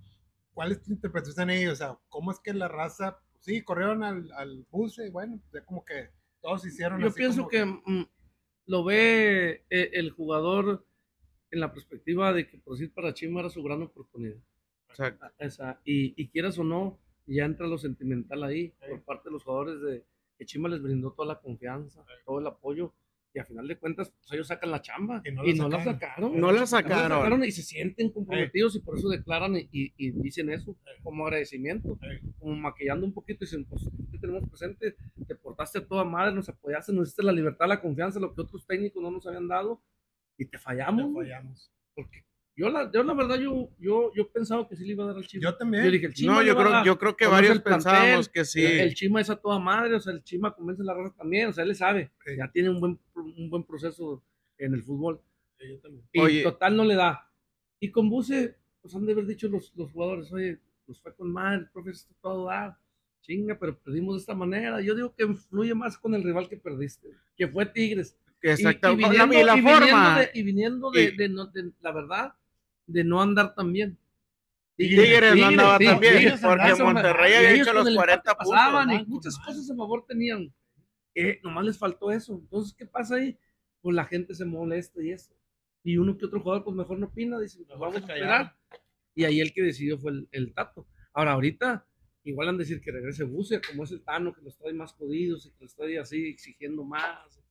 ¿cuál 0.55 0.73
es 0.73 0.83
tu 0.83 0.91
interpretación 0.91 1.51
ahí? 1.51 1.67
O 1.67 1.77
sea, 1.77 1.97
¿cómo 2.09 2.33
es 2.33 2.41
que 2.41 2.53
la 2.53 2.67
raza, 2.67 3.21
sí, 3.39 3.63
corrieron 3.63 4.03
al, 4.03 4.29
al 4.33 4.67
Buse, 4.73 5.09
bueno, 5.11 5.41
ya 5.53 5.65
como 5.65 5.85
que 5.85 6.11
todos 6.41 6.67
hicieron 6.67 7.01
Yo 7.01 7.15
pienso 7.15 7.47
que, 7.47 7.65
mm, 7.65 8.09
lo 8.67 8.85
ve 8.85 9.65
eh, 9.71 9.91
el 9.93 10.11
jugador 10.11 10.87
en 11.51 11.61
la 11.61 11.73
perspectiva 11.73 12.33
de 12.33 12.49
que 12.49 12.59
por 12.59 12.75
decir 12.75 12.93
para 12.93 13.15
Chima 13.15 13.41
era 13.41 13.51
su 13.51 13.63
gran 13.63 13.83
oportunidad. 13.83 14.37
Exacto. 14.89 15.27
Esa, 15.39 15.81
y, 15.85 16.21
y 16.21 16.29
quieras 16.29 16.59
o 16.59 16.65
no, 16.65 16.99
ya 17.27 17.45
entra 17.45 17.67
lo 17.67 17.79
sentimental 17.79 18.43
ahí 18.45 18.73
por 18.89 19.03
parte 19.03 19.29
de 19.29 19.33
los 19.33 19.45
jugadores 19.45 19.81
de 19.81 20.05
que 20.39 20.47
Chima 20.47 20.69
les 20.69 20.83
brindó 20.83 21.13
toda 21.13 21.35
la 21.35 21.41
confianza, 21.41 22.05
todo 22.25 22.41
el 22.41 22.47
apoyo 22.47 22.93
y 23.35 23.41
a 23.41 23.45
final 23.45 23.67
de 23.67 23.77
cuentas 23.77 24.11
pues, 24.11 24.33
ellos 24.33 24.47
sacan 24.47 24.71
la 24.71 24.81
chamba 24.81 25.21
y 25.25 25.55
no, 25.55 25.69
la 25.69 25.83
sacaron. 25.83 26.41
No 26.41 26.53
la 26.53 26.67
sacaron. 26.67 27.45
y 27.45 27.51
se 27.51 27.63
sienten 27.63 28.11
comprometidos 28.11 28.77
y 28.77 28.81
por 28.81 28.97
eso 28.97 29.09
declaran 29.09 29.57
y, 29.57 29.69
y, 29.73 30.11
dicen 30.13 30.51
eso 30.51 30.77
como 31.03 31.27
agradecimiento, 31.27 31.99
como 32.39 32.55
maquillando 32.55 33.05
un 33.05 33.13
poquito 33.13 33.45
y 33.45 33.47
dicen, 33.47 33.65
pues 33.65 33.83
te 34.13 34.19
tenemos 34.19 34.49
presente, 34.49 34.95
te 35.27 35.35
portaste 35.55 35.79
a 35.79 35.87
toda 35.87 36.05
madre, 36.05 36.35
nos 36.35 36.49
apoyaste, 36.49 36.93
nos 36.93 37.07
diste 37.07 37.23
la 37.23 37.33
libertad, 37.33 37.69
la 37.69 37.81
confianza, 37.81 38.19
lo 38.19 38.35
que 38.35 38.41
otros 38.41 38.67
técnicos 38.67 39.01
no 39.01 39.11
nos 39.11 39.27
habían 39.27 39.47
dado 39.47 39.81
y 40.37 40.47
te 40.47 40.59
fallamos. 40.59 41.07
Te 41.07 41.21
fallamos. 41.21 41.73
Porque 41.95 42.25
yo 42.57 42.69
la, 42.69 42.91
yo 42.91 43.05
la 43.05 43.15
verdad, 43.15 43.39
yo, 43.39 43.71
yo, 43.79 44.13
yo 44.15 44.31
pensaba 44.31 44.67
que 44.69 44.75
sí 44.75 44.85
le 44.85 44.93
iba 44.93 45.05
a 45.05 45.09
dar 45.09 45.17
al 45.17 45.27
Chima. 45.27 45.43
Yo 45.43 45.57
también. 45.57 45.85
Yo 45.85 45.91
dije, 45.93 46.07
el 46.07 46.15
Chima 46.15 46.35
no, 46.35 46.43
yo 46.43 46.57
creo, 46.57 46.85
yo 46.85 46.99
creo 46.99 47.17
que 47.17 47.27
varios 47.27 47.61
pensábamos 47.61 48.29
que 48.29 48.45
sí. 48.45 48.65
El, 48.65 48.95
Chima 48.95 49.21
es 49.21 49.31
a 49.31 49.37
toda 49.37 49.59
madre, 49.61 49.95
o 49.95 50.01
sea, 50.01 50.13
el 50.13 50.25
Chima 50.25 50.55
convence 50.55 50.83
a 50.83 50.87
la 50.87 50.95
raza 50.95 51.15
también, 51.17 51.49
o 51.49 51.53
sea, 51.53 51.63
él 51.63 51.69
le 51.69 51.75
sabe. 51.75 52.11
Ya 52.37 52.51
tiene 52.51 52.71
un 52.71 52.81
buen, 52.81 53.01
un 53.15 53.49
buen 53.49 53.65
proceso 53.65 54.25
en 54.59 54.75
el 54.75 54.83
fútbol. 54.83 55.21
yo 55.61 55.79
también. 55.79 56.05
Y 56.13 56.43
total 56.43 56.77
no 56.77 56.85
le 56.85 56.97
da. 56.97 57.31
Y 57.79 57.91
con 57.91 58.09
Buse, 58.09 58.57
pues 58.81 58.95
han 58.95 59.07
de 59.07 59.13
haber 59.13 59.27
dicho 59.27 59.49
los, 59.49 59.73
los 59.77 59.93
jugadores, 59.93 60.33
oye, 60.33 60.61
nos 60.87 61.01
fue 61.01 61.15
con 61.15 61.33
mal, 61.33 61.61
el 61.61 61.71
profe 61.71 61.91
está 61.91 62.15
todo 62.21 62.47
dar. 62.47 62.77
Chinga, 63.25 63.59
pero 63.59 63.79
perdimos 63.79 64.17
de 64.17 64.21
esta 64.21 64.35
manera. 64.35 64.81
Yo 64.83 64.95
digo 64.95 65.15
que 65.15 65.25
influye 65.25 65.75
más 65.75 65.97
con 65.97 66.15
el 66.15 66.23
rival 66.23 66.49
que 66.49 66.59
perdiste, 66.59 67.09
que 67.37 67.49
fue 67.49 67.65
Tigres. 67.65 68.19
Exactamente. 68.43 69.07
Y, 69.07 69.11
viniendo, 69.11 69.47
la, 69.47 69.57
forma. 69.57 70.21
y 70.35 70.43
viniendo 70.43 70.91
de, 70.91 71.13
de, 71.13 71.29
de, 71.29 71.73
la 71.81 71.93
verdad, 71.93 72.35
de 72.87 73.03
no 73.03 73.23
andar 73.23 73.55
tan 73.55 73.73
bien. 73.73 73.99
Tigres, 74.77 75.37
no 75.37 75.47
andaba 75.47 75.79
tan 75.79 76.01
bien, 76.01 76.35
porque 76.41 76.83
Monterrey 76.83 77.33
había 77.33 77.51
hecho 77.53 77.73
los 77.73 77.95
40 77.95 78.35
puntos. 78.37 79.07
y 79.07 79.11
muchas 79.11 79.39
cosas 79.39 79.71
a 79.71 79.75
favor 79.75 80.05
tenían. 80.07 80.53
Eh, 81.15 81.41
nomás 81.43 81.65
les 81.65 81.79
faltó 81.79 82.11
eso. 82.11 82.35
Entonces, 82.35 82.75
¿qué 82.75 82.85
pasa 82.85 83.15
ahí? 83.15 83.39
Pues 83.81 83.97
la 83.97 84.05
gente 84.05 84.35
se 84.35 84.45
molesta 84.45 85.03
y 85.03 85.13
eso. 85.13 85.33
Y 85.83 85.97
uno 85.97 86.19
que 86.19 86.27
otro 86.27 86.41
jugador, 86.41 86.65
pues 86.65 86.77
mejor 86.77 86.99
no 86.99 87.07
opina, 87.07 87.39
dice, 87.39 87.65
pues 87.67 87.79
vamos 87.79 87.97
a 87.97 87.99
esperar. 88.01 88.57
Y 89.15 89.25
ahí 89.25 89.41
el 89.41 89.55
que 89.55 89.63
decidió 89.63 89.97
fue 89.97 90.11
el, 90.11 90.29
el, 90.33 90.53
Tato. 90.53 90.87
Ahora, 91.13 91.33
ahorita, 91.33 91.87
igual 92.25 92.49
han 92.49 92.57
de 92.57 92.65
decir 92.65 92.81
que 92.81 92.91
regrese 92.91 93.25
Buse, 93.25 93.61
como 93.61 93.85
es 93.85 93.93
el 93.93 94.03
Tano, 94.03 94.33
que 94.35 94.43
los 94.43 94.57
trae 94.57 94.73
más 94.73 94.93
jodidos 94.93 95.47
y 95.47 95.51
que 95.51 95.65
los 95.65 95.75
trae 95.75 95.99
así 95.99 96.29
exigiendo 96.29 96.85
más 96.85 97.45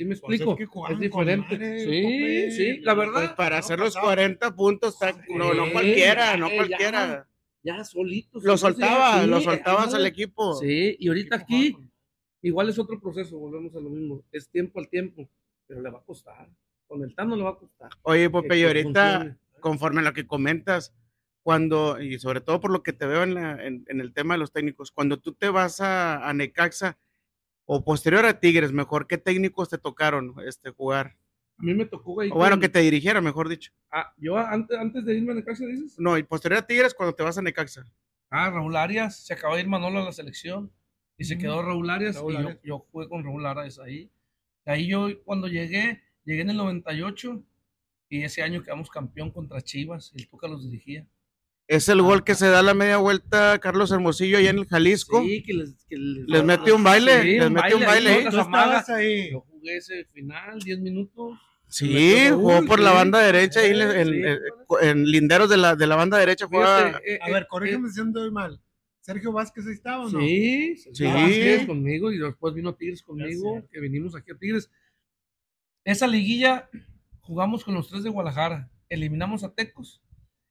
¿Sí 0.00 0.04
me 0.06 0.16
pues 0.16 0.40
explico? 0.40 0.88
es, 0.88 0.98
diferente. 0.98 1.78
sí, 1.84 2.50
sí, 2.52 2.80
la 2.80 2.94
verdad. 2.94 3.20
Pues 3.20 3.32
para 3.32 3.58
hacer 3.58 3.78
los 3.78 3.94
40 3.94 4.56
puntos, 4.56 4.96
no, 5.28 5.52
no 5.52 5.70
cualquiera, 5.72 6.38
no 6.38 6.48
cualquiera. 6.48 7.28
Ya, 7.62 7.84
solitos. 7.84 8.42
Lo 8.42 8.56
soltaba, 8.56 9.26
lo 9.26 9.42
soltabas 9.42 9.92
al 9.92 10.06
equipo. 10.06 10.54
Sí, 10.54 10.96
y 10.98 11.08
ahorita 11.08 11.36
aquí, 11.36 11.76
igual 12.40 12.70
es 12.70 12.78
otro 12.78 12.98
proceso, 12.98 13.38
volvemos 13.38 13.76
a 13.76 13.80
lo 13.80 13.90
mismo. 13.90 14.24
Es 14.32 14.48
tiempo 14.48 14.80
al 14.80 14.88
tiempo, 14.88 15.28
pero 15.66 15.82
le 15.82 15.90
va 15.90 15.98
a 15.98 16.02
costar. 16.02 16.48
Con 16.86 17.02
el 17.04 17.14
Tano 17.14 17.36
le 17.36 17.42
va 17.42 17.50
a 17.50 17.56
costar. 17.56 17.90
Oye, 18.00 18.30
Pope, 18.30 18.58
y 18.58 18.64
ahorita, 18.64 19.36
conforme 19.60 20.00
a 20.00 20.04
lo 20.04 20.14
que 20.14 20.26
comentas, 20.26 20.94
cuando, 21.42 22.00
y 22.00 22.18
sobre 22.18 22.40
todo 22.40 22.60
por 22.60 22.70
lo 22.70 22.82
que 22.82 22.92
te 22.92 23.06
veo 23.06 23.22
en, 23.22 23.36
en, 23.86 24.00
el 24.00 24.12
tema 24.12 24.34
de 24.34 24.38
los 24.38 24.52
técnicos, 24.52 24.90
cuando 24.90 25.18
tú 25.18 25.32
te 25.32 25.48
vas 25.48 25.80
a, 25.80 26.28
a 26.28 26.34
Necaxa, 26.34 26.98
o 27.64 27.84
posterior 27.84 28.26
a 28.26 28.40
Tigres, 28.40 28.72
mejor, 28.72 29.06
¿qué 29.06 29.16
técnicos 29.16 29.68
te 29.68 29.78
tocaron 29.78 30.34
este, 30.44 30.70
jugar? 30.70 31.16
A 31.56 31.62
mí 31.62 31.74
me 31.74 31.84
tocó, 31.84 32.14
güey. 32.14 32.30
O 32.30 32.34
bueno, 32.34 32.58
que 32.58 32.68
te 32.68 32.80
dirigiera, 32.80 33.20
mejor 33.20 33.48
dicho. 33.48 33.70
Ah, 33.90 34.12
yo 34.16 34.36
antes, 34.36 34.76
antes 34.78 35.04
de 35.04 35.14
irme 35.14 35.32
a 35.32 35.34
Necaxa, 35.36 35.66
dices. 35.66 35.94
No, 35.98 36.18
y 36.18 36.22
posterior 36.22 36.62
a 36.62 36.66
Tigres, 36.66 36.94
cuando 36.94 37.14
te 37.14 37.22
vas 37.22 37.38
a 37.38 37.42
Necaxa. 37.42 37.84
Ah, 38.30 38.50
Raúl 38.50 38.76
Arias, 38.76 39.24
se 39.24 39.34
acabó 39.34 39.54
de 39.54 39.62
ir 39.62 39.68
Manolo 39.68 40.00
a 40.00 40.04
la 40.04 40.12
selección 40.12 40.72
y 41.16 41.24
se 41.24 41.36
quedó 41.36 41.62
Raúl 41.62 41.90
Arias 41.90 42.16
y 42.16 42.32
Yo, 42.32 42.50
yo, 42.62 42.78
jugué 42.90 43.08
con 43.08 43.22
Raúl 43.22 43.44
Arias 43.46 43.78
ahí. 43.78 44.10
Ahí 44.64 44.88
yo 44.88 45.08
cuando 45.24 45.48
llegué, 45.48 46.02
llegué 46.24 46.42
en 46.42 46.50
el 46.50 46.56
98 46.56 47.42
y 48.08 48.22
ese 48.22 48.42
año 48.42 48.62
quedamos 48.62 48.90
campeón 48.90 49.30
contra 49.30 49.60
Chivas, 49.60 50.12
el 50.16 50.28
Tuca 50.28 50.48
los 50.48 50.64
dirigía. 50.64 51.06
Es 51.70 51.88
el 51.88 52.02
gol 52.02 52.24
que 52.24 52.34
se 52.34 52.48
da 52.48 52.64
la 52.64 52.74
media 52.74 52.96
vuelta 52.96 53.60
Carlos 53.60 53.92
Hermosillo 53.92 54.38
allá 54.38 54.50
en 54.50 54.58
el 54.58 54.66
Jalisco. 54.66 55.22
Sí, 55.22 55.40
que 55.40 55.54
les, 55.54 55.84
que 55.88 55.96
les, 55.96 56.42
mete 56.42 56.72
un 56.72 56.82
baile. 56.82 57.22
les 57.22 57.48
mete 57.48 57.76
un 57.76 57.82
baile. 57.82 58.26
ahí. 58.88 59.30
Yo 59.30 59.42
jugué 59.42 59.76
ese 59.76 60.04
final, 60.06 60.58
10 60.58 60.80
minutos. 60.80 61.38
Sí, 61.68 62.26
jugó 62.28 62.64
por 62.66 62.80
la 62.80 62.90
banda 62.90 63.20
derecha 63.20 63.60
ahí 63.60 63.70
en, 63.70 65.04
linderos 65.04 65.48
de 65.48 65.58
la, 65.58 65.76
de 65.76 65.86
la 65.86 65.94
banda 65.94 66.18
derecha. 66.18 66.48
Eh, 67.06 67.20
a 67.22 67.30
ver, 67.30 67.46
corrígeme 67.46 67.86
eh, 67.86 67.92
si 67.92 68.00
estoy 68.00 68.32
mal. 68.32 68.60
¿Sergio 68.98 69.30
Vázquez 69.30 69.64
ahí 69.64 69.74
estaba 69.74 70.06
o 70.06 70.10
no? 70.10 70.18
Sí, 70.18 70.76
sí. 70.76 71.04
Vázquez 71.04 71.66
conmigo 71.68 72.10
y 72.10 72.18
después 72.18 72.52
vino 72.52 72.74
Tigres 72.74 73.00
conmigo, 73.04 73.62
que 73.70 73.78
vinimos 73.78 74.16
aquí 74.16 74.32
a 74.32 74.34
Tigres. 74.36 74.72
Esa 75.84 76.08
liguilla 76.08 76.68
jugamos 77.20 77.62
con 77.62 77.74
los 77.74 77.88
tres 77.88 78.02
de 78.02 78.10
Guadalajara. 78.10 78.68
Eliminamos 78.88 79.44
a 79.44 79.54
Tecos 79.54 80.02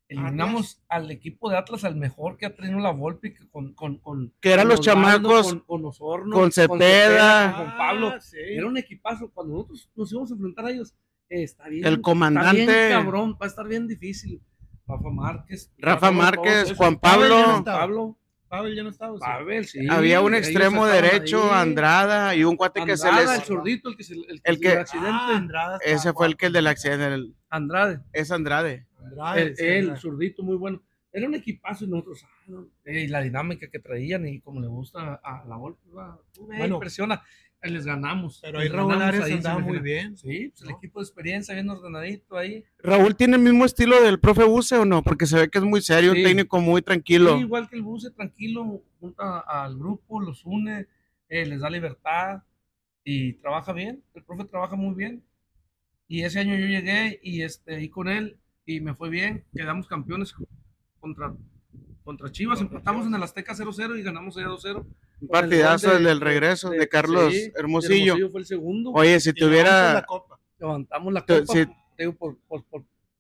eliminamos 0.09 0.81
al 0.89 1.09
equipo 1.11 1.49
de 1.49 1.57
Atlas 1.57 1.85
al 1.85 1.95
mejor 1.95 2.37
que 2.37 2.47
ha 2.47 2.55
tenido 2.55 2.79
la 2.79 2.91
Volpi 2.91 3.33
con, 3.51 3.73
con, 3.73 3.97
con 3.99 4.33
que 4.41 4.51
eran 4.51 4.67
los 4.67 4.81
chamacos 4.81 5.55
con, 5.67 5.81
los 5.83 5.97
hornos 6.01 6.37
con 6.37 6.51
Cepeda, 6.51 7.55
con, 7.55 7.77
Pablo 7.77 8.07
ah, 8.09 8.19
era 8.33 8.67
un 8.67 8.77
equipazo 8.77 9.29
cuando 9.31 9.53
nosotros 9.53 9.89
nos 9.95 10.11
íbamos 10.11 10.31
a 10.31 10.33
enfrentar 10.33 10.65
a 10.65 10.71
ellos 10.71 10.95
eh, 11.29 11.43
está 11.43 11.69
bien 11.69 11.85
el 11.85 12.01
comandante 12.01 12.61
está 12.61 12.73
bien, 12.73 12.91
cabrón 12.91 13.33
va 13.33 13.45
a 13.45 13.49
estar 13.49 13.67
bien 13.67 13.87
difícil 13.87 14.41
Rafa 14.87 15.09
Márquez 15.11 15.71
Rafa, 15.77 16.11
Márquez 16.11 16.73
Juan 16.75 16.97
Pablo 16.97 17.63
Pablo 17.63 18.19
Pavel 18.49 18.75
ya 18.75 18.81
no 18.81 18.89
estaba. 18.89 19.15
Pavel, 19.19 19.63
sí. 19.65 19.87
Había 19.87 20.21
un 20.21 20.33
extremo 20.33 20.87
derecho, 20.87 21.53
Andrada, 21.53 22.33
y 22.33 22.43
un 22.43 22.57
cuate 22.57 22.83
que 22.83 22.97
se 22.97 23.11
les. 23.11 23.29
el 23.29 23.41
zurdito, 23.41 23.89
el 23.89 23.95
que 23.95 24.03
se 24.03 24.15
el, 24.15 24.41
el 24.43 24.59
que, 24.59 24.69
accidente. 24.69 25.11
Ah, 25.13 25.37
Andrada 25.37 25.77
ese 25.85 26.11
fue 26.13 26.25
el 26.25 26.35
que 26.35 26.47
el 26.47 26.53
del 26.53 26.65
accidente. 26.65 27.31
Andrade. 27.49 28.01
Es 28.11 28.31
Andrade. 28.31 28.88
Andrade 29.03 29.53
el, 29.57 29.97
zurdito 29.97 30.43
muy 30.43 30.55
bueno. 30.55 30.81
Era 31.11 31.27
un 31.27 31.33
equipazo 31.33 31.85
y 31.85 31.87
nosotros, 31.87 32.23
ah, 32.23 32.63
y 32.85 33.07
la 33.07 33.21
dinámica 33.21 33.67
que 33.67 33.79
traían 33.79 34.27
y 34.27 34.41
como 34.41 34.61
le 34.61 34.67
gusta 34.67 35.19
a 35.23 35.43
la 35.47 35.55
golpe, 35.55 35.81
bueno, 35.89 36.75
impresiona 36.75 37.23
les 37.67 37.85
ganamos. 37.85 38.39
Pero 38.41 38.59
ahí 38.59 38.69
Raúl 38.69 39.01
Arias 39.01 39.29
andaba 39.29 39.59
muy 39.59 39.79
bien. 39.79 40.15
Sí, 40.17 40.49
pues 40.49 40.61
el 40.61 40.75
equipo 40.75 40.99
de 40.99 41.03
experiencia 41.03 41.53
bien 41.53 41.69
ordenadito 41.69 42.37
ahí. 42.37 42.63
Raúl 42.79 43.15
tiene 43.15 43.35
el 43.35 43.41
mismo 43.41 43.65
estilo 43.65 44.01
del 44.01 44.19
profe 44.19 44.45
Buse 44.45 44.77
o 44.77 44.85
no, 44.85 45.03
porque 45.03 45.25
se 45.25 45.37
ve 45.37 45.49
que 45.49 45.57
es 45.57 45.63
muy 45.63 45.81
serio, 45.81 46.11
un 46.11 46.23
técnico 46.23 46.61
muy 46.61 46.81
tranquilo. 46.81 47.35
Sí, 47.35 47.41
igual 47.41 47.69
que 47.69 47.75
el 47.75 47.81
Buse, 47.81 48.11
tranquilo, 48.11 48.83
junta 48.99 49.39
al 49.39 49.77
grupo, 49.77 50.21
los 50.21 50.45
une, 50.45 50.87
eh, 51.27 51.45
les 51.45 51.59
da 51.59 51.69
libertad 51.69 52.43
y 53.03 53.33
trabaja 53.33 53.73
bien. 53.73 54.03
El 54.13 54.23
profe 54.23 54.45
trabaja 54.45 54.75
muy 54.75 54.95
bien. 54.95 55.23
Y 56.07 56.23
ese 56.23 56.39
año 56.39 56.55
yo 56.55 56.65
llegué 56.65 57.19
y 57.21 57.41
este, 57.41 57.75
ahí 57.75 57.89
con 57.89 58.07
él 58.07 58.37
y 58.69 58.79
me 58.81 58.93
fue 58.93 59.09
bien. 59.09 59.43
Quedamos 59.55 59.87
campeones 59.87 60.35
contra, 60.99 61.33
contra 62.03 62.31
Chivas, 62.31 62.61
empatamos 62.61 63.07
en 63.07 63.15
el 63.15 63.23
Azteca 63.23 63.55
0-0 63.55 63.97
y 63.97 64.03
ganamos 64.03 64.37
allá 64.37 64.47
2-0. 64.47 64.85
Un 65.21 65.27
partidazo 65.27 65.97
el 65.97 66.03
del 66.03 66.21
regreso 66.21 66.69
de, 66.69 66.87
Carlos 66.87 67.33
Hermosillo. 67.55 68.29
fue 68.29 68.41
el 68.41 68.45
segundo. 68.45 68.91
Oye, 68.91 69.19
si 69.19 69.33
tuviera. 69.33 70.05
Levantamos 70.59 71.13
la 71.13 71.25
copa. 71.25 71.55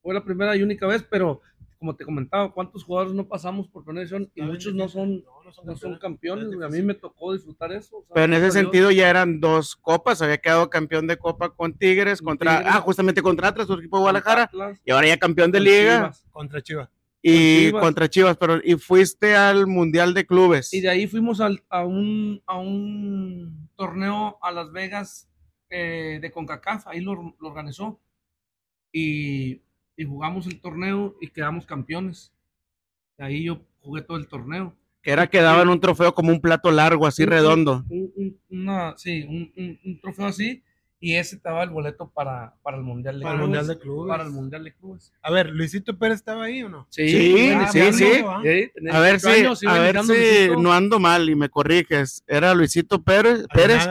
fue 0.01 0.13
la 0.13 0.23
primera 0.23 0.55
y 0.55 0.61
única 0.61 0.85
vez, 0.85 1.03
pero 1.09 1.41
como 1.79 1.95
te 1.95 2.05
comentaba, 2.05 2.51
cuántos 2.53 2.83
jugadores 2.83 3.13
no 3.13 3.27
pasamos 3.27 3.67
por 3.69 3.85
Planeación 3.85 4.29
y 4.35 4.41
muchos 4.41 4.75
no 4.75 4.87
son, 4.89 5.23
no, 5.63 5.75
son 5.77 5.97
campeones. 5.97 6.47
A 6.61 6.67
mí 6.67 6.81
me 6.81 6.93
tocó 6.93 7.33
disfrutar 7.33 7.71
eso. 7.71 8.05
pero 8.13 8.25
en 8.25 8.33
ese 8.33 8.51
sentido 8.51 8.91
ya 8.91 9.09
eran 9.09 9.39
dos 9.39 9.75
copas. 9.75 10.21
Había 10.21 10.37
quedado 10.37 10.69
campeón 10.69 11.07
de 11.07 11.17
copa 11.17 11.49
con 11.49 11.73
Tigres, 11.73 12.21
contra, 12.21 12.59
ah, 12.65 12.81
justamente 12.81 13.21
contra 13.21 13.47
Atlas, 13.47 13.67
su 13.67 13.73
equipo 13.73 13.97
de 13.97 14.01
Guadalajara. 14.01 14.51
y 14.83 14.91
ahora 14.91 15.07
ya 15.07 15.17
campeón 15.17 15.51
de 15.51 15.61
liga. 15.61 16.11
contra 16.31 16.61
Chivas 16.61 16.89
y 17.21 17.71
contra 17.71 18.09
Chivas, 18.09 18.37
pero 18.37 18.59
y 18.63 18.75
fuiste 18.75 19.35
al 19.35 19.67
Mundial 19.67 20.13
de 20.13 20.25
Clubes. 20.25 20.73
Y 20.73 20.81
de 20.81 20.89
ahí 20.89 21.07
fuimos 21.07 21.41
al, 21.41 21.63
a, 21.69 21.85
un, 21.85 22.41
a 22.45 22.57
un 22.57 23.69
torneo 23.75 24.37
a 24.41 24.51
Las 24.51 24.71
Vegas 24.71 25.29
eh, 25.69 26.19
de 26.21 26.31
CONCACAF, 26.31 26.87
ahí 26.87 27.01
lo, 27.01 27.35
organizó. 27.41 27.99
Y, 28.91 29.61
y, 29.99 30.05
jugamos 30.05 30.47
el 30.47 30.59
torneo 30.59 31.15
y 31.21 31.27
quedamos 31.27 31.65
campeones. 31.65 32.31
De 33.17 33.25
ahí 33.25 33.43
yo 33.43 33.61
jugué 33.81 34.01
todo 34.01 34.17
el 34.17 34.27
torneo. 34.27 34.75
Que 35.01 35.11
era 35.11 35.27
que 35.27 35.41
daban 35.41 35.69
un 35.69 35.79
trofeo 35.79 36.13
como 36.13 36.31
un 36.31 36.41
plato 36.41 36.71
largo, 36.71 37.05
así 37.07 37.25
redondo. 37.25 37.85
una, 38.49 38.95
sí, 38.97 39.23
un, 39.23 39.99
trofeo 40.01 40.27
así. 40.27 40.63
Y 41.01 41.15
ese 41.15 41.37
estaba 41.37 41.63
el 41.63 41.69
boleto 41.69 42.09
para, 42.09 42.55
para 42.61 42.75
el 42.75 42.83
Mundial 42.83 43.19
de 43.19 43.23
para 43.23 43.35
Clubes. 43.35 43.47
Mundial 43.47 43.67
de 43.67 43.79
clubes. 43.79 44.09
Para 44.09 44.23
el 44.23 44.31
Mundial 44.31 44.63
de 44.65 44.73
Clubes. 44.73 45.13
A 45.21 45.31
ver, 45.31 45.49
¿Luisito 45.51 45.97
Pérez 45.97 46.17
estaba 46.17 46.43
ahí 46.43 46.61
o 46.61 46.67
no? 46.67 46.87
Sí, 46.89 47.07
sí, 47.07 47.57
sí. 47.71 47.93
sí. 47.93 48.23
a 48.91 48.99
ver 48.99 49.21
si, 49.21 49.65
a 49.65 49.79
ver 49.79 50.03
si 50.03 50.61
no 50.61 50.73
ando 50.73 50.99
mal 50.99 51.29
y 51.29 51.35
me 51.35 51.47
corriges. 51.47 52.21
Era 52.27 52.53
Luisito 52.53 53.01
Pérez, 53.01 53.45
Pérez 53.53 53.87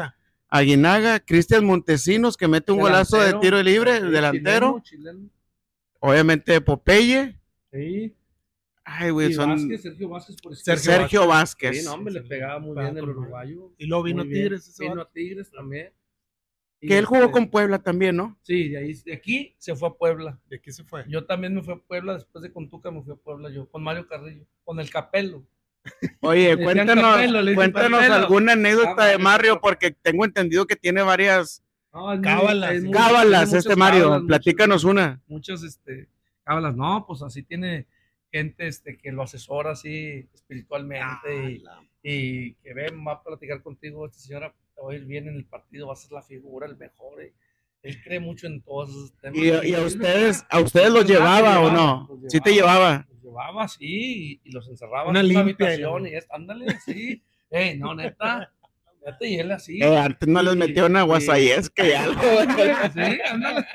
Aguinaga, 0.51 1.21
Cristian 1.21 1.65
Montesinos, 1.65 2.37
que 2.37 2.49
mete 2.49 2.73
un 2.73 2.81
golazo 2.81 3.19
de 3.21 3.35
tiro 3.35 3.63
libre, 3.63 4.01
delantero. 4.01 4.83
Obviamente 6.01 6.61
Popeye. 6.61 7.39
Sí. 7.73 8.15
Ay, 8.85 9.11
güey, 9.11 9.35
son. 9.35 9.59
Sergio 9.79 10.09
Vázquez, 10.09 10.37
por 10.43 10.57
Sergio, 10.57 10.83
Sergio 10.83 11.27
Vázquez. 11.27 11.79
Sí, 11.79 11.85
no, 11.85 11.95
hombre, 11.95 12.15
le 12.15 12.23
pegaba 12.23 12.59
muy 12.59 12.77
bien 12.77 12.97
el 12.97 13.09
uruguayo. 13.09 13.73
Y 13.77 13.87
luego 13.87 14.05
vino 14.05 14.23
Tigres. 14.23 14.75
Vino 14.79 15.03
a 15.03 15.11
Tigres 15.11 15.51
también. 15.51 15.93
Que 16.81 16.97
él 16.97 17.05
jugó 17.05 17.23
este 17.23 17.33
con 17.33 17.51
Puebla 17.51 17.81
también, 17.81 18.17
¿no? 18.17 18.39
Sí, 18.43 18.69
de 18.69 18.79
ahí, 18.79 18.95
de 18.95 19.13
aquí 19.13 19.55
se 19.59 19.75
fue 19.75 19.89
a 19.89 19.93
Puebla. 19.93 20.41
¿De 20.47 20.57
aquí 20.57 20.71
se 20.71 20.85
fue? 20.85 21.05
Yo 21.09 21.27
también 21.27 21.55
me 21.55 21.63
fui 21.63 21.75
a 21.75 21.77
Puebla, 21.77 22.15
después 22.15 22.43
de 22.43 22.53
Contuca 22.53 22.91
me 22.91 23.03
fui 23.03 23.13
a 23.13 23.17
Puebla 23.17 23.51
yo, 23.51 23.69
con 23.69 23.83
Mario 23.83 24.07
Carrillo, 24.07 24.47
con 24.65 24.79
el 24.79 24.89
Capelo. 24.89 25.45
Oye, 26.21 26.57
cuéntanos, 26.63 27.55
cuéntanos 27.55 28.03
alguna 28.03 28.53
anécdota 28.53 29.07
de 29.07 29.19
Mario, 29.19 29.61
porque 29.61 29.91
tengo 29.91 30.25
entendido 30.25 30.67
que 30.67 30.77
tiene 30.77 31.03
varias 31.03 31.65
cábalas. 31.91 32.83
cábalas, 32.93 33.53
este 33.53 33.77
Mario, 33.77 34.25
platícanos 34.27 34.85
una. 34.85 35.21
Muchas, 35.27 35.63
este, 35.63 36.09
cábalas, 36.45 36.77
no, 36.77 37.05
pues 37.07 37.23
así 37.23 37.43
tiene 37.43 37.87
gente 38.31 38.67
este, 38.67 38.99
que 38.99 39.13
lo 39.13 39.23
asesora 39.23 39.73
así 39.73 40.29
espiritualmente 40.35 41.63
ah, 41.69 41.81
y, 42.03 42.55
que 42.55 42.75
ven, 42.75 43.07
va 43.07 43.13
a 43.13 43.23
platicar 43.23 43.63
contigo, 43.63 44.07
esta 44.07 44.19
señora 44.19 44.55
hoy 44.77 44.99
viene 45.01 45.31
en 45.31 45.37
el 45.37 45.45
partido, 45.45 45.87
va 45.89 45.95
a 45.95 45.97
ser 45.97 46.13
la 46.13 46.23
figura, 46.23 46.67
el 46.67 46.77
mejor. 46.77 47.23
Eh. 47.23 47.33
él 47.83 48.03
cree 48.03 48.21
mucho 48.21 48.47
en 48.47 48.61
todos 48.63 48.91
esos 48.91 49.13
temas. 49.15 49.39
¿Y, 49.39 49.75
a 49.75 49.81
ustedes, 49.81 50.45
a 50.49 50.61
ustedes 50.61 50.91
los 50.91 51.07
llevaba 51.07 51.61
o 51.61 51.71
no? 51.71 52.09
¿Sí 52.29 52.41
te 52.41 52.53
llevaba? 52.53 53.07
llevaba, 53.23 53.69
sí, 53.69 54.41
y, 54.43 54.51
los 54.53 54.69
encerraba 54.69 55.09
una 55.09 55.21
en 55.21 55.31
una 55.31 55.41
habitación 55.41 56.07
y 56.07 56.15
es, 56.15 56.27
ándale, 56.31 56.79
sí. 56.85 57.23
Ey, 57.51 57.79
no, 57.79 57.95
neta, 57.95 58.53
y 59.21 59.39
él 59.39 59.53
así. 59.53 59.83
Eh, 59.83 59.97
antes 59.97 60.29
no 60.29 60.43
les 60.43 60.57
metió 60.57 60.87
una 60.87 61.03
guasayesca 61.03 61.87
y 61.87 61.93
algo. 61.93 62.21
sí, 62.95 63.19
ándale. 63.31 63.67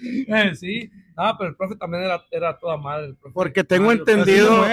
Eh, 0.00 0.54
sí, 0.54 0.90
Ah, 1.20 1.34
pero 1.36 1.50
el 1.50 1.56
profe 1.56 1.74
también 1.74 2.04
era, 2.04 2.24
era 2.30 2.56
toda 2.56 2.76
madre. 2.76 3.12
Porque 3.34 3.64
tengo 3.64 3.90
entendido. 3.90 4.64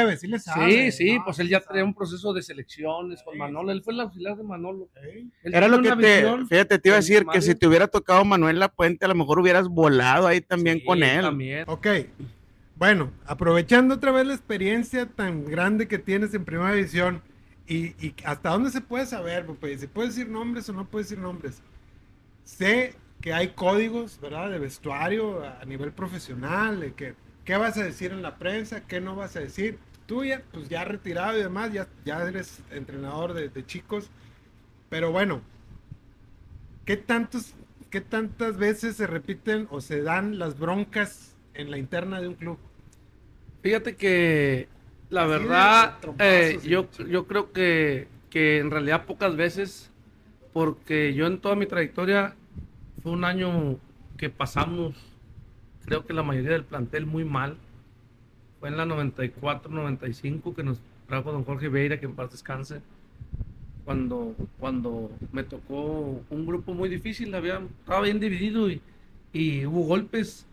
Sí, 0.68 0.92
sí, 0.92 1.18
pues 1.26 1.40
él 1.40 1.50
ya 1.50 1.60
traía 1.60 1.84
un 1.84 1.96
proceso 1.96 2.34
de 2.34 2.44
selecciones 2.44 3.24
con 3.24 3.36
Manolo. 3.36 3.72
Él 3.72 3.82
fue 3.84 3.94
el 3.96 4.02
auxiliar 4.02 4.38
de 4.38 4.44
Manolo. 4.44 4.88
Era 5.44 5.68
lo 5.68 5.82
que 5.82 5.96
te. 5.96 6.24
Fíjate, 6.48 6.78
te 6.78 6.90
iba 6.90 6.98
a 6.98 7.00
decir 7.00 7.26
que 7.26 7.42
si 7.42 7.56
te 7.56 7.68
hubiera 7.68 7.88
tocado 7.88 8.24
Manuel 8.24 8.60
La 8.60 8.70
Puente, 8.70 9.06
a 9.06 9.08
lo 9.08 9.16
mejor 9.16 9.40
hubieras 9.40 9.68
volado 9.68 10.28
ahí 10.28 10.40
también 10.40 10.82
con 10.86 11.02
él. 11.02 11.22
También. 11.22 11.64
Ok. 11.68 11.88
Bueno, 12.76 13.12
aprovechando 13.26 13.96
otra 13.96 14.12
vez 14.12 14.28
la 14.28 14.34
experiencia 14.36 15.08
tan 15.08 15.46
grande 15.46 15.88
que 15.88 15.98
tienes 15.98 16.32
en 16.36 16.46
Primera 16.46 16.74
División 16.74 17.24
y, 17.68 17.88
y 18.06 18.16
hasta 18.26 18.50
dónde 18.52 18.70
se 18.72 18.82
puede 18.82 19.06
saber, 19.06 19.46
pues, 19.46 19.82
si 19.82 19.88
puedes 19.88 20.16
decir 20.16 20.32
nombres 20.32 20.70
o 20.70 20.74
no 20.74 20.86
puedes 20.88 21.10
decir 21.10 21.22
nombres. 21.24 21.62
Sé 22.44 22.96
que 23.22 23.34
hay 23.34 23.50
códigos, 23.50 24.20
¿verdad? 24.22 24.52
De 24.52 24.60
vestuario 24.60 25.44
a 25.44 25.66
nivel 25.66 25.92
profesional, 25.94 26.80
de 26.80 26.94
que 26.94 27.16
qué 27.44 27.58
vas 27.58 27.78
a 27.78 27.84
decir 27.84 28.12
en 28.12 28.22
la 28.22 28.38
prensa, 28.38 28.86
qué 28.88 29.02
no 29.02 29.16
vas 29.16 29.36
a 29.36 29.40
decir. 29.40 29.80
Tú 30.06 30.24
ya, 30.24 30.44
pues 30.52 30.70
ya 30.70 30.84
retirado 30.86 31.38
y 31.38 31.42
demás, 31.44 31.74
ya, 31.74 31.88
ya 32.06 32.22
eres 32.28 32.62
entrenador 32.72 33.34
de, 33.34 33.50
de 33.50 33.66
chicos. 33.66 34.12
Pero 34.90 35.12
bueno, 35.12 35.42
¿qué 36.86 36.98
tantos, 36.98 37.56
qué 37.90 38.02
tantas 38.02 38.58
veces 38.58 38.96
se 38.96 39.08
repiten 39.08 39.68
o 39.72 39.82
se 39.82 40.02
dan 40.02 40.40
las 40.40 40.58
broncas 40.60 41.36
en 41.54 41.72
la 41.72 41.78
interna 41.78 42.22
de 42.22 42.28
un 42.28 42.36
club? 42.36 42.60
Fíjate 43.62 43.96
que 43.96 44.70
la 45.10 45.26
verdad, 45.26 45.98
eh, 46.20 46.60
yo, 46.64 46.90
yo 47.10 47.26
creo 47.26 47.52
que, 47.52 48.08
que 48.30 48.60
en 48.60 48.72
realidad 48.72 49.06
pocas 49.06 49.36
veces, 49.36 49.92
porque 50.54 51.14
yo 51.14 51.28
en 51.28 51.40
toda 51.40 51.56
mi 51.56 51.66
trayectoria 51.66 52.36
fue 53.04 53.12
un 53.12 53.24
año 53.24 53.78
que 54.18 54.30
pasamos, 54.30 54.96
creo 55.86 56.06
que 56.06 56.14
la 56.14 56.24
mayoría 56.24 56.52
del 56.52 56.64
plantel 56.64 57.06
muy 57.06 57.26
mal. 57.26 57.58
Fue 58.60 58.70
en 58.70 58.78
la 58.78 58.86
94-95 58.86 60.56
que 60.56 60.64
nos 60.64 60.80
trajo 61.08 61.32
don 61.32 61.44
Jorge 61.44 61.70
Veira, 61.70 62.00
que 62.00 62.06
en 62.06 62.16
paz 62.16 62.32
descanse. 62.32 62.82
Cuando, 63.84 64.36
cuando 64.60 65.12
me 65.32 65.44
tocó 65.44 66.24
un 66.30 66.46
grupo 66.46 66.74
muy 66.74 66.90
difícil, 66.90 67.36
había, 67.36 67.62
estaba 67.82 68.02
bien 68.02 68.20
dividido 68.20 68.70
y, 68.72 68.82
y 69.34 69.66
hubo 69.66 69.82
golpes 69.84 70.48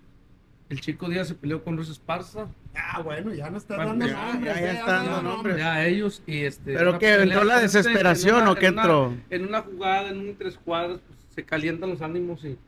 el 0.73 0.81
chico 0.81 1.07
Díaz 1.07 1.29
se 1.29 1.35
peleó 1.35 1.63
con 1.63 1.77
Luis 1.77 1.91
Esparza. 1.91 2.47
Ah, 2.75 3.03
bueno, 3.03 3.35
ya 3.35 3.51
no 3.51 3.59
está 3.59 3.77
dando 3.77 4.07
nombres. 4.07 4.55
Ya, 4.55 4.73
está 4.73 4.93
dando 5.03 5.23
nombres. 5.23 5.57
Ya 5.57 5.85
ellos 5.85 6.23
y 6.27 6.45
este. 6.45 6.75
¿Pero 6.75 6.99
qué? 6.99 7.15
¿Entró 7.15 7.45
la 7.45 7.61
desesperación 7.61 8.47
o 8.49 8.55
qué 8.55 8.67
entró? 8.67 9.15
En 9.31 9.47
una, 9.47 9.63
jugada, 9.63 10.09
en 10.09 10.19
un 10.19 10.37
tres 10.37 10.59
cuadros, 10.59 11.01
pues, 11.07 11.19
se 11.35 11.45
calientan 11.45 11.91
los 11.91 12.03
ánimos 12.03 12.45
y. 12.45 12.59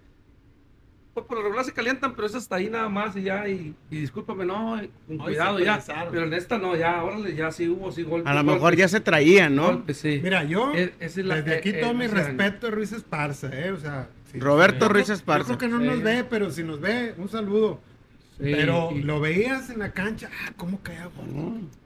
Pues 1.14 1.27
por 1.27 1.37
lo 1.37 1.45
regular 1.45 1.64
se 1.64 1.73
calientan, 1.73 2.17
pero 2.17 2.27
es 2.27 2.35
hasta 2.35 2.57
ahí 2.57 2.69
nada 2.69 2.88
más 2.88 3.14
y 3.14 3.23
ya. 3.23 3.49
Y, 3.49 3.75
y 3.88 4.01
discúlpame, 4.01 4.45
no, 4.45 4.81
con 5.07 5.19
cuidado 5.19 5.61
ya. 5.61 5.81
Pero 6.11 6.25
en 6.25 6.35
esta 6.35 6.59
no, 6.59 6.75
ya, 6.75 7.05
órale, 7.05 7.37
ya 7.37 7.53
sí 7.53 7.69
hubo, 7.69 7.93
sí 7.93 8.03
golpes. 8.03 8.31
A 8.31 8.35
lo 8.35 8.43
mejor 8.43 8.75
ya 8.75 8.88
se 8.88 9.01
traían, 9.01 9.55
¿no? 9.55 9.85
sí. 9.93 10.21
Mira, 10.23 10.43
yo. 10.43 10.73
desde 10.73 11.55
aquí 11.55 11.73
todo 11.73 11.95
mi 11.95 12.09
respeto 12.09 12.67
a 12.67 12.71
Ruiz 12.71 12.93
Esparza, 12.93 13.49
¿eh? 13.53 13.71
O 13.71 13.79
sea. 13.79 14.09
Roberto 14.35 14.88
Ruiz 14.88 15.09
Esparza. 15.09 15.53
Yo 15.53 15.59
creo 15.59 15.71
que 15.71 15.77
no 15.77 15.81
nos 15.81 16.03
ve, 16.03 16.25
pero 16.29 16.51
si 16.51 16.64
nos 16.64 16.81
ve, 16.81 17.14
un 17.17 17.29
saludo. 17.29 17.81
Pero 18.38 18.90
lo 18.90 19.20
veías 19.20 19.70
en 19.70 19.79
la 19.79 19.92
cancha, 19.92 20.31
ah, 20.44 20.53
cómo 20.57 20.81
caía 20.81 21.09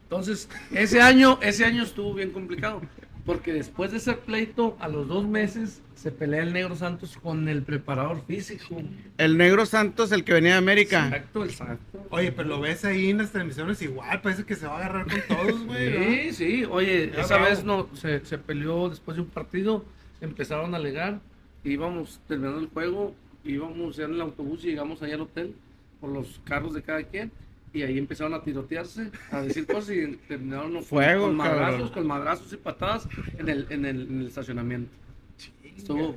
Entonces, 0.05 0.49
ese 0.73 1.01
año, 1.01 1.39
ese 1.43 1.65
año 1.65 1.83
estuvo 1.83 2.15
bien 2.15 2.31
complicado. 2.31 2.81
Porque 3.27 3.53
después 3.53 3.91
de 3.91 3.99
ese 3.99 4.15
pleito, 4.15 4.79
a 4.81 4.89
los 4.89 5.07
dos 5.07 5.27
meses, 5.27 5.83
se 5.95 6.11
pelea 6.11 6.43
el 6.43 6.55
Negro 6.55 6.77
Santos 6.77 7.19
con 7.19 7.47
el 7.49 7.63
preparador 7.63 8.25
físico. 8.25 8.81
El 9.19 9.37
Negro 9.37 9.67
Santos, 9.67 10.13
el 10.13 10.25
que 10.25 10.33
venía 10.33 10.53
de 10.53 10.59
América. 10.59 11.09
Exacto, 11.09 11.45
exacto. 11.45 12.07
Oye, 12.09 12.33
pero 12.33 12.49
lo 12.49 12.61
ves 12.61 12.87
ahí 12.87 13.11
en 13.11 13.19
las 13.19 13.31
transmisiones 13.31 13.83
igual, 13.83 14.23
parece 14.23 14.45
que 14.45 14.55
se 14.55 14.67
va 14.67 14.77
a 14.77 14.79
agarrar 14.79 15.07
con 15.07 15.37
todos, 15.37 15.67
güey. 15.67 16.33
Sí, 16.33 16.33
sí, 16.33 16.65
oye, 16.71 17.13
esa 17.21 17.37
vez 17.37 17.65
no, 17.65 17.91
se, 17.95 18.25
se, 18.25 18.39
peleó 18.39 18.89
después 18.89 19.17
de 19.17 19.25
un 19.25 19.29
partido, 19.29 19.85
empezaron 20.23 20.73
a 20.73 20.79
alegar, 20.79 21.21
íbamos 21.65 22.21
terminando 22.29 22.61
el 22.61 22.69
juego, 22.69 23.15
íbamos 23.45 23.97
ya 23.97 24.05
en 24.05 24.15
el 24.15 24.23
autobús 24.23 24.65
y 24.65 24.69
llegamos 24.69 25.03
allá 25.03 25.17
al 25.17 25.21
hotel 25.21 25.55
por 26.01 26.11
los 26.11 26.41
carros 26.45 26.75
de 26.75 26.83
cada 26.83 27.03
quien 27.03 27.31
y 27.73 27.83
ahí 27.83 27.99
empezaron 27.99 28.35
a 28.35 28.43
tirotearse, 28.43 29.11
a 29.31 29.43
decir 29.43 29.67
cosas 29.67 29.95
y 29.95 30.17
terminaron 30.29 30.83
Fuego, 30.83 31.27
con, 31.27 31.37
madrazos, 31.37 31.91
con 31.91 32.07
madrazos 32.07 32.53
y 32.53 32.57
patadas 32.57 33.09
en 33.37 33.49
el, 33.49 33.67
en 33.71 33.85
el, 33.85 34.03
en 34.03 34.21
el 34.21 34.27
estacionamiento. 34.27 34.91
Estuvo, 35.77 36.17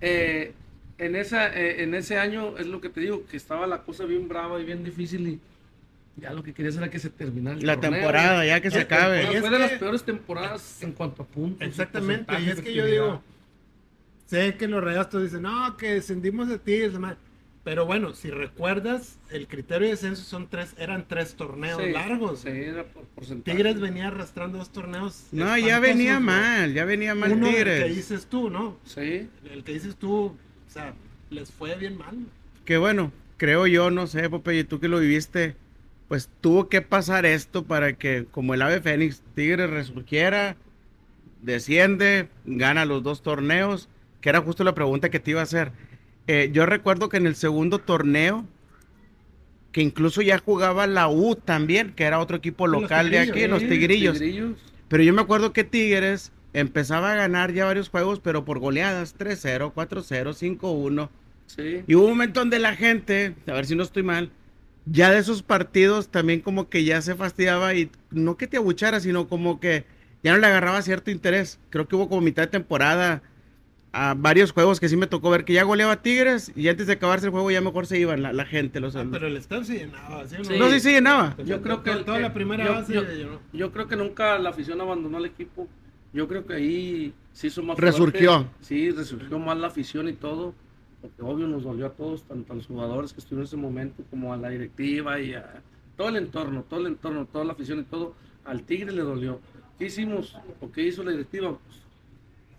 eh, 0.00 0.52
en, 0.98 1.16
esa, 1.16 1.54
eh, 1.54 1.82
en 1.82 1.94
ese 1.94 2.18
año 2.18 2.56
es 2.58 2.66
lo 2.66 2.80
que 2.80 2.88
te 2.88 3.00
digo, 3.00 3.24
que 3.26 3.36
estaba 3.36 3.66
la 3.66 3.82
cosa 3.82 4.04
bien 4.04 4.28
brava 4.28 4.60
y 4.60 4.64
bien 4.64 4.82
difícil 4.82 5.28
y 5.28 5.40
ya 6.16 6.32
lo 6.32 6.42
que 6.42 6.52
querías 6.52 6.76
era 6.76 6.90
que 6.90 6.98
se 6.98 7.10
terminara 7.10 7.58
la 7.60 7.78
temporada, 7.78 8.46
ya 8.46 8.60
que 8.60 8.70
se 8.70 8.80
acabe. 8.80 9.26
Fue 9.26 9.50
de 9.50 9.58
las 9.58 9.72
peores 9.72 10.02
temporadas 10.04 10.82
en 10.82 10.92
cuanto 10.92 11.22
a 11.22 11.26
puntos. 11.26 11.66
Exactamente, 11.66 12.32
y 12.40 12.50
es 12.50 12.60
que 12.60 12.72
yo 12.72 12.86
digo, 12.86 13.22
sé 14.26 14.56
que 14.56 14.68
los 14.68 14.82
rayastos 14.82 15.22
dicen, 15.24 15.42
no, 15.42 15.76
que 15.76 15.94
descendimos 15.94 16.48
de 16.48 16.58
ti, 16.58 16.78
demás 16.78 17.16
pero 17.64 17.86
bueno, 17.86 18.12
si 18.12 18.30
recuerdas, 18.30 19.18
el 19.30 19.48
criterio 19.48 19.86
de 19.86 19.92
descenso 19.92 20.22
son 20.22 20.48
tres, 20.48 20.74
eran 20.76 21.06
tres 21.08 21.34
torneos 21.34 21.82
largos. 21.82 22.40
Sí, 22.40 22.50
era 22.50 22.84
por 22.84 23.04
porcentaje. 23.04 23.56
Tigres 23.56 23.80
venía 23.80 24.08
arrastrando 24.08 24.58
dos 24.58 24.70
torneos. 24.70 25.28
No, 25.32 25.56
ya 25.56 25.80
venía 25.80 26.20
mal, 26.20 26.74
ya 26.74 26.84
venía 26.84 27.14
mal 27.14 27.40
Tigres. 27.40 27.80
El 27.80 27.88
que 27.88 27.94
dices 27.94 28.26
tú, 28.26 28.50
¿no? 28.50 28.76
Sí. 28.84 29.30
El 29.50 29.64
que 29.64 29.72
dices 29.72 29.96
tú, 29.96 30.26
o 30.26 30.36
sea, 30.68 30.92
les 31.30 31.50
fue 31.50 31.74
bien 31.76 31.96
mal. 31.96 32.14
Que 32.66 32.76
bueno, 32.76 33.12
creo 33.38 33.66
yo, 33.66 33.90
no 33.90 34.06
sé, 34.08 34.28
Popeye, 34.28 34.64
tú 34.64 34.78
que 34.78 34.88
lo 34.88 35.00
viviste, 35.00 35.56
pues 36.08 36.28
tuvo 36.42 36.68
que 36.68 36.82
pasar 36.82 37.24
esto 37.24 37.64
para 37.64 37.94
que, 37.94 38.26
como 38.30 38.52
el 38.52 38.60
ave 38.60 38.82
Fénix, 38.82 39.22
Tigres 39.34 39.70
resurgiera, 39.70 40.56
desciende, 41.40 42.28
gana 42.44 42.84
los 42.84 43.02
dos 43.02 43.22
torneos, 43.22 43.88
que 44.20 44.28
era 44.28 44.42
justo 44.42 44.64
la 44.64 44.74
pregunta 44.74 45.08
que 45.08 45.18
te 45.18 45.30
iba 45.30 45.40
a 45.40 45.44
hacer 45.44 45.72
eh, 46.26 46.50
yo 46.52 46.66
recuerdo 46.66 47.08
que 47.08 47.16
en 47.16 47.26
el 47.26 47.34
segundo 47.34 47.78
torneo, 47.78 48.46
que 49.72 49.82
incluso 49.82 50.22
ya 50.22 50.38
jugaba 50.38 50.86
la 50.86 51.08
U 51.08 51.36
también, 51.36 51.92
que 51.92 52.04
era 52.04 52.20
otro 52.20 52.36
equipo 52.36 52.66
local 52.66 53.10
de 53.10 53.18
aquí, 53.18 53.46
los 53.46 53.60
tigrillos. 53.60 54.20
Pero 54.88 55.02
yo 55.02 55.12
me 55.12 55.22
acuerdo 55.22 55.52
que 55.52 55.64
Tigres 55.64 56.32
empezaba 56.52 57.12
a 57.12 57.16
ganar 57.16 57.52
ya 57.52 57.64
varios 57.64 57.88
juegos, 57.88 58.20
pero 58.20 58.44
por 58.44 58.60
goleadas, 58.60 59.18
3-0, 59.18 59.72
4-0, 59.74 60.58
5-1. 60.58 61.08
Y 61.86 61.94
hubo 61.94 62.04
un 62.04 62.10
momento 62.10 62.40
donde 62.40 62.58
la 62.58 62.76
gente, 62.76 63.34
a 63.46 63.52
ver 63.52 63.66
si 63.66 63.74
no 63.74 63.82
estoy 63.82 64.02
mal, 64.02 64.30
ya 64.86 65.10
de 65.10 65.18
esos 65.18 65.42
partidos 65.42 66.08
también 66.08 66.40
como 66.40 66.68
que 66.68 66.84
ya 66.84 67.00
se 67.02 67.14
fastidiaba 67.14 67.74
y 67.74 67.90
no 68.10 68.36
que 68.36 68.46
te 68.46 68.58
abuchara, 68.58 69.00
sino 69.00 69.28
como 69.28 69.58
que 69.60 69.84
ya 70.22 70.32
no 70.32 70.38
le 70.38 70.46
agarraba 70.46 70.82
cierto 70.82 71.10
interés. 71.10 71.58
Creo 71.70 71.88
que 71.88 71.96
hubo 71.96 72.08
como 72.08 72.20
mitad 72.20 72.44
de 72.44 72.48
temporada 72.48 73.22
a 73.94 74.14
varios 74.14 74.50
juegos 74.50 74.80
que 74.80 74.88
sí 74.88 74.96
me 74.96 75.06
tocó 75.06 75.30
ver 75.30 75.44
que 75.44 75.52
ya 75.52 75.62
goleaba 75.62 76.02
Tigres 76.02 76.50
y 76.56 76.66
antes 76.66 76.88
de 76.88 76.94
acabarse 76.94 77.26
el 77.26 77.32
juego 77.32 77.48
ya 77.52 77.60
mejor 77.60 77.86
se 77.86 77.98
iban 77.98 78.22
la, 78.22 78.44
gente. 78.44 78.80
Los, 78.80 78.96
ah, 78.96 79.06
pero 79.10 79.28
el 79.28 79.36
estadio 79.36 79.64
se 79.64 79.78
llenaba. 79.78 80.26
¿sí? 80.26 80.36
No, 80.58 80.68
sí 80.68 80.80
se 80.80 80.92
llenaba. 80.92 81.36
Yo 81.44 81.62
creo 81.62 81.84
que 81.84 81.92
toda 81.96 82.18
la 82.18 82.34
primera 82.34 82.64
yo, 82.64 82.72
base 82.72 82.92
yo, 83.52 83.72
creo 83.72 83.86
que 83.86 83.94
nunca 83.94 84.36
la 84.38 84.50
afición 84.50 84.80
abandonó 84.80 85.18
el 85.18 85.26
equipo. 85.26 85.68
Yo 86.12 86.26
creo 86.26 86.44
que 86.44 86.54
ahí 86.54 87.14
sí 87.32 87.46
hizo 87.46 87.62
más 87.62 87.78
Resurgió. 87.78 88.48
Sí, 88.60 88.90
resurgió 88.90 89.38
más 89.38 89.56
la 89.58 89.68
afición 89.68 90.08
y 90.08 90.14
todo. 90.14 90.54
Porque 91.00 91.22
obvio 91.22 91.46
nos 91.46 91.62
dolió 91.62 91.86
a 91.86 91.90
todos, 91.90 92.24
tanto 92.24 92.52
a 92.52 92.56
los 92.56 92.66
jugadores 92.66 93.12
que 93.12 93.20
estuvieron 93.20 93.42
en 93.42 93.46
ese 93.46 93.56
momento 93.56 94.02
como 94.10 94.32
a 94.32 94.36
la 94.36 94.48
directiva 94.48 95.20
y 95.20 95.34
a 95.34 95.62
todo 95.96 96.08
el 96.08 96.16
entorno, 96.16 96.64
todo 96.68 96.80
el 96.80 96.86
entorno, 96.86 97.26
toda 97.26 97.44
la 97.44 97.52
afición 97.52 97.78
y 97.80 97.84
todo. 97.84 98.14
Al 98.44 98.64
Tigre 98.64 98.90
le 98.90 99.02
dolió. 99.02 99.38
¿Qué 99.78 99.86
hicimos 99.86 100.36
o 100.60 100.72
qué 100.72 100.82
hizo 100.82 101.04
la 101.04 101.12
directiva? 101.12 101.58
Pues, 101.58 101.83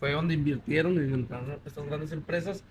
fue 0.06 0.12
donde 0.12 0.36
invirtieron 0.36 1.00
en 1.00 1.28
estas 1.66 1.84
grandes 1.88 2.12
empresas 2.12 2.64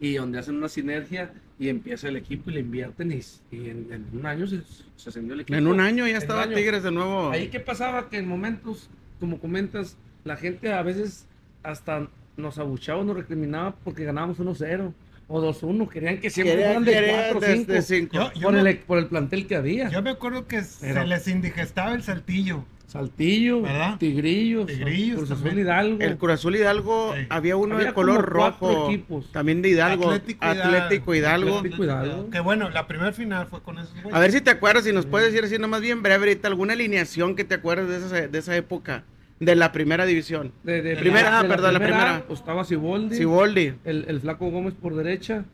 y 0.00 0.14
donde 0.14 0.40
hacen 0.40 0.56
una 0.56 0.68
sinergia 0.68 1.32
y 1.56 1.68
empieza 1.68 2.08
el 2.08 2.16
equipo 2.16 2.50
y 2.50 2.54
le 2.54 2.60
invierten 2.60 3.12
y, 3.12 3.20
en, 3.52 4.08
un 4.12 4.26
año 4.26 4.44
se, 4.48 4.62
ascendió 5.06 5.34
el 5.34 5.42
equipo. 5.42 5.56
En 5.56 5.68
un 5.68 5.78
año 5.78 6.04
ya 6.08 6.18
estaba 6.18 6.48
Tigres 6.48 6.82
de 6.82 6.90
nuevo. 6.90 7.30
Ahí 7.30 7.46
qué 7.46 7.60
pasaba 7.60 8.08
que 8.08 8.18
en 8.18 8.26
momentos, 8.26 8.90
como 9.20 9.38
comentas, 9.38 9.96
la 10.24 10.36
gente 10.36 10.72
a 10.72 10.82
veces 10.82 11.28
hasta 11.62 12.08
nos 12.36 12.58
abuchaba, 12.58 13.04
nos 13.04 13.16
recriminaba 13.16 13.76
porque 13.84 14.04
ganábamos 14.04 14.40
1-0 14.40 14.92
o 15.28 15.40
2-1, 15.40 15.88
querían 15.88 16.18
que 16.18 16.28
siempre 16.28 16.56
fueran 16.56 16.84
de 16.84 17.38
4 17.38 17.82
5 17.82 18.32
por, 18.42 18.56
el, 18.56 18.78
por 18.78 18.98
el 18.98 19.06
plantel 19.06 19.46
que 19.46 19.54
había. 19.54 19.90
Yo 19.90 20.02
me 20.02 20.10
acuerdo 20.10 20.48
que 20.48 20.64
se 20.64 21.04
les 21.06 21.28
indigestaba 21.28 21.94
el 21.94 22.02
saltillo. 22.02 22.64
Saltillo, 22.90 23.62
Tigrillos, 24.00 24.66
Tigrillos 24.66 25.18
Cruz 25.18 25.30
Azul 25.30 25.56
Hidalgo. 25.56 26.02
El 26.02 26.18
Cruz 26.18 26.32
Azul 26.32 26.56
Hidalgo 26.56 27.14
había 27.28 27.56
uno 27.56 27.78
de 27.78 27.92
color 27.92 28.24
rojo. 28.24 28.88
También 29.30 29.62
de 29.62 29.68
Hidalgo. 29.68 30.10
Atlético, 30.10 31.14
Hidalgo. 31.14 31.58
Atlético 31.58 31.84
Hidalgo. 31.84 32.30
Que 32.30 32.40
bueno, 32.40 32.68
la 32.70 32.88
primera 32.88 33.12
final 33.12 33.46
fue 33.46 33.62
con 33.62 33.78
esos 33.78 33.94
A 34.10 34.18
ver 34.18 34.32
si 34.32 34.40
te 34.40 34.50
acuerdas, 34.50 34.82
si 34.82 34.92
nos 34.92 35.06
puedes 35.06 35.32
decir 35.32 35.44
así 35.44 35.56
nomás 35.56 35.82
bien 35.82 36.02
breve 36.02 36.18
ahorita, 36.18 36.48
alguna 36.48 36.72
alineación 36.72 37.36
que 37.36 37.44
te 37.44 37.54
acuerdes 37.54 37.88
de 37.88 37.96
esa, 37.98 38.28
de 38.28 38.38
esa 38.38 38.56
época. 38.56 39.04
De 39.38 39.54
la 39.54 39.70
primera 39.70 40.04
división. 40.04 40.52
De, 40.64 40.96
primera, 40.96 41.38
ah, 41.38 41.44
perdón, 41.48 41.72
la 41.72 41.78
primera. 41.78 42.24
Pues, 42.26 42.40
estaba 42.40 42.64
Siboldi. 42.64 43.16
Siboldi. 43.16 43.72
El, 43.84 44.04
el 44.08 44.20
Flaco 44.20 44.50
Gómez 44.50 44.74
por 44.74 44.96
derecha 44.96 45.44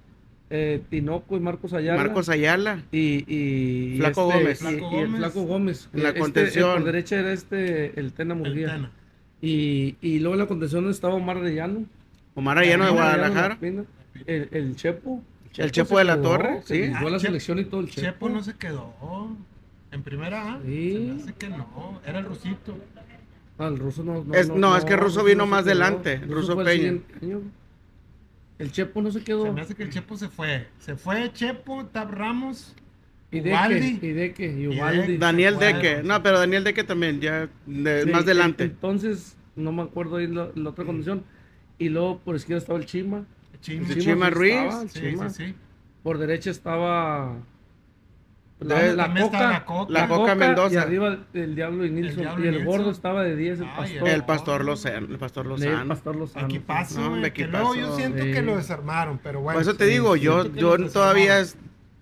eh, 0.48 0.82
Tinoco 0.88 1.36
y 1.36 1.40
Marcos 1.40 1.72
Ayala. 1.72 2.02
Marcos 2.02 2.28
Ayala. 2.28 2.82
Y, 2.92 3.24
y 3.26 3.96
Flaco 3.98 4.30
este, 4.32 4.38
Gómez. 4.38 4.62
Y, 4.62 4.96
el 4.96 5.16
Flaco 5.16 5.42
Gómez. 5.42 5.88
la 5.92 6.08
este, 6.08 6.20
contención. 6.20 6.74
por 6.74 6.84
derecha 6.84 7.18
era 7.18 7.32
este, 7.32 7.98
el 7.98 8.12
Tena 8.12 8.34
Murguía. 8.34 8.90
Y, 9.42 9.96
y 10.00 10.18
luego 10.20 10.34
en 10.34 10.40
la 10.40 10.46
contención 10.46 10.88
estaba 10.88 11.14
Omar 11.14 11.38
Arellano. 11.38 11.84
Omar 12.34 12.58
Arellano 12.58 12.86
de 12.86 12.90
Guadalajara. 12.92 13.58
El, 13.60 14.48
el, 14.52 14.76
Chepo. 14.76 15.22
El 15.56 15.72
Chepo, 15.72 15.98
de 15.98 16.04
la 16.04 16.20
Torre, 16.20 16.62
sí. 16.64 16.90
Fue 17.00 17.10
la 17.10 17.18
selección 17.18 17.58
y 17.58 17.64
todo 17.64 17.80
el 17.80 17.90
Chepo. 17.90 18.06
Chepo 18.06 18.28
no 18.28 18.42
se 18.42 18.54
quedó. 18.54 18.94
En 19.90 20.02
primera 20.02 20.54
A. 20.54 20.60
Sí. 20.62 20.92
Se 20.92 20.98
me 20.98 21.22
hace 21.22 21.34
que 21.34 21.48
no. 21.48 22.00
Era 22.06 22.20
el 22.20 22.24
Rusito. 22.26 22.76
Ah, 23.58 23.68
el 23.68 23.78
ruso 23.78 24.04
no. 24.04 24.22
No, 24.22 24.34
es, 24.34 24.50
no, 24.50 24.76
es 24.76 24.84
que 24.84 24.92
el 24.92 25.00
ruso 25.00 25.24
vino 25.24 25.46
más 25.46 25.64
adelante. 25.64 26.14
El 26.14 26.28
ruso, 26.28 26.56
Peña. 26.62 26.98
El 28.58 28.72
Chepo 28.72 29.02
no 29.02 29.10
se 29.10 29.22
quedó. 29.22 29.44
Se 29.44 29.52
me 29.52 29.60
hace 29.60 29.74
que 29.74 29.82
el 29.82 29.90
Chepo 29.90 30.16
se 30.16 30.28
fue. 30.28 30.66
Se 30.78 30.96
fue 30.96 31.32
Chepo, 31.32 31.86
Tab 31.86 32.10
Ramos. 32.10 32.74
Y 33.30 33.40
Deque, 33.40 33.98
y 34.00 34.12
Deque, 34.12 34.52
y 34.52 34.66
Ubaldi. 34.68 35.18
Daniel 35.18 35.58
Deque. 35.58 36.02
No, 36.02 36.22
pero 36.22 36.38
Daniel 36.38 36.64
Deque 36.64 36.84
también, 36.84 37.20
ya 37.20 37.48
más 37.66 38.22
adelante. 38.22 38.64
Entonces, 38.64 39.36
no 39.56 39.72
me 39.72 39.82
acuerdo 39.82 40.16
ahí 40.16 40.26
la, 40.28 40.50
otra 40.64 40.84
condición. 40.84 41.24
Y 41.78 41.88
luego 41.88 42.18
por 42.20 42.36
izquierda 42.36 42.60
estaba 42.60 42.78
el 42.78 42.86
Chima. 42.86 43.26
Chima, 43.60 43.88
el 43.88 43.98
Chima, 43.98 44.30
Ruiz. 44.30 44.56
sí, 44.92 45.00
Sí, 45.00 45.16
sí. 45.30 45.54
Por 46.02 46.18
derecha 46.18 46.50
estaba 46.50 47.36
la, 48.58 48.94
la, 48.94 49.14
coca, 49.14 49.64
la, 49.88 50.08
coca, 50.08 50.34
Mendoza. 50.34 50.74
Y 50.74 50.76
arriba 50.78 51.18
el 51.34 51.54
Diablo 51.54 51.84
y 51.84 51.90
Nilsson. 51.90 52.42
y 52.42 52.46
el 52.46 52.64
gordo 52.64 52.90
estaba 52.90 53.22
de 53.22 53.36
10, 53.36 53.60
el 53.60 53.66
pastor. 53.66 54.08
El 54.08 54.24
pastor 54.24 54.64
Lozano. 54.64 55.06
El 55.08 55.18
pastor 55.18 55.46
Lozano. 55.46 55.82
El 55.82 55.88
pastor 55.88 56.16
Lozano. 56.16 56.46
Aquí 56.46 56.58
pasó, 56.58 57.12
que 57.34 57.46
luego 57.46 57.74
yo 57.74 57.94
siento 57.96 58.24
que 58.24 58.40
lo 58.42 58.56
desarmaron, 58.56 59.20
pero 59.22 59.40
bueno. 59.40 59.56
Por 59.56 59.62
eso 59.62 59.76
te 59.76 59.84
digo, 59.84 60.16
yo, 60.16 60.50
yo 60.54 60.78
todavía 60.88 61.38
es 61.40 61.56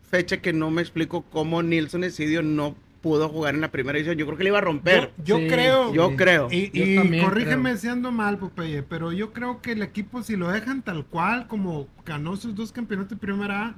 fecha 0.08 0.36
que 0.36 0.52
no 0.52 0.70
me 0.70 0.80
explico 0.80 1.22
cómo 1.22 1.62
Nilsson 1.62 2.04
Esidio 2.04 2.42
no 2.42 2.76
pudo 3.00 3.28
jugar 3.28 3.56
en 3.56 3.60
la 3.60 3.72
primera 3.72 3.98
edición. 3.98 4.16
Yo 4.16 4.24
creo 4.24 4.38
que 4.38 4.44
le 4.44 4.50
iba 4.50 4.58
a 4.58 4.62
romper. 4.62 5.12
Yo, 5.24 5.36
creo. 5.36 5.92
Yo 5.92 6.14
creo. 6.14 6.48
Y, 6.50 6.70
y 6.72 7.20
corrígeme 7.20 7.76
si 7.76 7.88
ando 7.88 8.12
mal, 8.12 8.38
Popeye, 8.38 8.82
pero 8.84 9.12
yo 9.12 9.32
creo 9.32 9.60
que 9.60 9.72
el 9.72 9.82
equipo, 9.82 10.22
si 10.22 10.36
lo 10.36 10.48
dejan 10.50 10.82
tal 10.82 11.04
cual, 11.04 11.48
como 11.48 11.88
ganó 12.06 12.36
sus 12.36 12.54
dos 12.54 12.70
campeonatos 12.70 13.10
de 13.10 13.16
primera 13.16 13.66
A, 13.66 13.74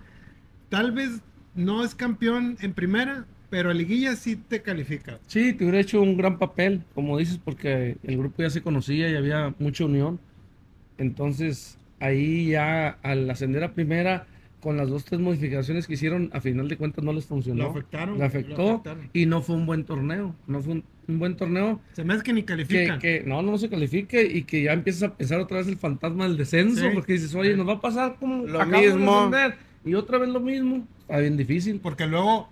tal 0.69 0.93
vez 0.93 1.23
no 1.57 1.85
es 1.85 1.95
campeón 1.95 2.57
en 2.61 2.73
primera, 2.73 3.25
pero 3.51 3.71
a 3.71 3.75
liguilla 3.75 4.17
sí 4.17 4.37
te 4.37 4.63
califica. 4.63 5.19
Sí, 5.27 5.53
te 5.53 5.65
hubiera 5.65 5.81
hecho 5.81 6.01
un 6.01 6.17
gran 6.17 6.39
papel, 6.39 6.83
como 6.95 7.19
dices, 7.19 7.41
porque 7.43 7.97
el 8.03 8.19
grupo 8.19 8.43
ya 8.43 8.51
se 8.51 8.63
conocía 8.63 9.09
y 9.11 9.17
había 9.17 9.55
mucha 9.59 9.85
unión. 9.85 10.21
Entonces, 10.99 11.79
ahí 12.01 12.51
ya 12.51 12.99
al 13.03 13.29
ascender 13.31 13.65
a 13.65 13.73
primera, 13.73 14.27
con 14.61 14.77
las 14.77 14.89
dos, 14.89 15.05
tres 15.05 15.21
modificaciones 15.21 15.87
que 15.87 15.95
hicieron, 15.95 16.31
a 16.33 16.41
final 16.41 16.69
de 16.69 16.77
cuentas 16.77 17.05
no 17.05 17.13
les 17.13 17.27
funcionó. 17.27 17.65
Lo 17.65 17.71
afectaron. 17.71 18.19
Le 18.19 18.25
afectó 18.25 18.83
y 19.13 19.27
no 19.27 19.43
fue 19.43 19.55
un 19.55 19.67
buen 19.67 19.85
torneo. 19.85 20.35
No 20.47 20.61
fue 20.61 20.83
un, 21.07 21.19
buen 21.19 21.37
torneo. 21.37 21.81
Se 21.93 22.03
me 22.03 22.15
hace 22.15 22.25
que 22.25 22.33
ni 22.33 22.43
califica. 22.43 22.99
Que, 22.99 23.23
no, 23.25 23.43
no 23.43 23.59
se 23.59 23.69
califique 23.69 24.25
y 24.25 24.43
que 24.43 24.65
ya 24.65 24.73
empiezas 24.73 25.05
a 25.05 25.15
pensar 25.15 25.39
otra 25.39 25.59
vez 25.59 25.69
el 25.69 25.77
fantasma 25.77 26.27
del 26.27 26.37
descenso, 26.37 26.85
porque 26.95 27.13
dices, 27.13 27.35
oye, 27.35 27.57
nos 27.57 27.69
va 27.69 27.75
a 27.75 27.81
pasar 27.81 28.17
como 28.19 28.45
lo 28.45 28.67
mismo. 28.67 29.31
Y 29.87 29.95
otra 29.95 30.19
vez 30.19 30.29
lo 30.29 30.41
mismo. 30.41 30.87
Está 31.01 31.19
bien 31.19 31.37
difícil. 31.37 31.81
Porque 31.81 32.07
luego 32.07 32.49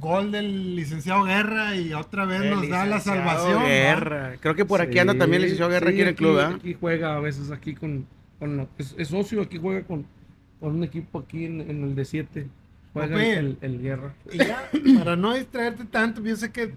gol 0.00 0.32
del 0.32 0.74
licenciado 0.74 1.24
Guerra 1.24 1.76
y 1.76 1.92
otra 1.94 2.24
vez 2.24 2.50
nos 2.50 2.68
da 2.68 2.84
la 2.84 3.00
salvación. 3.00 3.62
Guerra. 3.64 4.34
Creo 4.40 4.54
que 4.54 4.64
por 4.64 4.80
aquí 4.80 4.98
anda 4.98 5.14
también 5.14 5.42
el 5.42 5.42
licenciado 5.42 5.70
Guerra 5.70 5.90
aquí, 5.90 6.02
en 6.02 6.08
el 6.08 6.14
club. 6.14 6.38
¿eh? 6.40 6.54
Aquí 6.56 6.76
juega 6.78 7.16
a 7.16 7.20
veces 7.20 7.50
aquí 7.50 7.74
con, 7.74 8.06
con 8.38 8.68
es, 8.76 9.08
socio, 9.08 9.42
aquí 9.42 9.58
juega 9.58 9.86
con, 9.86 10.04
con 10.60 10.74
un 10.74 10.84
equipo 10.84 11.20
aquí 11.20 11.44
en, 11.44 11.60
el 11.60 11.94
de 11.94 12.04
7. 12.04 12.48
Juega 12.92 13.24
el, 13.24 13.58
el, 13.60 13.82
Guerra. 13.82 14.14
Y 14.32 14.38
ya, 14.38 14.70
para 14.98 15.16
no 15.16 15.34
distraerte 15.34 15.84
tanto, 15.84 16.22
yo 16.22 16.36
sé 16.36 16.52
que 16.52 16.72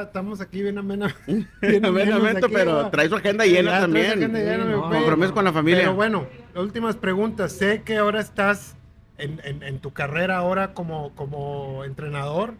estamos 0.00 0.40
aquí 0.40 0.60
bien 0.60 0.76
amenamente. 0.76 1.16
Bien 1.62 1.84
amenamente, 1.86 2.48
pero 2.48 2.90
trae 2.90 3.08
su 3.08 3.14
agenda 3.14 3.44
llena 3.46 3.80
también. 3.80 4.12
Agenda 4.12 4.40
llena, 4.40 4.74
compromiso 4.74 5.34
con 5.34 5.44
la 5.44 5.52
familia. 5.52 5.82
Pero 5.82 5.94
bueno, 5.94 6.26
últimas 6.56 6.96
preguntas. 6.96 7.52
Sé 7.52 7.82
que 7.84 7.96
ahora 7.96 8.20
estás 8.20 8.74
en, 9.22 9.78
tu 9.78 9.92
carrera 9.92 10.38
ahora 10.38 10.74
como, 10.74 11.14
como 11.14 11.84
entrenador, 11.84 12.54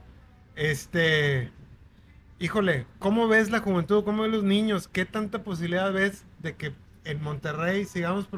este, 0.57 1.51
híjole, 2.39 2.87
¿cómo 2.99 3.29
ves 3.29 3.51
la 3.51 3.61
juventud? 3.61 4.05
¿Cómo 4.05 4.23
ves 4.23 4.33
los 4.33 4.45
niños? 4.45 4.89
¿Qué 4.89 5.05
tanta 5.05 5.43
posibilidad 5.43 5.93
ves 5.93 6.25
de 6.41 6.55
que 6.55 6.73
en 7.05 7.23
Monterrey 7.23 7.85
sigamos 7.85 8.29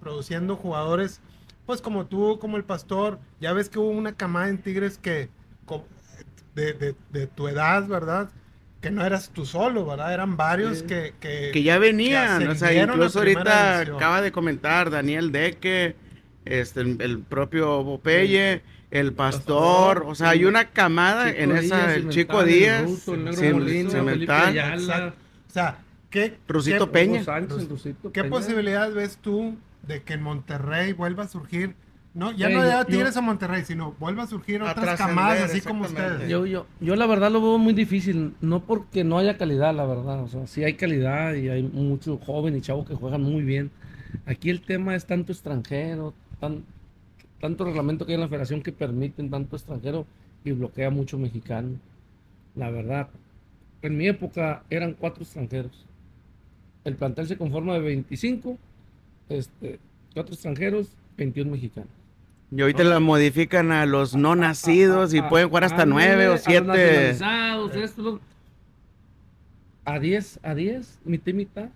produciendo 0.00 0.56
jugadores, 0.56 1.20
pues 1.66 1.80
como 1.80 2.06
tú, 2.06 2.38
como 2.40 2.56
el 2.56 2.64
pastor? 2.64 3.18
Ya 3.40 3.52
ves 3.52 3.68
que 3.68 3.78
hubo 3.78 3.90
una 3.90 4.12
camada 4.12 4.48
en 4.48 4.58
Tigres 4.58 4.98
que, 4.98 5.28
de, 6.54 7.26
tu 7.36 7.46
edad, 7.46 7.86
¿verdad? 7.86 8.30
Que 8.80 8.90
no 8.90 9.04
eras 9.04 9.30
tú 9.30 9.46
solo, 9.46 9.86
¿verdad? 9.86 10.12
Eran 10.12 10.36
varios 10.36 10.82
que, 10.82 11.14
que, 11.20 11.62
ya 11.62 11.78
venían, 11.78 12.48
o 12.48 12.54
sea, 12.54 12.72
incluso 12.72 13.20
ahorita 13.20 13.80
acaba 13.80 14.20
de 14.20 14.32
comentar 14.32 14.90
Daniel 14.90 15.30
Deque 15.30 15.94
este, 16.48 16.80
el 16.80 17.20
propio 17.20 17.84
Popeye, 17.84 18.62
el 18.90 19.12
pastor, 19.12 20.04
o 20.06 20.14
sea, 20.14 20.30
hay 20.30 20.44
una 20.44 20.70
camada 20.70 21.30
en 21.30 21.52
esa, 21.52 21.94
el 21.94 22.08
Chico 22.08 22.42
Díaz, 22.42 23.06
el 23.08 23.90
Cemental, 23.90 25.14
o 25.48 25.52
sea, 25.52 25.78
¿qué, 26.10 26.38
Rusito 26.48 26.90
Peña, 26.90 27.24
¿qué 28.12 28.24
posibilidad 28.24 28.92
ves 28.92 29.18
tú 29.18 29.56
de 29.82 30.02
que 30.02 30.14
en 30.14 30.22
Monterrey 30.22 30.92
vuelva 30.92 31.24
a 31.24 31.28
surgir 31.28 31.74
no, 32.14 32.32
ya 32.32 32.48
no 32.48 32.64
ya 32.64 32.84
Tigres 32.84 33.16
a 33.16 33.20
Monterrey, 33.20 33.64
sino 33.64 33.94
vuelva 34.00 34.24
a 34.24 34.26
surgir 34.26 34.60
otras 34.60 34.98
camadas 34.98 35.42
así 35.42 35.60
como 35.60 35.84
ustedes. 35.84 36.28
Yo, 36.28 36.46
yo, 36.46 36.66
yo 36.80 36.96
la 36.96 37.06
verdad 37.06 37.30
lo 37.30 37.40
veo 37.40 37.58
muy 37.58 37.74
difícil, 37.74 38.34
no 38.40 38.60
porque 38.60 39.04
no 39.04 39.18
haya 39.18 39.36
calidad, 39.36 39.72
la 39.72 39.86
verdad, 39.86 40.22
o 40.22 40.26
sea, 40.28 40.46
sí 40.48 40.64
hay 40.64 40.74
calidad 40.74 41.34
y 41.34 41.48
hay 41.48 41.62
muchos 41.62 42.18
jóvenes 42.24 42.58
y 42.58 42.62
chavos 42.62 42.88
que 42.88 42.96
juegan 42.96 43.22
muy 43.22 43.42
bien. 43.42 43.70
Aquí 44.26 44.50
el 44.50 44.62
tema 44.62 44.96
es 44.96 45.06
tanto 45.06 45.30
extranjero, 45.30 46.12
tanto 46.38 47.64
reglamento 47.64 48.06
que 48.06 48.12
hay 48.12 48.16
en 48.16 48.22
la 48.22 48.28
federación 48.28 48.62
que 48.62 48.72
permiten 48.72 49.30
tanto 49.30 49.56
extranjero 49.56 50.06
y 50.44 50.52
bloquea 50.52 50.90
mucho 50.90 51.18
mexicano. 51.18 51.78
La 52.54 52.70
verdad, 52.70 53.08
en 53.82 53.96
mi 53.96 54.08
época 54.08 54.64
eran 54.70 54.94
cuatro 54.94 55.22
extranjeros. 55.22 55.86
El 56.84 56.96
plantel 56.96 57.26
se 57.26 57.36
conforma 57.36 57.74
de 57.74 57.80
25, 57.80 58.58
este, 59.28 59.78
cuatro 60.14 60.34
extranjeros, 60.34 60.88
21 61.16 61.50
mexicanos. 61.50 61.90
Y 62.50 62.62
ahorita 62.62 62.82
la 62.84 62.98
modifican 62.98 63.72
a 63.72 63.84
los 63.84 64.16
no 64.16 64.34
nacidos 64.34 65.12
y 65.12 65.20
pueden 65.20 65.48
jugar 65.48 65.64
hasta 65.64 65.84
nueve 65.84 66.28
o 66.28 66.38
siete. 66.38 67.14
A 69.84 69.98
10, 69.98 70.40
a 70.42 70.54
10, 70.54 70.98
mitad 71.04 71.26
y 71.26 71.32
mitad. 71.34 71.68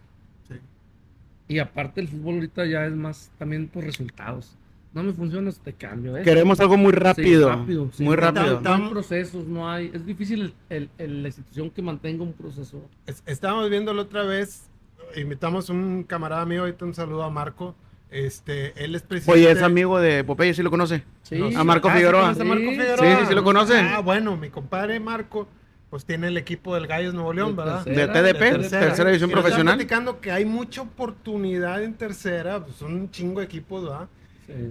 Y 1.53 1.59
aparte 1.59 2.01
el 2.01 2.09
fútbol 2.09 2.37
ahorita 2.37 2.65
ya 2.65 2.87
es 2.87 2.95
más 2.95 3.31
también 3.39 3.69
por 3.69 3.85
resultados. 3.85 4.57
No 4.95 5.03
me 5.03 5.13
funciona 5.13 5.51
este 5.51 5.75
cambio. 5.75 6.17
¿eh? 6.17 6.23
Queremos 6.23 6.59
algo 6.61 6.79
muy 6.79 6.93
rápido. 6.93 7.55
muy 7.99 8.17
rápido. 8.17 8.63
No 8.63 8.75
hay 8.75 8.89
procesos, 8.89 9.47
no 9.47 9.71
hay. 9.71 9.91
Es 9.93 10.07
difícil 10.07 10.55
el, 10.71 10.89
la 10.97 11.29
institución 11.29 11.69
que 11.69 11.83
mantenga 11.83 12.23
un 12.23 12.33
proceso. 12.33 12.89
estábamos 13.27 13.69
viendo 13.69 13.93
la 13.93 14.01
otra 14.01 14.23
vez, 14.23 14.71
invitamos 15.15 15.69
a 15.69 15.75
un 15.75 16.05
camarada 16.05 16.47
mío, 16.47 16.63
ahorita 16.63 16.87
un 16.87 16.95
saludo 16.95 17.23
a 17.23 17.29
Marco. 17.29 17.75
Este, 18.11 18.73
él 18.83 18.95
es 18.95 19.03
presidente. 19.03 19.39
Oye, 19.39 19.51
es 19.51 19.63
amigo 19.63 20.01
de 20.01 20.25
Popeye, 20.25 20.55
¿sí 20.55 20.63
lo 20.63 20.71
conoce? 20.71 21.03
Sí. 21.23 21.39
A 21.55 21.65
Marco 21.65 21.91
ah, 21.91 21.95
Figueroa. 21.95 22.35
¿sí, 22.35 22.45
Marco 22.45 22.71
Figueroa? 22.71 23.19
Sí, 23.21 23.27
sí, 23.29 23.35
lo 23.35 23.45
conoce. 23.45 23.79
Ah, 23.79 24.01
bueno, 24.01 24.39
mi 24.39 24.49
compadre 24.49 25.01
Marco 25.01 25.49
pues 25.93 26.07
tiene 26.07 26.29
el 26.29 26.39
equipo 26.39 26.75
del 26.75 26.87
Gallos 26.87 27.13
Nuevo 27.13 27.35
León, 27.35 27.55
¿verdad? 27.55 27.85
de 27.85 28.09
TDP, 28.09 28.71
tercera, 28.71 29.11
división 29.11 29.31
profesional. 29.31 29.75
platicando 29.75 30.23
que 30.23 30.33
hay 30.33 30.47
mucha 30.47 30.81
oportunidad 30.81 31.83
en 31.83 31.93
tercera, 31.93 32.65
pues 32.65 32.77
son 32.77 32.95
un 32.95 33.11
chingo 33.11 33.41
de 33.41 33.45
equipos, 33.45 33.85
¿verdad? 33.85 34.09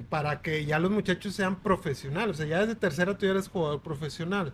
Para 0.09 0.41
que 0.41 0.65
ya 0.65 0.79
los 0.79 0.89
muchachos 0.89 1.35
sean 1.35 1.57
profesionales. 1.57 2.37
O 2.37 2.37
sea, 2.37 2.47
ya 2.47 2.61
desde 2.61 2.73
tercera 2.73 3.15
tú 3.15 3.27
ya 3.27 3.33
eres 3.33 3.49
jugador 3.49 3.81
profesional. 3.81 4.51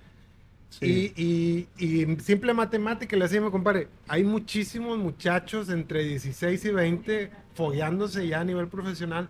Sí. 0.68 1.14
Y, 1.16 1.70
y, 1.78 2.20
simple 2.20 2.54
matemática, 2.54 3.16
le 3.16 3.24
decía 3.24 3.40
mi 3.40 3.50
compadre, 3.50 3.88
hay 4.10 4.26
muchísimos 4.26 4.98
muchachos 4.98 5.70
entre 5.70 6.04
16 6.04 6.66
y 6.66 6.72
20 6.72 7.32
follándose 7.54 8.28
ya 8.28 8.42
a 8.42 8.44
nivel 8.44 8.68
profesional. 8.68 9.30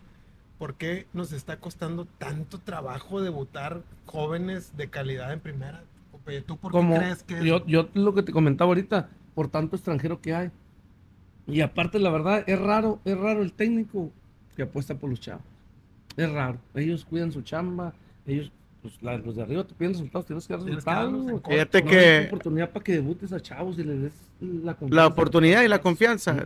¿Por 0.57 0.73
qué 0.73 1.05
nos 1.13 1.31
está 1.33 1.57
costando 1.57 2.07
tanto 2.17 2.57
trabajo 2.57 3.21
debutar 3.21 3.83
jóvenes 4.07 4.75
de 4.75 4.89
calidad 4.89 5.31
en 5.31 5.39
primera? 5.39 5.83
¿Tú 6.45 6.57
por 6.57 6.71
qué 6.71 6.95
crees 6.97 7.23
que.? 7.23 7.45
Yo, 7.45 7.65
yo 7.65 7.89
lo 7.93 8.13
que 8.13 8.23
te 8.23 8.31
comentaba 8.31 8.69
ahorita, 8.69 9.09
por 9.33 9.47
tanto 9.47 9.75
extranjero 9.75 10.21
que 10.21 10.33
hay. 10.33 10.51
Y 11.47 11.61
aparte, 11.61 11.99
la 11.99 12.09
verdad, 12.09 12.43
es 12.47 12.59
raro, 12.59 12.99
es 13.05 13.17
raro 13.17 13.41
el 13.41 13.53
técnico 13.53 14.11
que 14.55 14.63
apuesta 14.63 14.95
por 14.95 15.09
los 15.09 15.19
chavos. 15.19 15.43
Es 16.17 16.29
raro. 16.29 16.59
Ellos 16.75 17.05
cuidan 17.05 17.31
su 17.31 17.41
chamba, 17.41 17.93
ellos, 18.25 18.51
pues 18.81 19.01
los 19.01 19.35
de 19.35 19.41
arriba 19.43 19.63
te 19.63 19.73
piden 19.73 19.93
resultados, 19.93 20.25
tienes 20.25 20.47
que 20.47 20.53
dar 20.53 20.63
resultados. 20.63 21.41
Fíjate 21.47 21.83
que. 21.83 22.25
oportunidad 22.27 22.71
para 22.71 22.83
que 22.83 22.93
debutes 22.93 23.31
a 23.31 23.39
chavos 23.39 23.79
y 23.79 23.83
les 23.83 24.01
des 24.01 24.13
la 24.41 24.73
confianza. 24.73 24.95
La 24.95 25.07
oportunidad 25.07 25.63
y 25.63 25.67
la 25.67 25.79
confianza. 25.79 26.45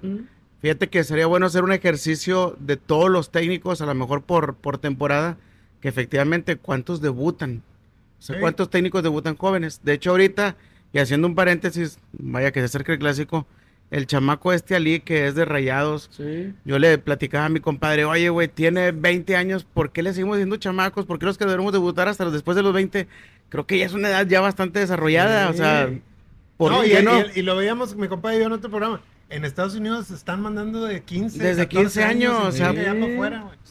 Fíjate 0.60 0.90
que 0.90 1.04
sería 1.04 1.26
bueno 1.26 1.48
hacer 1.48 1.64
un 1.64 1.72
ejercicio 1.72 2.56
de 2.60 2.78
todos 2.78 3.10
los 3.10 3.32
técnicos, 3.32 3.82
a 3.82 3.88
lo 3.88 3.96
mejor 3.96 4.22
por, 4.22 4.54
por 4.56 4.78
temporada, 4.78 5.38
que 5.80 5.90
efectivamente 5.90 6.58
cuántos 6.58 7.02
debutan 7.02 7.64
cuántos 8.40 8.70
técnicos 8.70 9.04
debutan 9.04 9.36
jóvenes. 9.36 9.82
De 9.84 9.94
hecho, 9.94 10.12
ahorita, 10.12 10.56
y 10.94 11.00
haciendo 11.00 11.28
un 11.28 11.36
paréntesis, 11.36 12.00
vaya 12.14 12.52
que 12.52 12.60
se 12.60 12.66
acerca 12.66 12.94
el 12.94 13.00
clásico, 13.00 13.48
el 13.92 14.08
chamaco 14.08 14.54
este 14.54 14.76
Ali, 14.76 15.02
que 15.02 15.28
es 15.28 15.36
de 15.36 15.46
Rayados, 15.46 16.10
yo 16.64 16.80
le 16.80 16.98
platicaba 16.98 17.46
a 17.46 17.50
mi 17.50 17.60
compadre, 17.60 18.06
oye, 18.06 18.30
güey, 18.30 18.48
tiene 18.48 18.92
20 18.92 19.36
años, 19.36 19.66
¿por 19.66 19.92
qué 19.92 20.02
le 20.02 20.14
seguimos 20.14 20.38
diciendo 20.38 20.56
chamacos? 20.56 21.06
¿Por 21.06 21.20
qué 21.20 21.26
los 21.26 21.38
que 21.38 21.46
debemos 21.46 21.74
debutar 21.74 22.08
hasta 22.08 22.30
después 22.30 22.56
de 22.56 22.64
los 22.64 22.74
20? 22.74 23.08
Creo 23.50 23.68
que 23.68 23.78
ya 23.78 23.86
es 23.86 23.94
una 23.94 24.10
edad 24.10 24.26
ya 24.26 24.40
bastante 24.40 24.80
desarrollada, 24.80 25.50
o 25.50 25.54
sea... 25.54 25.90
¿por 26.56 26.72
no, 26.72 26.86
y, 26.86 26.94
no? 27.04 27.22
Y, 27.36 27.42
lo 27.42 27.56
veíamos, 27.56 27.96
mi 27.96 28.08
compadre 28.08 28.38
y 28.38 28.40
yo 28.40 28.46
en 28.46 28.54
otro 28.54 28.70
programa. 28.70 29.02
En 29.30 29.46
Estados 29.46 29.76
Unidos 29.76 30.08
se 30.08 30.14
están 30.14 30.42
mandando 30.42 30.84
de 30.84 31.02
15 31.02 31.42
Desde 31.42 31.68
15 31.68 32.04
años, 32.04 32.36
o 32.44 32.52
sea, 32.52 32.74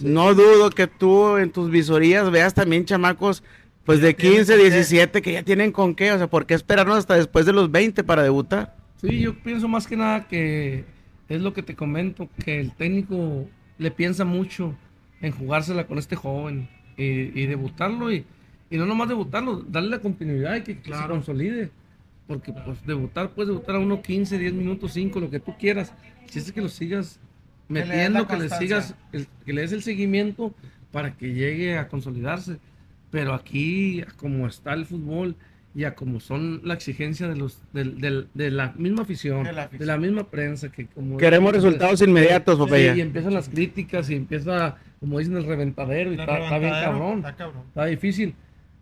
no 0.01 0.35
dudo 0.35 0.71
que 0.71 0.87
tú 0.87 1.37
en 1.37 1.51
tus 1.51 1.71
visorías 1.71 2.31
veas 2.31 2.55
también 2.55 2.85
chamacos 2.85 3.43
pues 3.85 4.01
de 4.01 4.15
15, 4.15 4.57
17 4.57 5.23
que 5.23 5.33
ya 5.33 5.43
tienen 5.43 5.73
con 5.73 5.95
qué, 5.95 6.13
o 6.13 6.19
sea, 6.19 6.29
¿por 6.29 6.47
qué 6.47 6.55
esperarnos 6.55 6.99
hasta 6.99 7.15
después 7.15 7.47
de 7.47 7.53
los 7.53 7.71
20 7.71 8.05
para 8.05 8.23
debutar? 8.23 8.77
Sí, 9.01 9.21
yo 9.21 9.35
pienso 9.35 9.69
más 9.69 9.87
que 9.87 9.97
nada 9.97 10.29
que 10.29 10.85
es 11.29 11.41
lo 11.41 11.55
que 11.55 11.63
te 11.63 11.75
comento, 11.75 12.29
que 12.45 12.61
el 12.61 12.73
técnico 12.73 13.49
le 13.79 13.91
piensa 13.91 14.25
mucho 14.25 14.75
en 15.21 15.33
jugársela 15.33 15.87
con 15.87 15.99
este 15.99 16.17
joven 16.17 16.69
y, 16.97 17.47
debutarlo 17.47 18.13
y, 18.13 18.27
no 18.71 18.85
nomás 18.85 19.09
debutarlo, 19.09 19.63
darle 19.63 19.91
la 19.91 20.01
continuidad 20.01 20.57
y 20.57 20.63
que, 20.63 20.75
se 20.83 21.07
consolide. 21.09 21.71
Porque 22.27 22.53
pues 22.53 22.85
debutar, 22.87 23.31
puedes 23.31 23.49
debutar 23.49 23.75
a 23.75 23.79
uno 23.81 24.03
15, 24.03 24.39
10 24.39 24.53
minutos, 24.53 24.93
5, 24.93 25.19
lo 25.19 25.31
que 25.31 25.41
tú 25.41 25.57
quieras. 25.59 25.93
Si 26.27 26.39
es 26.39 26.53
que 26.53 26.61
lo 26.61 26.69
sigas 26.69 27.19
metiendo, 27.69 28.27
que 28.29 28.37
le, 28.37 28.49
sigas, 28.51 28.95
que 29.11 29.53
le 29.53 29.63
des 29.63 29.73
el 29.73 29.83
seguimiento 29.83 30.55
para 30.93 31.17
que 31.17 31.33
llegue 31.33 31.77
a 31.77 31.89
consolidarse 31.89 32.59
pero 33.11 33.35
aquí, 33.35 34.05
como 34.17 34.47
está 34.47 34.73
el 34.73 34.87
fútbol 34.87 35.37
y 35.75 35.85
a 35.85 35.95
como 35.95 36.19
son 36.19 36.63
la 36.65 36.75
exigencia 36.75 37.29
de 37.29 37.37
los 37.37 37.63
de, 37.73 38.51
la 38.51 38.73
misma 38.77 39.03
afición, 39.03 39.45
de 39.45 39.87
la, 39.87 39.99
misma 39.99 40.25
prensa 40.25 40.71
que 40.73 40.87
como 40.87 41.17
queremos 41.17 41.53
resultados 41.53 42.03
inmediatos, 42.03 42.59
Popeye. 42.59 42.97
y 42.97 43.01
empiezan 43.01 43.35
las 43.35 43.49
críticas 43.49 44.11
y 44.11 44.17
empieza, 44.17 44.79
como 44.99 45.19
dicen, 45.19 45.37
el 45.37 45.45
reventadero 45.45 46.13
y 46.13 46.19
está, 46.19 46.59
bien 46.59 46.73
cabrón, 46.73 47.25
está, 47.25 47.85
difícil. 47.87 48.35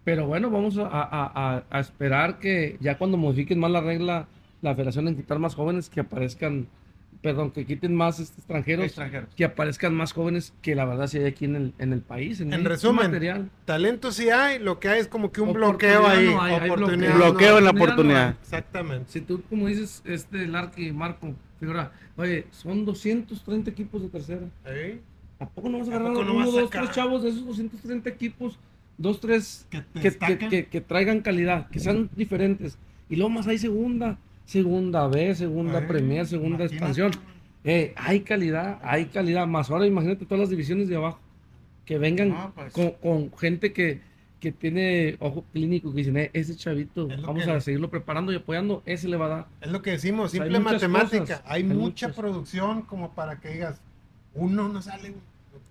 Pero 0.04 0.26
bueno, 0.26 0.48
vamos 0.48 0.78
a, 0.78 1.62
a, 1.70 1.80
esperar 1.80 2.38
que 2.38 2.78
ya 2.80 2.96
cuando 2.96 3.18
modifiquen 3.18 3.58
más 3.58 3.70
la 3.70 3.82
regla, 3.82 4.26
la 4.62 4.74
federación 4.74 5.08
en 5.08 5.16
quitar 5.16 5.38
más 5.38 5.54
jóvenes 5.54 5.90
que 5.90 6.00
aparezcan 6.00 6.66
perdón, 7.22 7.50
que 7.50 7.66
quiten 7.66 7.94
más 7.94 8.20
este, 8.20 8.40
extranjeros, 8.40 8.94
que 9.34 9.44
aparezcan 9.44 9.94
más 9.94 10.12
jóvenes 10.12 10.54
que 10.62 10.74
la 10.74 10.84
verdad 10.84 11.08
sí 11.08 11.18
hay 11.18 11.26
aquí 11.26 11.46
en 11.46 11.56
el, 11.56 11.74
en 11.78 11.92
el 11.92 12.00
país. 12.00 12.40
En, 12.40 12.64
resumen, 12.64 13.06
material. 13.06 13.50
talento 13.64 14.12
sí 14.12 14.30
hay, 14.30 14.58
lo 14.58 14.78
que 14.78 14.88
hay 14.88 15.00
es 15.00 15.08
como 15.08 15.32
que 15.32 15.40
un 15.40 15.52
bloqueo 15.52 16.06
ahí. 16.06 16.28
oportunidad. 16.28 17.16
bloqueo, 17.16 17.58
en 17.58 17.64
la 17.64 17.70
oportunidad. 17.70 18.36
Exactamente. 18.40 19.12
Si 19.12 19.20
tú, 19.20 19.42
como 19.48 19.66
dices, 19.66 20.02
este 20.04 20.46
Larky 20.46 20.92
Marco, 20.92 21.34
figura, 21.58 21.92
oye, 22.16 22.46
son 22.50 22.84
230 22.84 23.70
equipos 23.70 24.02
de 24.02 24.08
tercera. 24.08 24.46
¿A 25.40 25.48
poco 25.48 25.68
no 25.68 25.78
vas 25.78 25.88
a 25.88 25.96
agarrar 25.96 26.12
uno, 26.12 26.50
dos, 26.50 26.70
tres 26.70 26.90
chavos 26.90 27.22
de 27.22 27.30
esos 27.30 27.46
230 27.46 28.08
equipos? 28.08 28.58
Dos, 28.96 29.20
tres 29.20 29.66
que, 29.70 30.66
que 30.66 30.80
traigan 30.80 31.20
calidad, 31.20 31.68
que 31.68 31.78
sean 31.78 32.10
diferentes. 32.16 32.78
Y 33.08 33.16
luego 33.16 33.30
más 33.30 33.46
hay 33.46 33.58
segunda 33.58 34.18
segunda 34.48 35.06
B, 35.08 35.34
segunda 35.34 35.86
Premier, 35.86 36.26
segunda 36.26 36.64
expansión. 36.64 37.12
Eh, 37.64 37.92
hay 37.96 38.20
calidad, 38.20 38.78
hay 38.82 39.06
calidad. 39.06 39.46
Más 39.46 39.70
ahora 39.70 39.86
imagínate 39.86 40.24
todas 40.24 40.40
las 40.40 40.48
divisiones 40.48 40.88
de 40.88 40.96
abajo. 40.96 41.20
Que 41.84 41.98
vengan 41.98 42.52
pues. 42.54 42.72
con, 42.72 43.30
gente 43.36 43.74
que, 43.74 44.00
que 44.40 44.50
tiene 44.50 45.16
ojo 45.20 45.44
clínico, 45.52 45.90
que 45.90 45.98
dicen, 45.98 46.16
eh, 46.16 46.30
ese 46.32 46.56
chavito, 46.56 47.08
vamos 47.26 47.46
a 47.46 47.60
seguirlo 47.60 47.90
preparando 47.90 48.32
y 48.32 48.36
apoyando, 48.36 48.82
ese 48.86 49.08
le 49.08 49.18
va 49.18 49.26
a 49.26 49.28
dar. 49.28 49.46
Es 49.60 49.70
lo 49.70 49.82
que 49.82 49.90
decimos, 49.90 50.30
simple 50.30 50.58
matemática. 50.60 51.42
hay, 51.44 51.64
mucha 51.64 52.12
producción 52.12 52.82
como 52.82 53.12
para 53.14 53.40
que 53.40 53.50
digas, 53.50 53.82
uno 54.34 54.68
no 54.68 54.80
sale. 54.80 55.14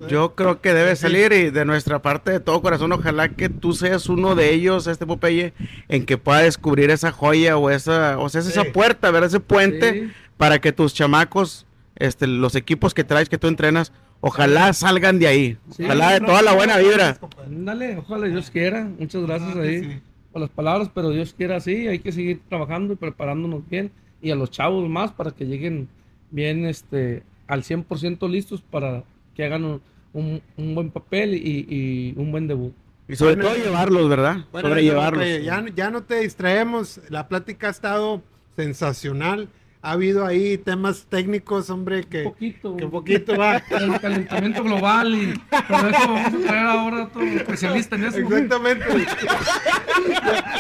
Yo 0.08 0.36
creo 0.36 0.62
que 0.62 0.73
debe 0.73 0.95
salir 0.95 1.32
y 1.32 1.50
de 1.50 1.65
nuestra 1.65 2.02
parte 2.02 2.32
de 2.32 2.39
todo 2.39 2.62
corazón, 2.62 2.91
ojalá 2.91 3.30
que 3.30 3.50
tú 3.50 3.73
seas 3.73 4.10
uno 4.10 4.36
de 4.36 4.54
ellos, 4.54 4.88
este 4.88 5.06
Popeye, 5.06 5.54
en 5.88 6.06
que 6.06 6.17
pueda 6.17 6.39
descubrir 6.39 6.89
esa 6.89 7.12
joya 7.12 7.58
o 7.58 7.69
esa, 7.69 8.17
o 8.19 8.30
sea, 8.30 8.41
esa 8.41 8.63
puerta, 8.65 9.12
ver 9.12 9.23
ese 9.23 9.39
puente 9.39 10.10
para 10.38 10.60
que 10.60 10.71
tus 10.71 10.93
chamacos, 10.93 11.65
este, 11.95 12.28
los 12.28 12.56
equipos 12.56 12.93
que 12.93 13.04
traes, 13.04 13.30
que 13.30 13.38
tú 13.38 13.47
entrenas, 13.47 13.91
ojalá 14.21 14.73
salgan 14.73 15.19
de 15.19 15.28
ahí. 15.28 15.58
ojalá 15.80 16.13
de 16.13 16.21
toda 16.21 16.41
la 16.41 16.54
buena 16.54 16.78
vibra. 16.78 17.17
Dale, 17.50 17.97
ojalá 17.97 18.28
Dios 18.28 18.50
quiera. 18.52 18.89
Muchas 19.00 19.23
gracias 19.23 19.56
ahí 19.56 20.02
por 20.32 20.41
las 20.41 20.50
palabras, 20.50 20.89
pero 20.93 21.10
Dios 21.10 21.34
quiera 21.34 21.60
sí, 21.60 21.88
hay 21.88 22.00
que 22.00 22.12
seguir 22.12 22.41
trabajando 22.50 22.93
y 22.93 22.95
preparándonos 22.97 23.67
bien 23.67 23.91
y 24.21 24.32
a 24.32 24.36
los 24.36 24.52
chavos 24.52 24.88
más 24.89 25.12
para 25.12 25.32
que 25.32 25.45
lleguen 25.45 25.88
bien 26.32 26.65
este 26.65 27.23
al 27.47 27.63
100% 27.63 28.30
listos 28.30 28.62
para 28.62 29.04
que 29.38 29.45
hagan 29.45 29.80
un, 30.13 30.41
buen 30.58 30.89
papel 30.89 31.36
y, 31.36 32.13
un 32.17 32.32
buen 32.32 32.47
debut. 32.47 32.73
Y 33.08 33.15
sobre 33.15 33.38
todo 33.38 33.56
llevarlos, 33.56 34.10
¿verdad? 34.10 34.38
Sobrellevarlos. 34.52 35.26
Ya, 35.43 35.63
ya 35.73 35.91
no 35.91 36.04
te 36.04 36.19
distraemos, 36.19 37.00
la 37.10 37.30
plática 37.30 37.67
ha 37.67 37.69
estado 37.69 38.21
sensacional 38.56 39.47
ha 39.82 39.92
habido 39.92 40.26
ahí 40.26 40.58
temas 40.58 41.06
técnicos, 41.08 41.70
hombre, 41.70 42.04
que 42.04 42.24
un 42.24 42.32
poquito, 42.32 42.78
que 42.78 42.86
un 42.86 42.92
poquito 42.92 43.38
va. 43.38 43.58
El 43.70 44.00
calentamiento 44.00 44.63
global 44.63 45.16
y 45.16 45.34
por 45.50 45.90
eso 45.90 46.00
vamos 46.00 46.34
a 46.34 46.48
traer 46.48 46.66
ahora 46.66 46.98
a 46.98 47.04
otro 47.06 47.22
especialista 47.24 47.96
en 47.96 48.06
eso. 48.06 48.17
Exactamente. 48.17 48.86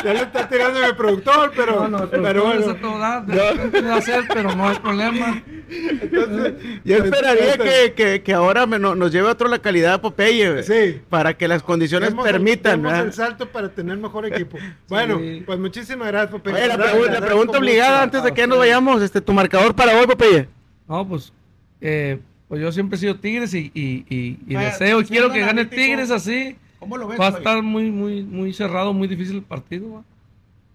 ya, 0.03 0.13
le 0.13 0.21
está 0.21 0.47
tirando 0.47 0.83
el 0.83 0.95
productor, 0.95 1.51
pero, 1.55 1.87
no, 1.87 1.99
no, 1.99 2.09
pero 2.09 2.45
bueno. 2.45 2.75
todo 2.75 2.99
da, 2.99 3.21
de 3.21 3.91
hacer, 3.91 4.25
pero 4.27 4.55
no 4.55 4.69
hay 4.69 4.77
problema. 4.77 5.43
Entonces, 5.69 6.53
yo 6.83 6.97
esperaría 6.97 7.57
que, 7.57 7.93
que, 7.93 8.23
que 8.23 8.33
ahora 8.33 8.65
me, 8.65 8.79
no, 8.79 8.95
nos 8.95 9.11
lleve 9.11 9.27
otro 9.27 9.47
la 9.47 9.59
calidad 9.59 9.99
Popeye, 9.99 10.63
sí. 10.63 11.01
para 11.09 11.35
que 11.35 11.47
las 11.47 11.63
condiciones 11.63 12.13
permitan. 12.13 12.85
El, 12.85 13.07
el 13.07 13.13
salto 13.13 13.49
para 13.49 13.69
tener 13.69 13.97
mejor 13.97 14.25
equipo. 14.25 14.57
Bueno, 14.87 15.19
pues 15.45 15.59
muchísimas 15.59 16.07
gracias, 16.07 16.31
Popeye. 16.31 16.67
la, 16.67 17.21
pregunta, 17.21 17.57
obligada 17.57 18.03
antes 18.03 18.23
de 18.23 18.33
que 18.33 18.47
nos 18.47 18.57
vayamos, 18.57 19.01
este, 19.07 19.21
tu 19.21 19.33
marcador 19.33 19.75
para 19.75 19.97
hoy, 19.99 20.05
Popeye. 20.05 20.47
No, 20.87 21.07
pues, 21.07 21.33
eh, 21.81 22.19
pues 22.47 22.61
yo 22.61 22.71
siempre 22.71 22.97
he 22.97 22.99
sido 22.99 23.15
Tigres 23.15 23.53
y, 23.53 23.71
y, 23.73 24.05
y, 24.09 24.55
deseo 24.55 25.01
y 25.01 25.05
quiero 25.05 25.31
que 25.31 25.39
gane 25.39 25.65
Tigres 25.65 26.11
así 26.11 26.55
¿Cómo 26.79 26.97
lo 26.97 27.07
ves? 27.07 27.19
Va 27.19 27.27
a 27.27 27.29
estar 27.29 27.63
muy, 27.63 27.91
muy, 27.91 28.23
muy 28.23 28.53
cerrado, 28.53 28.93
muy 28.93 29.07
difícil 29.07 29.37
el 29.37 29.43
partido. 29.43 29.91
¿va? 29.93 30.03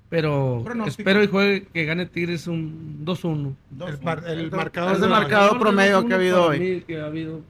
Pero 0.09 0.65
espero 0.87 1.23
y 1.23 1.27
juegue 1.27 1.67
que 1.73 1.85
gane 1.85 2.07
Tigres 2.07 2.47
un 2.47 3.05
2-1. 3.05 3.55
El, 3.81 4.39
el, 4.39 4.51
marcador, 4.51 4.97
es 4.97 5.03
el 5.03 5.09
marcador 5.09 5.59
promedio 5.59 6.05
que 6.07 6.13
ha 6.13 6.17
habido 6.17 6.47
hoy. 6.47 6.85
Que 6.87 7.01
ha 7.01 7.07
habido 7.07 7.41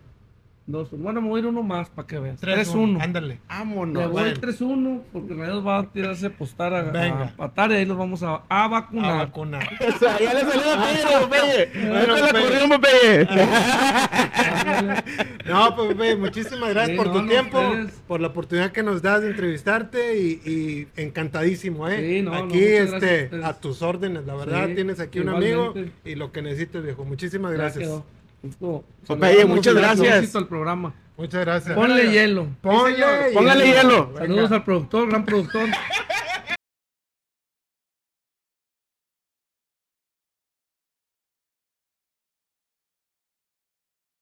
Dos, 0.64 0.90
bueno, 0.92 1.20
me 1.20 1.28
voy 1.28 1.40
a 1.40 1.42
ir 1.42 1.48
uno 1.48 1.64
más 1.64 1.90
para 1.90 2.06
que 2.06 2.20
veas. 2.20 2.40
3-1. 2.40 3.02
Ándale. 3.02 3.40
Vámonos. 3.48 4.00
Me 4.00 4.08
voy 4.08 4.30
3-1 4.30 5.02
porque 5.12 5.34
Rayados 5.34 5.66
va 5.66 5.78
a 5.80 5.90
tirarse 5.90 6.26
a 6.26 6.30
postar 6.30 6.72
a, 6.72 6.82
Venga. 6.82 7.24
a 7.24 7.36
patar 7.36 7.72
y 7.72 7.74
ahí 7.74 7.84
los 7.84 7.98
vamos 7.98 8.22
a, 8.22 8.42
a 8.48 8.68
vacunar. 8.68 9.10
A 9.10 9.14
vacunar. 9.24 9.68
o 9.88 9.98
sea, 9.98 10.20
ya 10.20 10.34
le 10.34 10.40
salió 10.42 10.76
la 10.76 11.28
Pepe. 11.28 11.88
Bueno, 11.88 12.16
la 12.16 12.30
corrimos, 12.30 12.78
Pepe. 12.78 13.28
no, 15.50 15.74
pues 15.74 15.88
Pepe, 15.88 16.16
muchísimas 16.16 16.70
gracias 16.70 16.96
por 16.96 17.12
tu 17.12 17.26
tiempo, 17.26 17.60
por 18.06 18.20
la 18.20 18.28
oportunidad 18.28 18.70
que 18.70 18.84
nos 18.84 19.02
das 19.02 19.22
de 19.22 19.30
entrevistarte 19.30 20.16
y, 20.16 20.40
y 20.46 20.88
encantadísimo, 20.96 21.88
¿eh? 21.88 21.98
Sí, 22.00 22.22
no, 22.22 22.34
aquí, 22.34 22.62
este, 22.62 23.30
a, 23.42 23.54
tus 23.54 23.82
órdenes, 23.82 24.26
la 24.26 24.36
verdad, 24.36 24.68
tienes 24.76 25.00
aquí 25.00 25.18
un 25.18 25.30
amigo 25.30 25.74
y 26.04 26.14
lo 26.14 26.30
que 26.30 26.40
necesites, 26.40 26.84
viejo. 26.84 27.04
Muchísimas 27.04 27.52
gracias 27.52 27.90
muchas 29.46 29.74
gracias. 29.74 30.34
Al 30.34 30.48
programa. 30.48 30.94
Muchas 31.16 31.40
gracias. 31.42 31.74
Ponle 31.74 32.10
hielo. 32.10 32.48
Ponle 32.60 33.32
Póngale 33.34 33.66
hielo. 33.66 34.12
Saludos 34.16 34.52
al 34.52 34.64
productor, 34.64 35.08
gran 35.08 35.24
productor. 35.24 35.68